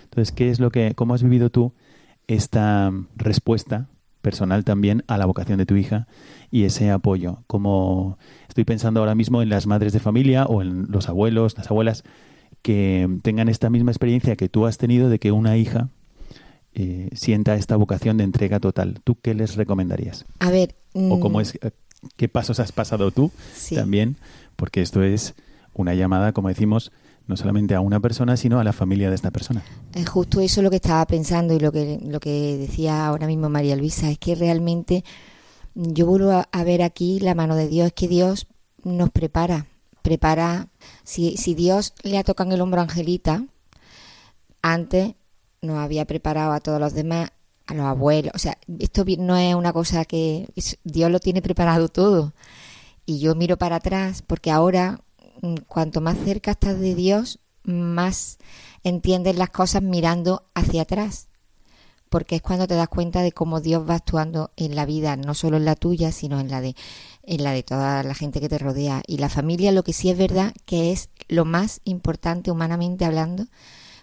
Entonces, 0.05 0.33
¿qué 0.33 0.51
es 0.51 0.61
lo 0.61 0.71
que, 0.71 0.95
cómo 0.95 1.15
has 1.15 1.23
vivido 1.23 1.51
tú 1.51 1.73
esta 2.27 2.93
respuesta 3.17 3.89
personal 4.23 4.65
también 4.65 5.05
a 5.07 5.19
la 5.19 5.27
vocación 5.27 5.59
de 5.59 5.67
tu 5.67 5.77
hija 5.77 6.07
y 6.51 6.65
ese 6.65 6.91
apoyo? 6.91 7.45
Como 7.47 8.19
estoy 8.49 8.65
pensando 8.65 9.01
ahora 9.01 9.15
mismo 9.15 9.43
en 9.43 9.49
las 9.49 9.67
madres 9.67 9.93
de 9.93 10.01
familia 10.01 10.47
o 10.47 10.63
en 10.63 10.91
los 10.91 11.09
abuelos, 11.09 11.57
las 11.57 11.71
abuelas 11.71 12.05
que 12.63 13.09
tengan 13.23 13.49
esta 13.49 13.71
misma 13.71 13.91
experiencia 13.91 14.37
que 14.37 14.49
tú 14.49 14.67
has 14.67 14.79
tenido 14.79 15.09
de 15.09 15.19
que 15.19 15.33
una 15.33 15.57
hija 15.57 15.91
eh, 16.75 17.09
sienta 17.13 17.55
esta 17.57 17.77
vocación 17.77 18.17
de 18.17 18.25
entrega 18.25 18.61
total. 18.61 19.01
¿Tú 19.03 19.19
qué 19.21 19.35
les 19.35 19.57
recomendarías? 19.57 20.27
A 20.39 20.51
ver, 20.51 20.77
o 20.95 21.19
cómo 21.21 21.39
mm, 21.39 21.43
es, 21.43 21.59
qué 22.17 22.29
pasos 22.29 22.61
has 22.61 22.73
pasado 22.73 23.11
tú 23.11 23.31
Sí. 23.55 23.75
también 23.75 24.17
porque 24.57 24.83
esto 24.83 25.03
es 25.03 25.35
una 25.75 25.95
llamada, 25.95 26.33
como 26.33 26.49
decimos, 26.49 26.93
no 27.27 27.37
solamente 27.37 27.75
a 27.75 27.81
una 27.81 28.01
persona, 28.01 28.37
sino 28.37 28.59
a 28.59 28.65
la 28.65 28.73
familia 28.73 29.09
de 29.09 29.15
esta 29.15 29.31
persona. 29.31 29.63
Es 29.95 30.09
justo 30.09 30.41
eso 30.41 30.63
lo 30.63 30.71
que 30.71 30.77
estaba 30.77 31.07
pensando 31.07 31.55
y 31.55 31.61
lo 31.61 31.71
que, 31.73 32.01
lo 32.03 32.19
que 32.21 32.57
decía 32.59 33.07
ahora 33.07 33.27
mismo 33.27 33.49
María 33.49 33.77
Luisa, 33.77 34.11
es 34.11 34.19
que 34.19 34.35
realmente 34.35 35.05
yo 35.75 36.07
vuelvo 36.07 36.33
a, 36.33 36.49
a 36.51 36.65
ver 36.65 36.83
aquí 36.83 37.21
la 37.21 37.35
mano 37.35 37.55
de 37.55 37.69
Dios, 37.69 37.87
es 37.89 37.93
que 37.93 38.09
Dios 38.09 38.49
nos 38.83 39.11
prepara, 39.11 39.67
prepara, 40.03 40.69
si, 41.05 41.37
si 41.37 41.55
Dios 41.55 41.95
le 42.03 42.19
ha 42.19 42.25
tocado 42.25 42.51
en 42.51 42.55
el 42.55 42.61
hombro 42.63 42.81
a 42.81 42.85
Angelita, 42.85 43.45
antes 44.63 45.15
nos 45.63 45.79
había 45.79 46.05
preparado 46.07 46.53
a 46.53 46.61
todos 46.61 46.81
los 46.81 46.95
demás, 46.95 47.31
a 47.71 47.75
los 47.75 47.87
abuelos, 47.87 48.33
o 48.35 48.39
sea, 48.39 48.59
esto 48.81 49.05
no 49.19 49.37
es 49.37 49.55
una 49.55 49.73
cosa 49.73 50.05
que 50.05 50.49
Dios 50.83 51.11
lo 51.11 51.21
tiene 51.21 51.41
preparado 51.41 51.89
todo. 51.89 52.35
Y 53.07 53.21
yo 53.21 53.37
miro 53.37 53.59
para 53.59 53.77
atrás 53.77 54.23
porque 54.23 54.51
ahora, 54.51 55.01
mm, 55.41 55.55
cuanto 55.69 56.01
más 56.01 56.19
cerca 56.25 56.51
estás 56.51 56.81
de 56.81 56.97
Dios, 56.97 57.39
más 57.63 58.39
entiendes 58.83 59.37
las 59.37 59.51
cosas 59.51 59.83
mirando 59.83 60.49
hacia 60.55 60.83
atrás. 60.83 61.29
Porque 62.09 62.37
es 62.37 62.43
cuando 62.43 62.67
te 62.67 62.75
das 62.75 62.89
cuenta 62.89 63.23
de 63.23 63.31
cómo 63.31 63.61
Dios 63.61 63.89
va 63.89 63.95
actuando 63.95 64.51
en 64.57 64.75
la 64.75 64.85
vida, 64.85 65.17
no 65.17 65.35
solo 65.35 65.57
en 65.57 65.65
la 65.65 65.77
tuya, 65.77 66.11
sino 66.11 66.41
en 66.41 66.51
la 66.51 66.61
de 66.61 66.75
en 67.23 67.45
la 67.45 67.53
de 67.53 67.63
toda 67.63 68.03
la 68.03 68.15
gente 68.15 68.41
que 68.41 68.49
te 68.49 68.59
rodea. 68.59 69.03
Y 69.07 69.19
la 69.19 69.29
familia, 69.29 69.71
lo 69.71 69.85
que 69.85 69.93
sí 69.93 70.11
es 70.11 70.19
verdad 70.19 70.53
que 70.65 70.91
es 70.91 71.09
lo 71.29 71.45
más 71.45 71.81
importante 71.85 72.51
humanamente 72.51 73.05
hablando, 73.05 73.47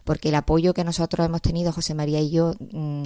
porque 0.06 0.30
el 0.30 0.36
apoyo 0.36 0.74
que 0.74 0.86
nosotros 0.86 1.26
hemos 1.26 1.42
tenido, 1.42 1.74
José 1.74 1.94
María 1.96 2.22
y 2.22 2.30
yo, 2.30 2.54
mm, 2.72 3.04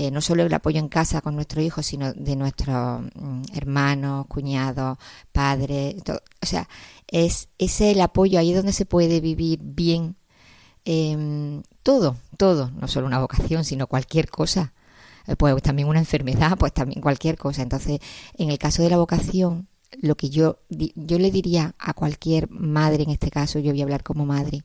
eh, 0.00 0.12
no 0.12 0.20
solo 0.20 0.44
el 0.44 0.54
apoyo 0.54 0.78
en 0.78 0.88
casa 0.88 1.20
con 1.22 1.34
nuestros 1.34 1.64
hijos, 1.64 1.84
sino 1.84 2.12
de 2.12 2.36
nuestros 2.36 3.02
mm, 3.16 3.42
hermanos, 3.52 4.26
cuñados, 4.28 4.96
padres, 5.32 5.96
o 6.40 6.46
sea, 6.46 6.68
es 7.08 7.48
ese 7.58 7.90
el 7.90 8.00
apoyo 8.00 8.38
ahí 8.38 8.52
donde 8.52 8.72
se 8.72 8.86
puede 8.86 9.20
vivir 9.20 9.58
bien 9.60 10.14
eh, 10.84 11.62
todo, 11.82 12.16
todo, 12.36 12.70
no 12.80 12.86
solo 12.86 13.08
una 13.08 13.18
vocación, 13.18 13.64
sino 13.64 13.88
cualquier 13.88 14.30
cosa. 14.30 14.72
Eh, 15.26 15.34
Pues 15.34 15.60
también 15.64 15.88
una 15.88 15.98
enfermedad, 15.98 16.56
pues 16.56 16.72
también 16.72 17.00
cualquier 17.00 17.36
cosa. 17.36 17.62
Entonces, 17.62 17.98
en 18.34 18.50
el 18.50 18.58
caso 18.58 18.84
de 18.84 18.90
la 18.90 18.98
vocación, 18.98 19.66
lo 20.00 20.16
que 20.16 20.30
yo, 20.30 20.60
yo 20.68 21.18
le 21.18 21.32
diría 21.32 21.74
a 21.76 21.92
cualquier 21.94 22.48
madre, 22.50 23.02
en 23.02 23.10
este 23.10 23.32
caso 23.32 23.58
yo 23.58 23.72
voy 23.72 23.80
a 23.80 23.84
hablar 23.84 24.04
como 24.04 24.26
madre, 24.26 24.62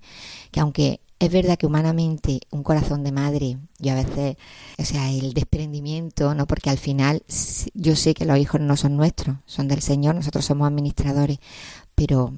que 0.51 0.59
aunque 0.59 1.01
es 1.23 1.31
verdad 1.31 1.57
que 1.57 1.65
humanamente 1.65 2.41
un 2.51 2.63
corazón 2.63 3.03
de 3.03 3.13
madre, 3.13 3.57
yo 3.79 3.93
a 3.93 3.95
veces, 3.95 4.35
o 4.77 4.83
sea, 4.83 5.09
el 5.09 5.33
desprendimiento, 5.33 6.35
¿no? 6.35 6.47
Porque 6.47 6.69
al 6.69 6.77
final 6.77 7.23
yo 7.73 7.95
sé 7.95 8.13
que 8.13 8.25
los 8.25 8.37
hijos 8.37 8.59
no 8.59 8.75
son 8.75 8.97
nuestros, 8.97 9.37
son 9.45 9.69
del 9.69 9.81
Señor, 9.81 10.15
nosotros 10.15 10.43
somos 10.43 10.67
administradores, 10.67 11.39
pero 11.95 12.33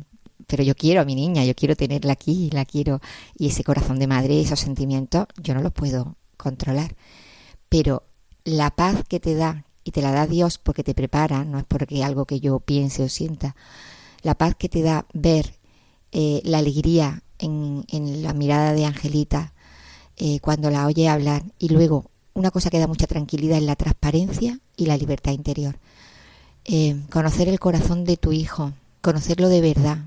pero 0.48 0.62
yo 0.62 0.76
quiero 0.76 1.02
a 1.02 1.06
mi 1.06 1.16
niña, 1.16 1.44
yo 1.44 1.56
quiero 1.56 1.76
tenerla 1.76 2.14
aquí, 2.14 2.52
la 2.52 2.66
quiero 2.66 3.00
y 3.36 3.48
ese 3.48 3.64
corazón 3.64 3.98
de 3.98 4.06
madre, 4.06 4.40
esos 4.40 4.60
sentimientos, 4.60 5.26
yo 5.42 5.56
no 5.56 5.62
los 5.64 5.74
puedo 5.74 6.18
controlar. 6.38 6.96
Pero 7.70 8.04
la 8.44 8.70
paz 8.70 9.04
que 9.08 9.20
te 9.20 9.34
da 9.34 9.66
y 9.84 9.92
te 9.92 10.04
la 10.04 10.12
da 10.12 10.28
Dios 10.28 10.60
porque 10.60 10.84
te 10.84 10.94
prepara, 10.94 11.44
no 11.46 11.58
es 11.58 11.66
porque 11.66 12.04
algo 12.04 12.26
que 12.26 12.40
yo 12.40 12.60
piense 12.60 13.02
o 13.02 13.10
sienta, 13.10 13.56
la 14.22 14.36
paz 14.36 14.56
que 14.56 14.70
te 14.70 14.84
da 14.84 15.08
ver 15.14 15.56
eh, 16.12 16.42
la 16.44 16.60
alegría 16.60 17.24
en, 17.40 17.86
en 17.90 18.24
la 18.24 18.34
mirada 18.34 18.74
de 18.74 18.86
Angelita 18.86 19.54
eh, 20.18 20.40
cuando 20.40 20.70
la 20.70 20.86
oye 20.86 21.10
hablar 21.10 21.44
y 21.60 21.70
luego 21.70 22.10
una 22.34 22.52
cosa 22.52 22.70
que 22.70 22.80
da 22.80 22.88
mucha 22.88 23.08
tranquilidad 23.08 23.58
es 23.58 23.64
la 23.64 23.76
transparencia 23.76 24.60
y 24.78 24.86
la 24.86 24.98
libertad 24.98 25.34
interior. 25.34 25.78
Eh, 26.66 27.02
conocer 27.10 27.48
el 27.48 27.60
corazón 27.60 28.06
de 28.06 28.18
tu 28.18 28.32
hijo, 28.32 28.74
conocerlo 29.02 29.50
de 29.50 29.62
verdad, 29.62 30.00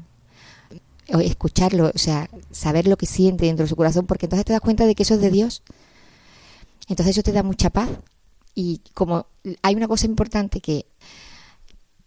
escucharlo, 1.07 1.91
o 1.95 1.99
sea, 1.99 2.29
saber 2.51 2.87
lo 2.87 2.97
que 2.97 3.07
siente 3.07 3.47
dentro 3.47 3.64
de 3.64 3.68
su 3.68 3.76
corazón, 3.76 4.07
porque 4.07 4.26
entonces 4.26 4.45
te 4.45 4.53
das 4.53 4.61
cuenta 4.61 4.87
de 4.87 4.95
que 4.95 5.05
eso 5.05 5.14
es 5.14 5.20
de 5.20 5.31
Dios. 5.31 5.62
Entonces 6.89 7.16
eso 7.16 7.22
te 7.22 7.33
da 7.33 7.43
mucha 7.43 7.70
paz. 7.70 7.89
Y 8.55 8.81
como 8.95 9.26
hay 9.62 9.74
una 9.74 9.89
cosa 9.89 10.07
importante 10.07 10.61
que, 10.61 10.87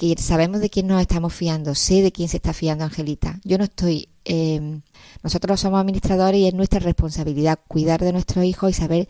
que 0.02 0.16
sabemos 0.18 0.62
de 0.62 0.72
quién 0.72 0.88
nos 0.88 1.00
estamos 1.00 1.32
fiando, 1.32 1.76
sé 1.76 2.02
de 2.02 2.12
quién 2.12 2.28
se 2.28 2.38
está 2.38 2.54
fiando 2.54 2.84
Angelita. 2.84 3.40
Yo 3.44 3.60
no 3.60 3.66
estoy, 3.66 4.10
eh, 4.26 4.82
nosotros 5.22 5.60
somos 5.60 5.80
administradores 5.80 6.42
y 6.42 6.48
es 6.48 6.56
nuestra 6.56 6.80
responsabilidad 6.80 7.60
cuidar 7.68 8.02
de 8.02 8.12
nuestros 8.12 8.44
hijos 8.44 8.72
y 8.72 8.74
saber 8.74 9.08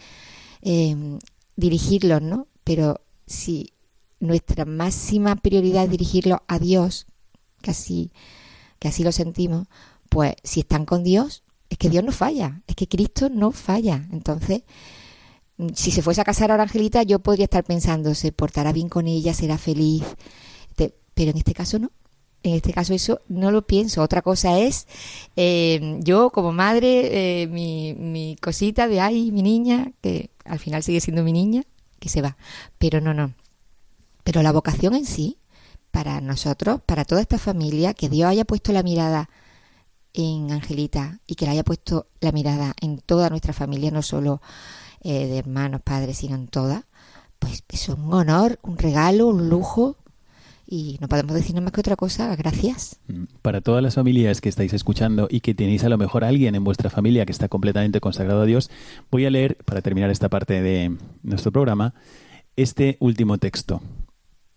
eh, 0.61 1.17
dirigirlos, 1.55 2.21
¿no? 2.21 2.47
Pero 2.65 2.99
si 3.25 3.71
nuestra 4.19 4.65
máxima 4.65 5.37
prioridad 5.37 5.85
es 5.85 5.91
dirigirlos 5.91 6.39
a 6.49 6.59
Dios, 6.59 7.07
que 7.61 7.71
así, 7.71 8.11
que 8.77 8.89
así 8.89 9.05
lo 9.05 9.13
sentimos, 9.13 9.69
pues 10.09 10.33
si 10.43 10.59
están 10.59 10.83
con 10.83 11.05
Dios, 11.05 11.43
es 11.69 11.77
que 11.77 11.89
Dios 11.89 12.03
no 12.03 12.11
falla, 12.11 12.63
es 12.67 12.75
que 12.75 12.89
Cristo 12.89 13.29
no 13.29 13.53
falla. 13.53 14.09
Entonces, 14.11 14.63
si 15.73 15.91
se 15.91 16.01
fuese 16.01 16.19
a 16.19 16.25
casar 16.25 16.51
ahora 16.51 16.63
Angelita, 16.63 17.03
yo 17.03 17.19
podría 17.19 17.45
estar 17.45 17.63
pensando, 17.63 18.13
se 18.13 18.33
portará 18.33 18.73
bien 18.73 18.89
con 18.89 19.07
ella, 19.07 19.33
será 19.33 19.57
feliz. 19.57 20.03
Pero 21.13 21.31
en 21.31 21.37
este 21.37 21.53
caso 21.53 21.79
no. 21.79 21.91
En 22.43 22.55
este 22.55 22.73
caso 22.73 22.93
eso 22.93 23.21
no 23.27 23.51
lo 23.51 23.67
pienso. 23.67 24.01
Otra 24.01 24.21
cosa 24.21 24.59
es 24.59 24.87
eh, 25.35 25.99
yo 26.01 26.31
como 26.31 26.51
madre, 26.51 27.43
eh, 27.43 27.47
mi, 27.47 27.93
mi 27.93 28.35
cosita 28.41 28.87
de 28.87 28.99
ay, 28.99 29.31
mi 29.31 29.43
niña, 29.43 29.91
que 30.01 30.31
al 30.45 30.59
final 30.59 30.81
sigue 30.81 31.01
siendo 31.01 31.23
mi 31.23 31.33
niña, 31.33 31.63
que 31.99 32.09
se 32.09 32.21
va. 32.21 32.37
Pero 32.79 32.99
no, 32.99 33.13
no. 33.13 33.33
Pero 34.23 34.41
la 34.41 34.51
vocación 34.51 34.95
en 34.95 35.05
sí, 35.05 35.37
para 35.91 36.21
nosotros, 36.21 36.81
para 36.85 37.05
toda 37.05 37.21
esta 37.21 37.37
familia, 37.37 37.93
que 37.93 38.09
Dios 38.09 38.29
haya 38.29 38.45
puesto 38.45 38.71
la 38.71 38.83
mirada 38.83 39.29
en 40.13 40.51
Angelita 40.51 41.19
y 41.27 41.35
que 41.35 41.45
le 41.45 41.51
haya 41.51 41.63
puesto 41.63 42.07
la 42.19 42.31
mirada 42.31 42.73
en 42.81 42.99
toda 42.99 43.29
nuestra 43.29 43.53
familia, 43.53 43.91
no 43.91 44.01
solo 44.01 44.41
eh, 45.01 45.27
de 45.27 45.37
hermanos, 45.37 45.81
padres, 45.81 46.17
sino 46.17 46.35
en 46.35 46.47
toda, 46.47 46.87
pues 47.39 47.63
es 47.69 47.89
un 47.89 48.13
honor, 48.13 48.59
un 48.61 48.77
regalo, 48.77 49.27
un 49.27 49.49
lujo 49.49 49.97
y 50.71 50.97
no 51.01 51.09
podemos 51.09 51.33
decir 51.35 51.53
nada 51.53 51.65
más 51.65 51.73
que 51.73 51.81
otra 51.81 51.97
cosa, 51.97 52.33
gracias. 52.37 52.97
Mm, 53.09 53.25
para 53.41 53.59
todas 53.59 53.83
las 53.83 53.95
familias 53.95 54.39
que 54.39 54.47
estáis 54.47 54.71
escuchando 54.71 55.27
y 55.29 55.41
que 55.41 55.53
tenéis 55.53 55.83
a 55.83 55.89
lo 55.89 55.97
mejor 55.97 56.23
alguien 56.23 56.55
en 56.55 56.63
vuestra 56.63 56.89
familia 56.89 57.25
que 57.25 57.33
está 57.33 57.49
completamente 57.49 57.99
consagrado 57.99 58.43
a 58.43 58.45
Dios, 58.45 58.71
voy 59.11 59.25
a 59.25 59.29
leer, 59.29 59.57
para 59.65 59.81
terminar 59.81 60.09
esta 60.11 60.29
parte 60.29 60.61
de 60.61 60.95
nuestro 61.23 61.51
programa, 61.51 61.93
este 62.55 62.95
último 63.01 63.37
texto. 63.37 63.81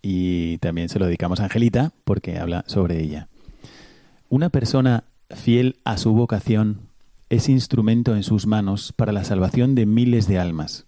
Y 0.02 0.58
también 0.58 0.88
se 0.88 1.00
lo 1.00 1.06
dedicamos 1.06 1.40
a 1.40 1.44
Angelita 1.44 1.92
porque 2.04 2.38
habla 2.38 2.62
sobre 2.68 3.02
ella. 3.02 3.26
Una 4.28 4.50
persona 4.50 5.02
fiel 5.30 5.80
a 5.82 5.96
su 5.96 6.12
vocación 6.12 6.90
es 7.28 7.48
instrumento 7.48 8.14
en 8.14 8.22
sus 8.22 8.46
manos 8.46 8.92
para 8.92 9.10
la 9.10 9.24
salvación 9.24 9.74
de 9.74 9.84
miles 9.84 10.28
de 10.28 10.38
almas, 10.38 10.86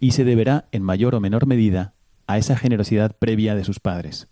y 0.00 0.12
se 0.12 0.24
deberá, 0.24 0.68
en 0.72 0.84
mayor 0.84 1.14
o 1.14 1.20
menor 1.20 1.44
medida, 1.44 1.92
a 2.26 2.38
esa 2.38 2.56
generosidad 2.56 3.14
previa 3.18 3.54
de 3.54 3.64
sus 3.64 3.78
padres. 3.78 4.28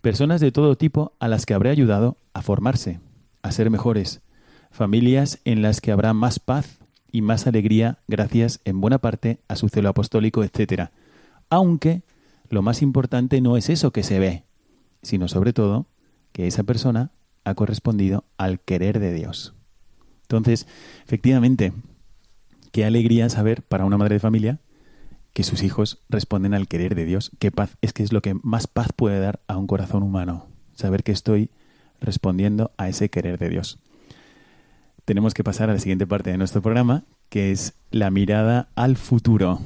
Personas 0.00 0.40
de 0.40 0.52
todo 0.52 0.76
tipo 0.76 1.12
a 1.18 1.26
las 1.26 1.44
que 1.44 1.54
habrá 1.54 1.70
ayudado 1.70 2.18
a 2.32 2.42
formarse, 2.42 3.00
a 3.42 3.50
ser 3.50 3.68
mejores, 3.68 4.20
familias 4.70 5.40
en 5.44 5.60
las 5.60 5.80
que 5.80 5.90
habrá 5.90 6.14
más 6.14 6.38
paz 6.38 6.78
y 7.10 7.20
más 7.20 7.46
alegría 7.46 7.98
gracias 8.06 8.60
en 8.64 8.80
buena 8.80 8.98
parte 8.98 9.40
a 9.48 9.56
su 9.56 9.68
celo 9.68 9.88
apostólico, 9.88 10.44
etc. 10.44 10.90
Aunque 11.50 12.02
lo 12.48 12.62
más 12.62 12.80
importante 12.80 13.40
no 13.40 13.56
es 13.56 13.70
eso 13.70 13.90
que 13.90 14.04
se 14.04 14.20
ve, 14.20 14.44
sino 15.02 15.26
sobre 15.26 15.52
todo 15.52 15.86
que 16.32 16.46
esa 16.46 16.62
persona 16.62 17.10
ha 17.44 17.54
correspondido 17.54 18.24
al 18.36 18.60
querer 18.60 19.00
de 19.00 19.12
Dios. 19.12 19.54
Entonces, 20.22 20.68
efectivamente, 21.04 21.72
qué 22.70 22.84
alegría 22.84 23.28
saber 23.30 23.62
para 23.62 23.84
una 23.84 23.98
madre 23.98 24.16
de 24.16 24.20
familia 24.20 24.60
que 25.32 25.44
sus 25.44 25.62
hijos 25.62 26.02
responden 26.08 26.54
al 26.54 26.68
querer 26.68 26.94
de 26.94 27.04
Dios. 27.04 27.30
Qué 27.38 27.50
paz, 27.50 27.76
es 27.80 27.92
que 27.92 28.02
es 28.02 28.12
lo 28.12 28.22
que 28.22 28.34
más 28.42 28.66
paz 28.66 28.88
puede 28.94 29.20
dar 29.20 29.40
a 29.46 29.56
un 29.56 29.66
corazón 29.66 30.02
humano, 30.02 30.46
saber 30.74 31.02
que 31.02 31.12
estoy 31.12 31.50
respondiendo 32.00 32.72
a 32.76 32.88
ese 32.88 33.08
querer 33.08 33.38
de 33.38 33.48
Dios. 33.48 33.78
Tenemos 35.04 35.34
que 35.34 35.44
pasar 35.44 35.70
a 35.70 35.72
la 35.72 35.78
siguiente 35.78 36.06
parte 36.06 36.30
de 36.30 36.38
nuestro 36.38 36.60
programa, 36.60 37.04
que 37.28 37.50
es 37.50 37.74
la 37.90 38.10
mirada 38.10 38.68
al 38.74 38.96
futuro. 38.96 39.60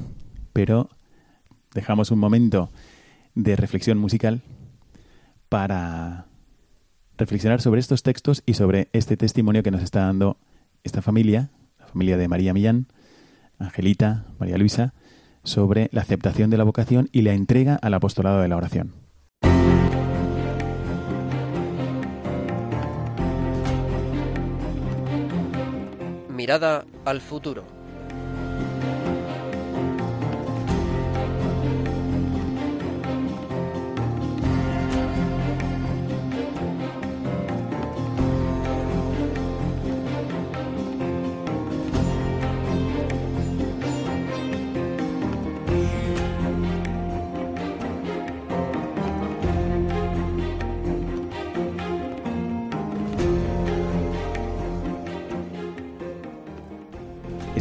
Pero 0.53 0.89
dejamos 1.73 2.11
un 2.11 2.19
momento 2.19 2.69
de 3.35 3.55
reflexión 3.55 3.97
musical 3.97 4.41
para 5.49 6.27
reflexionar 7.17 7.61
sobre 7.61 7.79
estos 7.79 8.03
textos 8.03 8.43
y 8.45 8.53
sobre 8.53 8.89
este 8.93 9.17
testimonio 9.17 9.63
que 9.63 9.71
nos 9.71 9.83
está 9.83 10.01
dando 10.01 10.37
esta 10.83 11.01
familia, 11.01 11.49
la 11.79 11.87
familia 11.87 12.17
de 12.17 12.27
María 12.27 12.53
Millán, 12.53 12.87
Angelita, 13.59 14.25
María 14.39 14.57
Luisa, 14.57 14.93
sobre 15.43 15.89
la 15.91 16.01
aceptación 16.01 16.49
de 16.49 16.57
la 16.57 16.63
vocación 16.63 17.09
y 17.11 17.21
la 17.21 17.33
entrega 17.33 17.75
al 17.81 17.93
apostolado 17.93 18.41
de 18.41 18.47
la 18.47 18.57
oración. 18.57 18.93
Mirada 26.29 26.85
al 27.05 27.21
futuro. 27.21 27.82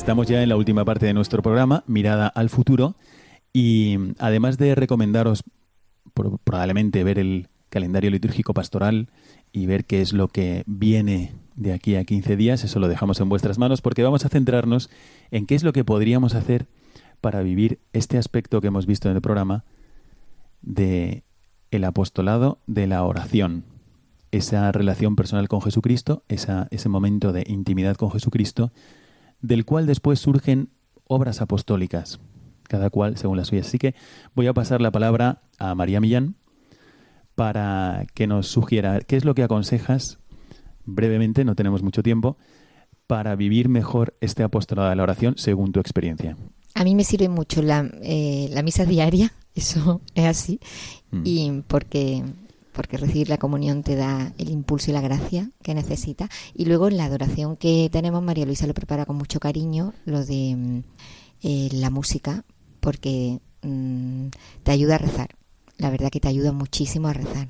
Estamos 0.02 0.26
ya 0.26 0.42
en 0.42 0.48
la 0.48 0.56
última 0.56 0.84
parte 0.84 1.06
de 1.06 1.14
nuestro 1.14 1.42
programa, 1.42 1.84
Mirada 1.86 2.26
al 2.26 2.50
Futuro, 2.50 2.96
y 3.52 3.96
además 4.18 4.58
de 4.58 4.74
recomendaros 4.74 5.44
probablemente 6.42 7.04
ver 7.04 7.20
el 7.20 7.46
calendario 7.68 8.10
litúrgico 8.10 8.52
pastoral 8.52 9.10
y 9.52 9.66
ver 9.66 9.84
qué 9.84 10.00
es 10.00 10.12
lo 10.12 10.26
que 10.26 10.64
viene 10.66 11.34
de 11.54 11.72
aquí 11.72 11.94
a 11.94 12.02
15 12.02 12.36
días, 12.36 12.64
eso 12.64 12.80
lo 12.80 12.88
dejamos 12.88 13.20
en 13.20 13.28
vuestras 13.28 13.58
manos 13.58 13.80
porque 13.80 14.02
vamos 14.02 14.24
a 14.24 14.28
centrarnos 14.28 14.90
en 15.30 15.46
qué 15.46 15.54
es 15.54 15.62
lo 15.62 15.72
que 15.72 15.84
podríamos 15.84 16.34
hacer 16.34 16.66
para 17.20 17.42
vivir 17.42 17.78
este 17.92 18.18
aspecto 18.18 18.60
que 18.60 18.66
hemos 18.66 18.86
visto 18.86 19.08
en 19.08 19.14
el 19.14 19.22
programa 19.22 19.62
de 20.62 21.22
el 21.70 21.84
apostolado 21.84 22.58
de 22.66 22.88
la 22.88 23.04
oración, 23.04 23.62
esa 24.32 24.72
relación 24.72 25.14
personal 25.14 25.46
con 25.46 25.62
Jesucristo, 25.62 26.24
ese 26.26 26.88
momento 26.88 27.32
de 27.32 27.44
intimidad 27.46 27.94
con 27.94 28.10
Jesucristo 28.10 28.72
del 29.42 29.64
cual 29.64 29.86
después 29.86 30.20
surgen 30.20 30.70
obras 31.06 31.42
apostólicas, 31.42 32.20
cada 32.62 32.88
cual 32.88 33.18
según 33.18 33.36
las 33.36 33.48
suyas. 33.48 33.66
Así 33.66 33.78
que 33.78 33.94
voy 34.34 34.46
a 34.46 34.54
pasar 34.54 34.80
la 34.80 34.90
palabra 34.90 35.42
a 35.58 35.74
María 35.74 36.00
Millán 36.00 36.36
para 37.34 38.06
que 38.14 38.26
nos 38.26 38.46
sugiera 38.46 39.00
qué 39.00 39.16
es 39.16 39.24
lo 39.24 39.34
que 39.34 39.42
aconsejas 39.42 40.18
brevemente, 40.84 41.44
no 41.44 41.54
tenemos 41.54 41.82
mucho 41.82 42.02
tiempo, 42.02 42.36
para 43.06 43.36
vivir 43.36 43.68
mejor 43.68 44.16
este 44.20 44.42
apostolado 44.42 44.88
de 44.88 44.96
la 44.96 45.02
oración 45.02 45.34
según 45.36 45.72
tu 45.72 45.80
experiencia. 45.80 46.36
A 46.74 46.84
mí 46.84 46.94
me 46.94 47.04
sirve 47.04 47.28
mucho 47.28 47.62
la, 47.62 47.90
eh, 48.02 48.48
la 48.50 48.62
misa 48.62 48.86
diaria, 48.86 49.32
eso 49.54 50.00
es 50.14 50.24
así, 50.24 50.60
mm. 51.10 51.22
y 51.24 51.62
porque 51.66 52.24
porque 52.72 52.96
recibir 52.96 53.28
la 53.28 53.38
comunión 53.38 53.82
te 53.82 53.96
da 53.96 54.32
el 54.38 54.50
impulso 54.50 54.90
y 54.90 54.94
la 54.94 55.00
gracia 55.00 55.50
que 55.62 55.74
necesitas. 55.74 56.28
Y 56.54 56.64
luego 56.64 56.88
en 56.88 56.96
la 56.96 57.04
adoración 57.04 57.56
que 57.56 57.88
tenemos, 57.92 58.22
María 58.22 58.46
Luisa 58.46 58.66
lo 58.66 58.74
prepara 58.74 59.06
con 59.06 59.16
mucho 59.16 59.40
cariño, 59.40 59.92
lo 60.04 60.24
de 60.24 60.54
mm, 60.56 60.82
eh, 61.42 61.68
la 61.72 61.90
música, 61.90 62.44
porque 62.80 63.40
mm, 63.62 64.28
te 64.62 64.72
ayuda 64.72 64.96
a 64.96 64.98
rezar. 64.98 65.36
La 65.78 65.90
verdad 65.90 66.10
que 66.10 66.20
te 66.20 66.28
ayuda 66.28 66.52
muchísimo 66.52 67.08
a 67.08 67.12
rezar. 67.12 67.48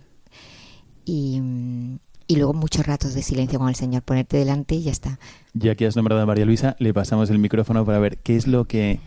Y, 1.05 1.41
mm, 1.41 1.99
y 2.27 2.37
luego 2.37 2.55
muchos 2.55 2.87
ratos 2.87 3.15
de 3.15 3.23
silencio 3.23 3.59
con 3.59 3.69
el 3.69 3.75
Señor, 3.75 4.03
ponerte 4.03 4.37
delante 4.39 4.75
y 4.75 4.83
ya 4.83 4.93
está. 4.93 5.19
Ya 5.55 5.75
que 5.75 5.87
has 5.87 5.97
nombrado 5.97 6.23
a 6.23 6.27
María 6.27 6.47
Luisa, 6.47 6.77
le 6.79 6.95
pasamos 6.95 7.31
el 7.31 7.39
micrófono 7.39 7.85
para 7.85 7.99
ver 7.99 8.19
qué 8.19 8.37
es 8.37 8.47
lo 8.47 8.65
que 8.65 9.01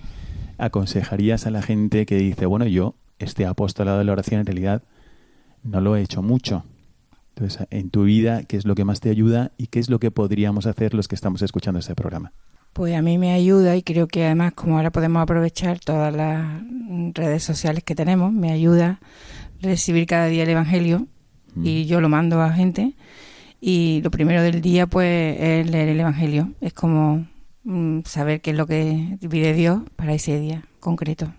aconsejarías 0.58 1.46
a 1.46 1.52
la 1.52 1.62
gente 1.62 2.06
que 2.06 2.18
dice, 2.18 2.46
bueno, 2.46 2.66
yo, 2.66 2.96
este 3.20 3.46
apostolado 3.46 3.98
de 3.98 4.04
la 4.06 4.12
oración 4.14 4.42
en 4.42 4.46
realidad 4.46 4.84
no 5.66 5.82
lo 5.82 5.96
he 5.96 6.02
hecho 6.02 6.22
mucho. 6.22 6.64
Entonces, 7.36 7.68
en 7.70 7.90
tu 7.90 8.04
vida, 8.04 8.44
¿qué 8.44 8.56
es 8.56 8.66
lo 8.66 8.76
que 8.76 8.86
más 8.86 9.02
te 9.02 9.10
ayuda 9.10 9.52
y 9.58 9.68
qué 9.68 9.80
es 9.80 9.90
lo 9.90 10.00
que 10.00 10.10
podríamos 10.10 10.68
hacer 10.68 10.94
los 10.94 11.10
que 11.10 11.16
estamos 11.16 11.42
escuchando 11.42 11.80
este 11.80 11.96
programa? 11.96 12.32
Pues 12.72 12.96
a 12.96 13.02
mí 13.02 13.18
me 13.18 13.34
ayuda 13.34 13.76
y 13.76 13.84
creo 13.84 14.08
que 14.08 14.26
además 14.26 14.54
como 14.54 14.78
ahora 14.78 14.92
podemos 14.92 15.22
aprovechar 15.22 15.80
todas 15.80 16.14
las 16.14 16.62
redes 17.14 17.44
sociales 17.44 17.84
que 17.84 17.96
tenemos, 17.96 18.32
me 18.32 18.52
ayuda 18.52 19.00
recibir 19.62 20.06
cada 20.06 20.28
día 20.28 20.44
el 20.44 20.50
Evangelio 20.50 21.08
y 21.56 21.84
mm. 21.84 21.88
yo 21.88 22.02
lo 22.02 22.10
mando 22.10 22.42
a 22.42 22.52
gente 22.52 22.94
y 23.62 24.02
lo 24.04 24.12
primero 24.12 24.42
del 24.42 24.62
día 24.62 24.88
pues 24.88 25.38
es 25.40 25.70
leer 25.70 25.90
el 25.90 26.00
Evangelio, 26.00 26.52
es 26.62 26.74
como 26.74 27.26
mm, 27.64 28.02
saber 28.06 28.42
qué 28.42 28.52
es 28.52 28.58
lo 28.58 28.68
que 28.68 29.18
pide 29.30 29.54
Dios 29.54 29.82
para 29.96 30.14
ese 30.14 30.40
día 30.40 30.64
concreto. 30.80 31.34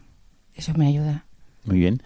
Eso 0.54 0.72
me 0.74 0.86
ayuda. 0.86 1.26
Muy 1.64 1.78
bien. 1.78 2.02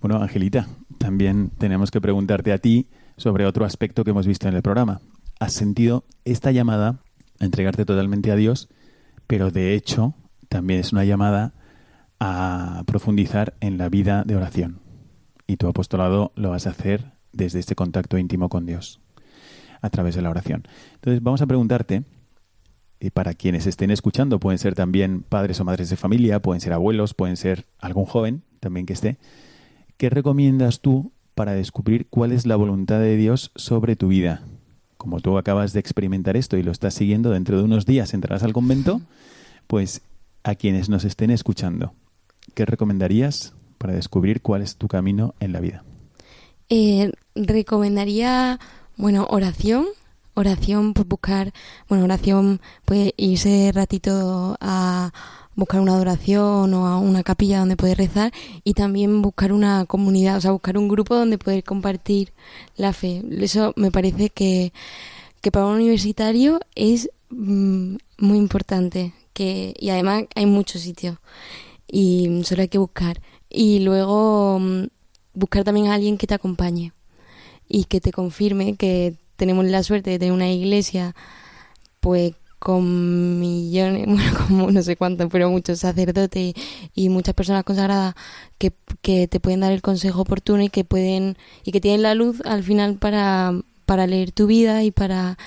Bueno, 0.00 0.22
Angelita, 0.22 0.66
también 1.00 1.50
tenemos 1.56 1.90
que 1.90 2.02
preguntarte 2.02 2.52
a 2.52 2.58
ti 2.58 2.86
sobre 3.16 3.46
otro 3.46 3.64
aspecto 3.64 4.04
que 4.04 4.10
hemos 4.10 4.26
visto 4.26 4.48
en 4.48 4.54
el 4.54 4.60
programa. 4.60 5.00
¿Has 5.38 5.54
sentido 5.54 6.04
esta 6.26 6.52
llamada 6.52 7.00
a 7.40 7.44
entregarte 7.46 7.86
totalmente 7.86 8.30
a 8.30 8.36
Dios, 8.36 8.68
pero 9.26 9.50
de 9.50 9.74
hecho 9.74 10.14
también 10.50 10.78
es 10.78 10.92
una 10.92 11.06
llamada 11.06 11.54
a 12.20 12.82
profundizar 12.86 13.54
en 13.60 13.78
la 13.78 13.88
vida 13.88 14.24
de 14.26 14.36
oración? 14.36 14.80
Y 15.46 15.56
tu 15.56 15.68
apostolado 15.68 16.32
lo 16.36 16.50
vas 16.50 16.66
a 16.66 16.70
hacer 16.70 17.12
desde 17.32 17.60
este 17.60 17.74
contacto 17.74 18.18
íntimo 18.18 18.50
con 18.50 18.66
Dios, 18.66 19.00
a 19.80 19.88
través 19.88 20.14
de 20.14 20.20
la 20.20 20.28
oración. 20.28 20.68
Entonces 20.96 21.22
vamos 21.22 21.40
a 21.40 21.46
preguntarte 21.46 22.04
Y 23.00 23.08
para 23.08 23.32
quienes 23.32 23.66
estén 23.66 23.90
escuchando, 23.90 24.38
pueden 24.38 24.58
ser 24.58 24.74
también 24.74 25.22
padres 25.22 25.58
o 25.60 25.64
madres 25.64 25.88
de 25.88 25.96
familia, 25.96 26.42
pueden 26.42 26.60
ser 26.60 26.74
abuelos, 26.74 27.14
pueden 27.14 27.38
ser 27.38 27.66
algún 27.78 28.04
joven 28.04 28.42
también 28.60 28.84
que 28.84 28.92
esté. 28.92 29.16
¿Qué 30.00 30.08
recomiendas 30.08 30.80
tú 30.80 31.12
para 31.34 31.52
descubrir 31.52 32.06
cuál 32.08 32.32
es 32.32 32.46
la 32.46 32.56
voluntad 32.56 33.00
de 33.00 33.18
Dios 33.18 33.50
sobre 33.54 33.96
tu 33.96 34.08
vida? 34.08 34.40
Como 34.96 35.20
tú 35.20 35.36
acabas 35.36 35.74
de 35.74 35.80
experimentar 35.80 36.38
esto 36.38 36.56
y 36.56 36.62
lo 36.62 36.72
estás 36.72 36.94
siguiendo, 36.94 37.28
dentro 37.28 37.58
de 37.58 37.64
unos 37.64 37.84
días 37.84 38.14
entrarás 38.14 38.42
al 38.42 38.54
convento, 38.54 39.02
pues 39.66 40.00
a 40.42 40.54
quienes 40.54 40.88
nos 40.88 41.04
estén 41.04 41.30
escuchando, 41.30 41.92
¿qué 42.54 42.64
recomendarías 42.64 43.52
para 43.76 43.92
descubrir 43.92 44.40
cuál 44.40 44.62
es 44.62 44.76
tu 44.76 44.88
camino 44.88 45.34
en 45.38 45.52
la 45.52 45.60
vida? 45.60 45.84
Eh, 46.70 47.12
recomendaría, 47.34 48.58
bueno, 48.96 49.26
oración, 49.28 49.84
oración 50.32 50.94
por 50.94 51.08
buscar, 51.08 51.52
bueno, 51.90 52.04
oración, 52.04 52.62
pues 52.86 53.12
irse 53.18 53.70
ratito 53.74 54.56
a 54.62 55.12
buscar 55.60 55.80
una 55.80 55.94
adoración 55.94 56.74
o 56.74 56.86
a 56.88 56.98
una 56.98 57.22
capilla 57.22 57.60
donde 57.60 57.76
poder 57.76 57.98
rezar 57.98 58.32
y 58.64 58.74
también 58.74 59.22
buscar 59.22 59.52
una 59.52 59.84
comunidad, 59.84 60.38
o 60.38 60.40
sea, 60.40 60.50
buscar 60.50 60.76
un 60.76 60.88
grupo 60.88 61.14
donde 61.14 61.38
poder 61.38 61.62
compartir 61.62 62.32
la 62.76 62.92
fe. 62.92 63.22
Eso 63.38 63.72
me 63.76 63.92
parece 63.92 64.30
que, 64.30 64.72
que 65.40 65.52
para 65.52 65.66
un 65.66 65.74
universitario 65.76 66.60
es 66.74 67.10
mm, 67.28 67.96
muy 68.18 68.38
importante 68.38 69.12
que, 69.32 69.74
y 69.78 69.90
además 69.90 70.24
hay 70.34 70.46
muchos 70.46 70.82
sitios 70.82 71.18
y 71.86 72.42
solo 72.44 72.62
hay 72.62 72.68
que 72.68 72.78
buscar. 72.78 73.20
Y 73.48 73.80
luego 73.80 74.58
mm, 74.58 74.86
buscar 75.34 75.62
también 75.62 75.88
a 75.88 75.94
alguien 75.94 76.18
que 76.18 76.26
te 76.26 76.34
acompañe 76.34 76.92
y 77.68 77.84
que 77.84 78.00
te 78.00 78.12
confirme 78.12 78.76
que 78.76 79.14
tenemos 79.36 79.64
la 79.66 79.82
suerte 79.82 80.10
de 80.10 80.18
tener 80.18 80.32
una 80.32 80.50
iglesia 80.50 81.14
pues 82.00 82.34
con 82.60 83.40
millones, 83.40 84.06
bueno, 84.06 84.38
como 84.46 84.70
no 84.70 84.82
sé 84.82 84.96
cuántos, 84.96 85.28
pero 85.32 85.50
muchos 85.50 85.80
sacerdotes 85.80 86.54
y 86.94 87.08
muchas 87.08 87.34
personas 87.34 87.64
consagradas 87.64 88.14
que, 88.58 88.72
que 89.02 89.26
te 89.26 89.40
pueden 89.40 89.60
dar 89.60 89.72
el 89.72 89.82
consejo 89.82 90.20
oportuno 90.20 90.62
y 90.62 90.68
que 90.68 90.84
pueden 90.84 91.36
y 91.64 91.72
que 91.72 91.80
tienen 91.80 92.02
la 92.02 92.14
luz 92.14 92.40
al 92.44 92.62
final 92.62 92.96
para, 92.96 93.54
para 93.86 94.06
leer 94.06 94.30
tu 94.30 94.46
vida 94.46 94.84
y 94.84 94.92
para 94.92 95.38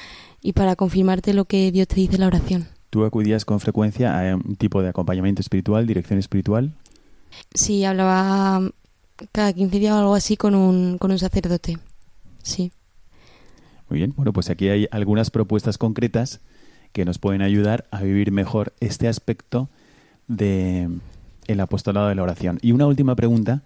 y 0.42 0.52
para 0.52 0.76
confirmarte 0.76 1.34
lo 1.34 1.46
que 1.46 1.72
Dios 1.72 1.88
te 1.88 1.96
dice 1.96 2.16
en 2.16 2.22
la 2.22 2.28
oración. 2.28 2.68
¿Tú 2.90 3.06
acudías 3.06 3.46
con 3.46 3.60
frecuencia 3.60 4.20
a 4.20 4.36
un 4.36 4.56
tipo 4.56 4.82
de 4.82 4.90
acompañamiento 4.90 5.42
espiritual, 5.42 5.88
dirección 5.88 6.20
espiritual? 6.20 6.74
Sí, 7.54 7.86
hablaba 7.86 8.62
cada 9.32 9.54
15 9.54 9.80
días 9.80 9.94
o 9.94 10.00
algo 10.00 10.16
así 10.16 10.36
con 10.36 10.54
un, 10.54 10.98
con 10.98 11.12
un 11.12 11.18
sacerdote. 11.20 11.78
Sí. 12.44 12.72
Muy 13.90 14.00
bien, 14.00 14.14
bueno, 14.16 14.34
pues 14.34 14.50
aquí 14.50 14.68
hay 14.68 14.88
algunas 14.92 15.32
propuestas 15.32 15.78
concretas 15.78 16.42
que 16.94 17.06
nos 17.06 17.20
pueden 17.20 17.42
ayudar 17.42 17.86
a 17.92 18.02
vivir 18.02 18.32
mejor 18.32 18.74
este 18.80 19.08
aspecto 19.08 19.70
de 20.28 20.90
el 21.48 21.60
apostolado 21.60 22.08
de 22.08 22.16
la 22.16 22.24
oración. 22.24 22.60
Y 22.62 22.72
una 22.72 22.88
última 22.88 23.16
pregunta, 23.16 23.64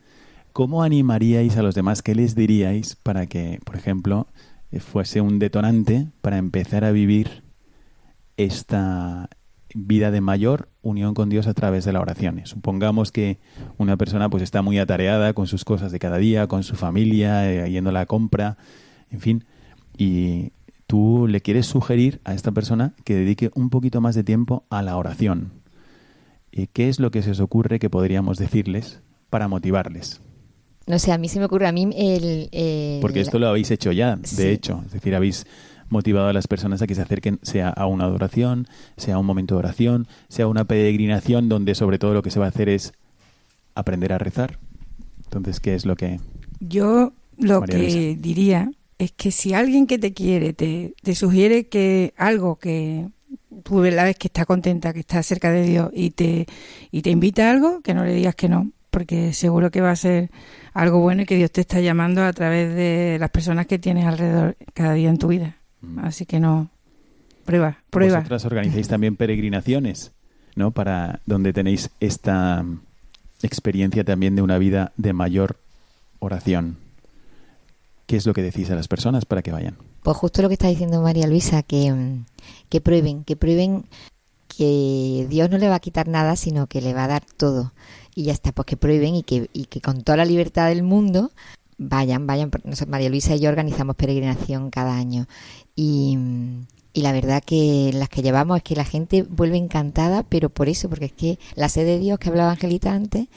¿cómo 0.53 0.81
animaríais 0.81 1.57
a 1.57 1.61
los 1.61 1.75
demás? 1.75 2.01
¿Qué 2.01 2.15
les 2.15 2.35
diríais 2.35 2.95
para 2.95 3.27
que, 3.27 3.59
por 3.63 3.75
ejemplo, 3.75 4.27
eh, 4.71 4.79
fuese 4.79 5.21
un 5.21 5.39
detonante 5.39 6.07
para 6.21 6.37
empezar 6.37 6.83
a 6.83 6.91
vivir 6.91 7.43
esta 8.37 9.29
vida 9.73 10.11
de 10.11 10.21
mayor 10.21 10.69
unión 10.81 11.13
con 11.13 11.29
Dios 11.29 11.47
a 11.47 11.53
través 11.53 11.85
de 11.85 11.91
la 11.91 11.99
oración. 11.99 12.41
Supongamos 12.45 13.11
que 13.11 13.37
una 13.77 13.97
persona 13.97 14.29
pues 14.29 14.41
está 14.41 14.61
muy 14.61 14.79
atareada 14.79 15.33
con 15.33 15.47
sus 15.47 15.65
cosas 15.65 15.91
de 15.91 15.99
cada 15.99 16.17
día, 16.17 16.47
con 16.47 16.63
su 16.63 16.75
familia, 16.75 17.51
eh, 17.51 17.69
yendo 17.69 17.89
a 17.89 17.93
la 17.93 18.05
compra, 18.05 18.57
en 19.11 19.19
fin, 19.19 19.43
y 19.97 20.51
tú 20.87 21.27
le 21.27 21.41
quieres 21.41 21.65
sugerir 21.65 22.21
a 22.23 22.33
esta 22.33 22.51
persona 22.51 22.93
que 23.03 23.15
dedique 23.15 23.51
un 23.53 23.69
poquito 23.69 24.01
más 24.01 24.15
de 24.15 24.23
tiempo 24.23 24.63
a 24.69 24.81
la 24.81 24.97
oración. 24.97 25.51
¿Y 26.51 26.67
¿Qué 26.67 26.89
es 26.89 26.99
lo 26.99 27.11
que 27.11 27.21
se 27.21 27.31
os 27.31 27.39
ocurre 27.39 27.77
que 27.77 27.89
podríamos 27.89 28.37
decirles 28.37 29.01
para 29.29 29.47
motivarles? 29.47 30.21
No 30.87 30.97
sé, 30.97 31.11
a 31.11 31.17
mí 31.17 31.27
se 31.27 31.39
me 31.39 31.45
ocurre, 31.45 31.67
a 31.67 31.73
mí 31.73 31.89
el... 31.95 32.99
Porque 33.01 33.19
esto 33.19 33.37
lo 33.37 33.49
habéis 33.49 33.69
hecho 33.71 33.91
ya, 33.91 34.15
de 34.15 34.51
hecho, 34.51 34.81
es 34.85 34.93
decir, 34.93 35.13
habéis 35.13 35.45
motivado 35.89 36.27
a 36.29 36.33
las 36.33 36.47
personas 36.47 36.81
a 36.81 36.87
que 36.87 36.95
se 36.95 37.01
acerquen, 37.01 37.39
sea 37.41 37.69
a 37.69 37.85
una 37.87 38.05
adoración, 38.05 38.67
sea 38.95 39.15
a 39.15 39.19
un 39.19 39.25
momento 39.25 39.55
de 39.55 39.59
oración, 39.59 40.07
sea 40.29 40.47
una 40.47 40.65
peregrinación 40.65 41.49
donde 41.49 41.75
sobre 41.75 41.99
todo 41.99 42.13
lo 42.13 42.23
que 42.23 42.31
se 42.31 42.39
va 42.39 42.45
a 42.45 42.49
hacer 42.49 42.69
es 42.69 42.93
aprender 43.75 44.13
a 44.13 44.17
rezar. 44.17 44.59
Entonces, 45.25 45.59
¿qué 45.59 45.75
es 45.75 45.85
lo 45.85 45.97
que... 45.97 46.21
Yo 46.61 47.13
lo 47.37 47.61
que 47.61 48.17
diría 48.19 48.71
es 48.97 49.11
que 49.11 49.31
si 49.31 49.53
alguien 49.53 49.87
que 49.87 49.99
te 49.99 50.13
quiere 50.13 50.53
te, 50.53 50.93
te 51.01 51.15
sugiere 51.15 51.67
que 51.67 52.13
algo 52.17 52.57
que 52.57 53.07
tú 53.63 53.79
ves 53.79 54.17
que 54.17 54.27
está 54.27 54.45
contenta, 54.45 54.93
que 54.93 55.01
está 55.01 55.21
cerca 55.23 55.51
de 55.51 55.63
Dios 55.63 55.89
y 55.93 56.11
te, 56.11 56.47
y 56.91 57.01
te 57.01 57.09
invita 57.09 57.47
a 57.47 57.51
algo, 57.51 57.81
que 57.81 57.93
no 57.93 58.05
le 58.05 58.13
digas 58.13 58.35
que 58.35 58.49
no, 58.49 58.71
porque 58.89 59.33
seguro 59.33 59.71
que 59.71 59.81
va 59.81 59.91
a 59.91 59.95
ser 59.95 60.31
algo 60.73 60.99
bueno 60.99 61.23
y 61.23 61.25
que 61.25 61.35
Dios 61.35 61.51
te 61.51 61.61
está 61.61 61.79
llamando 61.79 62.23
a 62.23 62.33
través 62.33 62.73
de 62.73 63.17
las 63.19 63.29
personas 63.29 63.67
que 63.67 63.79
tienes 63.79 64.05
alrededor 64.05 64.57
cada 64.73 64.93
día 64.93 65.09
en 65.09 65.17
tu 65.17 65.27
vida. 65.27 65.57
Mm. 65.81 65.99
Así 65.99 66.25
que 66.25 66.39
no, 66.39 66.69
prueba, 67.45 67.79
prueba. 67.89 68.19
Vosotras 68.19 68.45
organizáis 68.45 68.87
también 68.87 69.15
peregrinaciones, 69.15 70.11
¿no? 70.55 70.71
Para 70.71 71.19
donde 71.25 71.53
tenéis 71.53 71.91
esta 71.99 72.65
experiencia 73.41 74.03
también 74.03 74.35
de 74.35 74.41
una 74.41 74.57
vida 74.57 74.93
de 74.97 75.13
mayor 75.13 75.57
oración. 76.19 76.77
¿Qué 78.07 78.15
es 78.15 78.25
lo 78.25 78.33
que 78.33 78.41
decís 78.41 78.69
a 78.71 78.75
las 78.75 78.87
personas 78.87 79.25
para 79.25 79.41
que 79.43 79.51
vayan? 79.51 79.77
Pues 80.01 80.15
justo 80.15 80.41
lo 80.41 80.47
que 80.47 80.53
está 80.53 80.69
diciendo 80.69 81.01
María 81.01 81.27
Luisa, 81.27 81.61
que, 81.61 81.91
mm, 81.91 82.25
que 82.69 82.79
prueben, 82.79 83.25
que 83.25 83.35
prueben 83.35 83.85
que 84.47 85.27
Dios 85.29 85.49
no 85.49 85.57
le 85.57 85.67
va 85.67 85.75
a 85.75 85.79
quitar 85.81 86.07
nada, 86.07 86.37
sino 86.37 86.67
que 86.67 86.81
le 86.81 86.93
va 86.93 87.03
a 87.03 87.09
dar 87.09 87.23
todo. 87.25 87.73
Y 88.15 88.23
ya 88.23 88.33
está, 88.33 88.53
pues 88.53 88.65
que 88.65 88.77
prueben 88.77 89.13
y 89.13 89.23
que, 89.23 89.49
y 89.51 89.65
que 89.65 89.81
con 89.81 90.03
toda 90.03 90.17
la 90.17 90.25
libertad 90.25 90.69
del 90.69 90.83
mundo 90.83 91.31
vayan, 91.77 92.25
vayan. 92.25 92.49
María 92.87 93.09
Luisa 93.09 93.35
y 93.35 93.41
yo 93.41 93.49
organizamos 93.49 93.97
peregrinación 93.97 94.69
cada 94.69 94.95
año. 94.95 95.27
Y, 95.75 96.17
y 96.93 97.01
la 97.01 97.11
verdad 97.11 97.43
que 97.45 97.91
las 97.93 98.07
que 98.07 98.21
llevamos 98.21 98.57
es 98.57 98.63
que 98.63 98.75
la 98.77 98.85
gente 98.85 99.23
vuelve 99.23 99.57
encantada, 99.57 100.23
pero 100.23 100.49
por 100.49 100.69
eso, 100.69 100.87
porque 100.87 101.05
es 101.05 101.11
que 101.13 101.39
la 101.55 101.67
sed 101.67 101.85
de 101.85 101.99
Dios 101.99 102.19
que 102.19 102.29
hablaba 102.29 102.51
Angelita 102.51 102.93
antes, 102.93 103.27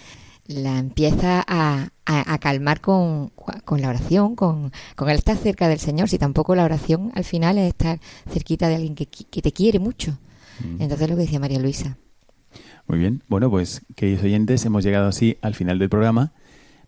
la 0.50 0.78
empieza 0.78 1.44
a, 1.46 1.90
a, 2.04 2.38
calmar 2.38 2.80
con, 2.80 3.28
con, 3.64 3.80
la 3.80 3.88
oración, 3.88 4.34
con, 4.34 4.72
con 4.96 5.08
el 5.08 5.16
estar 5.16 5.36
cerca 5.36 5.68
del 5.68 5.78
Señor. 5.78 6.08
Si 6.08 6.18
tampoco 6.18 6.54
la 6.54 6.64
oración 6.64 7.12
al 7.14 7.24
final 7.24 7.56
es 7.58 7.68
estar 7.68 8.00
cerquita 8.28 8.68
de 8.68 8.74
alguien 8.74 8.94
que, 8.94 9.06
que 9.06 9.42
te 9.42 9.52
quiere 9.52 9.78
mucho. 9.78 10.18
Mm. 10.60 10.82
Entonces 10.82 11.08
lo 11.08 11.16
que 11.16 11.22
decía 11.22 11.38
María 11.38 11.60
Luisa. 11.60 11.96
Muy 12.86 12.98
bien. 12.98 13.22
Bueno, 13.28 13.48
pues 13.50 13.82
queridos 13.94 14.24
oyentes, 14.24 14.64
hemos 14.64 14.82
llegado 14.82 15.06
así 15.06 15.38
al 15.42 15.54
final 15.54 15.78
del 15.78 15.88
programa. 15.88 16.32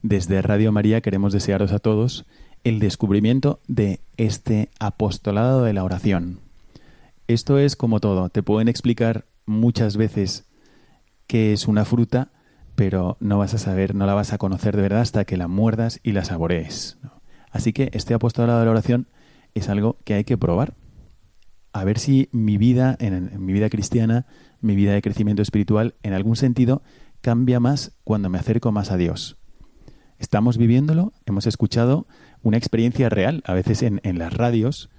Desde 0.02 0.42
Radio 0.42 0.72
María 0.72 1.00
queremos 1.00 1.32
desearos 1.32 1.70
a 1.72 1.78
todos 1.78 2.26
el 2.64 2.80
descubrimiento 2.80 3.60
de 3.68 4.00
este 4.16 4.70
apostolado 4.80 5.62
de 5.62 5.72
la 5.72 5.84
oración. 5.84 6.40
Esto 7.28 7.58
es 7.58 7.76
como 7.76 8.00
todo. 8.00 8.28
Te 8.28 8.42
pueden 8.42 8.68
explicar 8.68 9.26
muchas 9.46 9.96
veces 9.96 10.46
qué 11.26 11.52
es 11.52 11.68
una 11.68 11.84
fruta, 11.84 12.32
pero 12.84 13.16
no 13.20 13.38
vas 13.38 13.54
a 13.54 13.58
saber, 13.58 13.94
no 13.94 14.06
la 14.06 14.14
vas 14.14 14.32
a 14.32 14.38
conocer 14.38 14.74
de 14.74 14.82
verdad 14.82 15.02
hasta 15.02 15.24
que 15.24 15.36
la 15.36 15.46
muerdas 15.46 16.00
y 16.02 16.10
la 16.10 16.24
saborees. 16.24 16.98
Así 17.52 17.72
que 17.72 17.90
este 17.92 18.12
apostolado 18.12 18.58
de 18.58 18.64
la 18.64 18.72
oración 18.72 19.06
es 19.54 19.68
algo 19.68 19.98
que 20.02 20.14
hay 20.14 20.24
que 20.24 20.36
probar. 20.36 20.74
A 21.72 21.84
ver 21.84 22.00
si 22.00 22.28
mi 22.32 22.58
vida, 22.58 22.96
en, 22.98 23.30
mi 23.38 23.52
vida 23.52 23.70
cristiana, 23.70 24.26
mi 24.60 24.74
vida 24.74 24.94
de 24.94 25.00
crecimiento 25.00 25.42
espiritual, 25.42 25.94
en 26.02 26.12
algún 26.12 26.34
sentido, 26.34 26.82
cambia 27.20 27.60
más 27.60 27.92
cuando 28.02 28.28
me 28.28 28.38
acerco 28.38 28.72
más 28.72 28.90
a 28.90 28.96
Dios. 28.96 29.38
Estamos 30.18 30.58
viviéndolo, 30.58 31.12
hemos 31.24 31.46
escuchado 31.46 32.08
una 32.42 32.56
experiencia 32.56 33.08
real, 33.08 33.44
a 33.46 33.54
veces 33.54 33.82
en, 33.82 34.00
en 34.02 34.18
las 34.18 34.32
radios, 34.32 34.90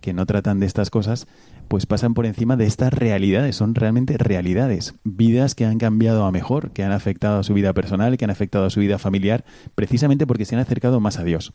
que 0.00 0.12
no 0.12 0.24
tratan 0.24 0.60
de 0.60 0.66
estas 0.66 0.88
cosas, 0.88 1.26
pues 1.74 1.86
pasan 1.86 2.14
por 2.14 2.24
encima 2.24 2.56
de 2.56 2.66
estas 2.66 2.92
realidades, 2.92 3.56
son 3.56 3.74
realmente 3.74 4.16
realidades, 4.16 4.94
vidas 5.02 5.56
que 5.56 5.64
han 5.64 5.78
cambiado 5.78 6.24
a 6.24 6.30
mejor, 6.30 6.70
que 6.70 6.84
han 6.84 6.92
afectado 6.92 7.40
a 7.40 7.42
su 7.42 7.52
vida 7.52 7.72
personal, 7.72 8.16
que 8.16 8.24
han 8.24 8.30
afectado 8.30 8.64
a 8.64 8.70
su 8.70 8.78
vida 8.78 8.96
familiar, 9.00 9.44
precisamente 9.74 10.24
porque 10.24 10.44
se 10.44 10.54
han 10.54 10.60
acercado 10.60 11.00
más 11.00 11.18
a 11.18 11.24
Dios. 11.24 11.52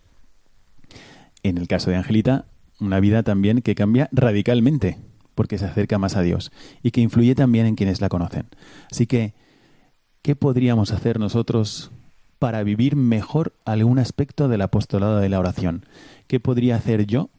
En 1.42 1.58
el 1.58 1.70
caso 1.70 1.90
de 1.90 1.96
Angelita, 1.96 2.48
una 2.82 3.00
vida 3.00 3.24
también 3.24 3.62
que 3.62 3.76
cambia 3.76 4.10
radicalmente, 4.12 4.98
porque 5.36 5.58
se 5.58 5.68
acerca 5.68 5.98
más 6.00 6.18
a 6.18 6.22
Dios 6.22 6.52
y 6.84 6.92
que 6.92 7.00
influye 7.00 7.34
también 7.34 7.66
en 7.66 7.76
quienes 7.76 8.02
la 8.02 8.10
conocen. 8.10 8.48
Así 8.92 9.08
que, 9.08 9.36
¿qué 10.22 10.36
podríamos 10.36 10.92
hacer 10.92 11.18
nosotros 11.18 11.92
para 12.40 12.62
vivir 12.64 12.98
mejor 12.98 13.54
algún 13.64 14.00
aspecto 14.00 14.50
del 14.50 14.64
apostolado 14.64 15.20
de 15.20 15.30
la 15.30 15.40
oración? 15.40 15.86
¿Qué 16.28 16.42
podría 16.42 16.76
hacer 16.76 17.06
yo 17.06 17.30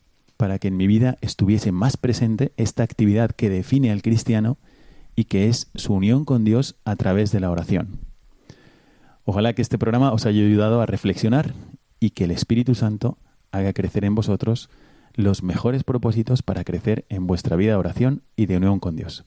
para 0.40 0.58
que 0.58 0.68
en 0.68 0.78
mi 0.78 0.86
vida 0.86 1.18
estuviese 1.20 1.70
más 1.70 1.98
presente 1.98 2.54
esta 2.56 2.82
actividad 2.82 3.30
que 3.30 3.50
define 3.50 3.90
al 3.90 4.00
cristiano 4.00 4.56
y 5.14 5.24
que 5.24 5.48
es 5.48 5.70
su 5.74 5.92
unión 5.92 6.24
con 6.24 6.44
Dios 6.44 6.76
a 6.86 6.96
través 6.96 7.30
de 7.30 7.40
la 7.40 7.50
oración. 7.50 8.00
Ojalá 9.26 9.52
que 9.52 9.60
este 9.60 9.76
programa 9.76 10.14
os 10.14 10.24
haya 10.24 10.42
ayudado 10.42 10.80
a 10.80 10.86
reflexionar 10.86 11.52
y 12.00 12.12
que 12.12 12.24
el 12.24 12.30
Espíritu 12.30 12.74
Santo 12.74 13.18
haga 13.52 13.74
crecer 13.74 14.06
en 14.06 14.14
vosotros 14.14 14.70
los 15.12 15.42
mejores 15.42 15.84
propósitos 15.84 16.42
para 16.42 16.64
crecer 16.64 17.04
en 17.10 17.26
vuestra 17.26 17.56
vida 17.56 17.72
de 17.72 17.78
oración 17.78 18.22
y 18.34 18.46
de 18.46 18.56
unión 18.56 18.80
con 18.80 18.96
Dios. 18.96 19.26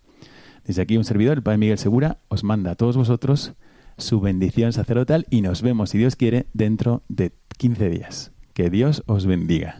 Desde 0.66 0.82
aquí 0.82 0.97
un 0.97 1.05
servidor, 1.05 1.38
el 1.38 1.43
Padre 1.43 1.59
Miguel 1.59 1.78
Segura, 1.78 2.18
os 2.28 2.43
manda 2.43 2.72
a 2.72 2.76
todos 2.76 2.97
vosotros 2.97 3.53
su 3.99 4.20
bendición 4.20 4.74
sacerdotal 4.74 5.28
y 5.30 5.41
nos 5.41 5.61
vemos, 5.61 5.91
si 5.91 5.99
Dios 5.99 6.16
quiere, 6.16 6.47
dentro 6.53 7.03
de 7.07 7.34
15 7.59 7.89
días. 7.91 8.32
Que 8.55 8.72
Dios 8.72 9.03
os 9.05 9.28
bendiga. 9.28 9.80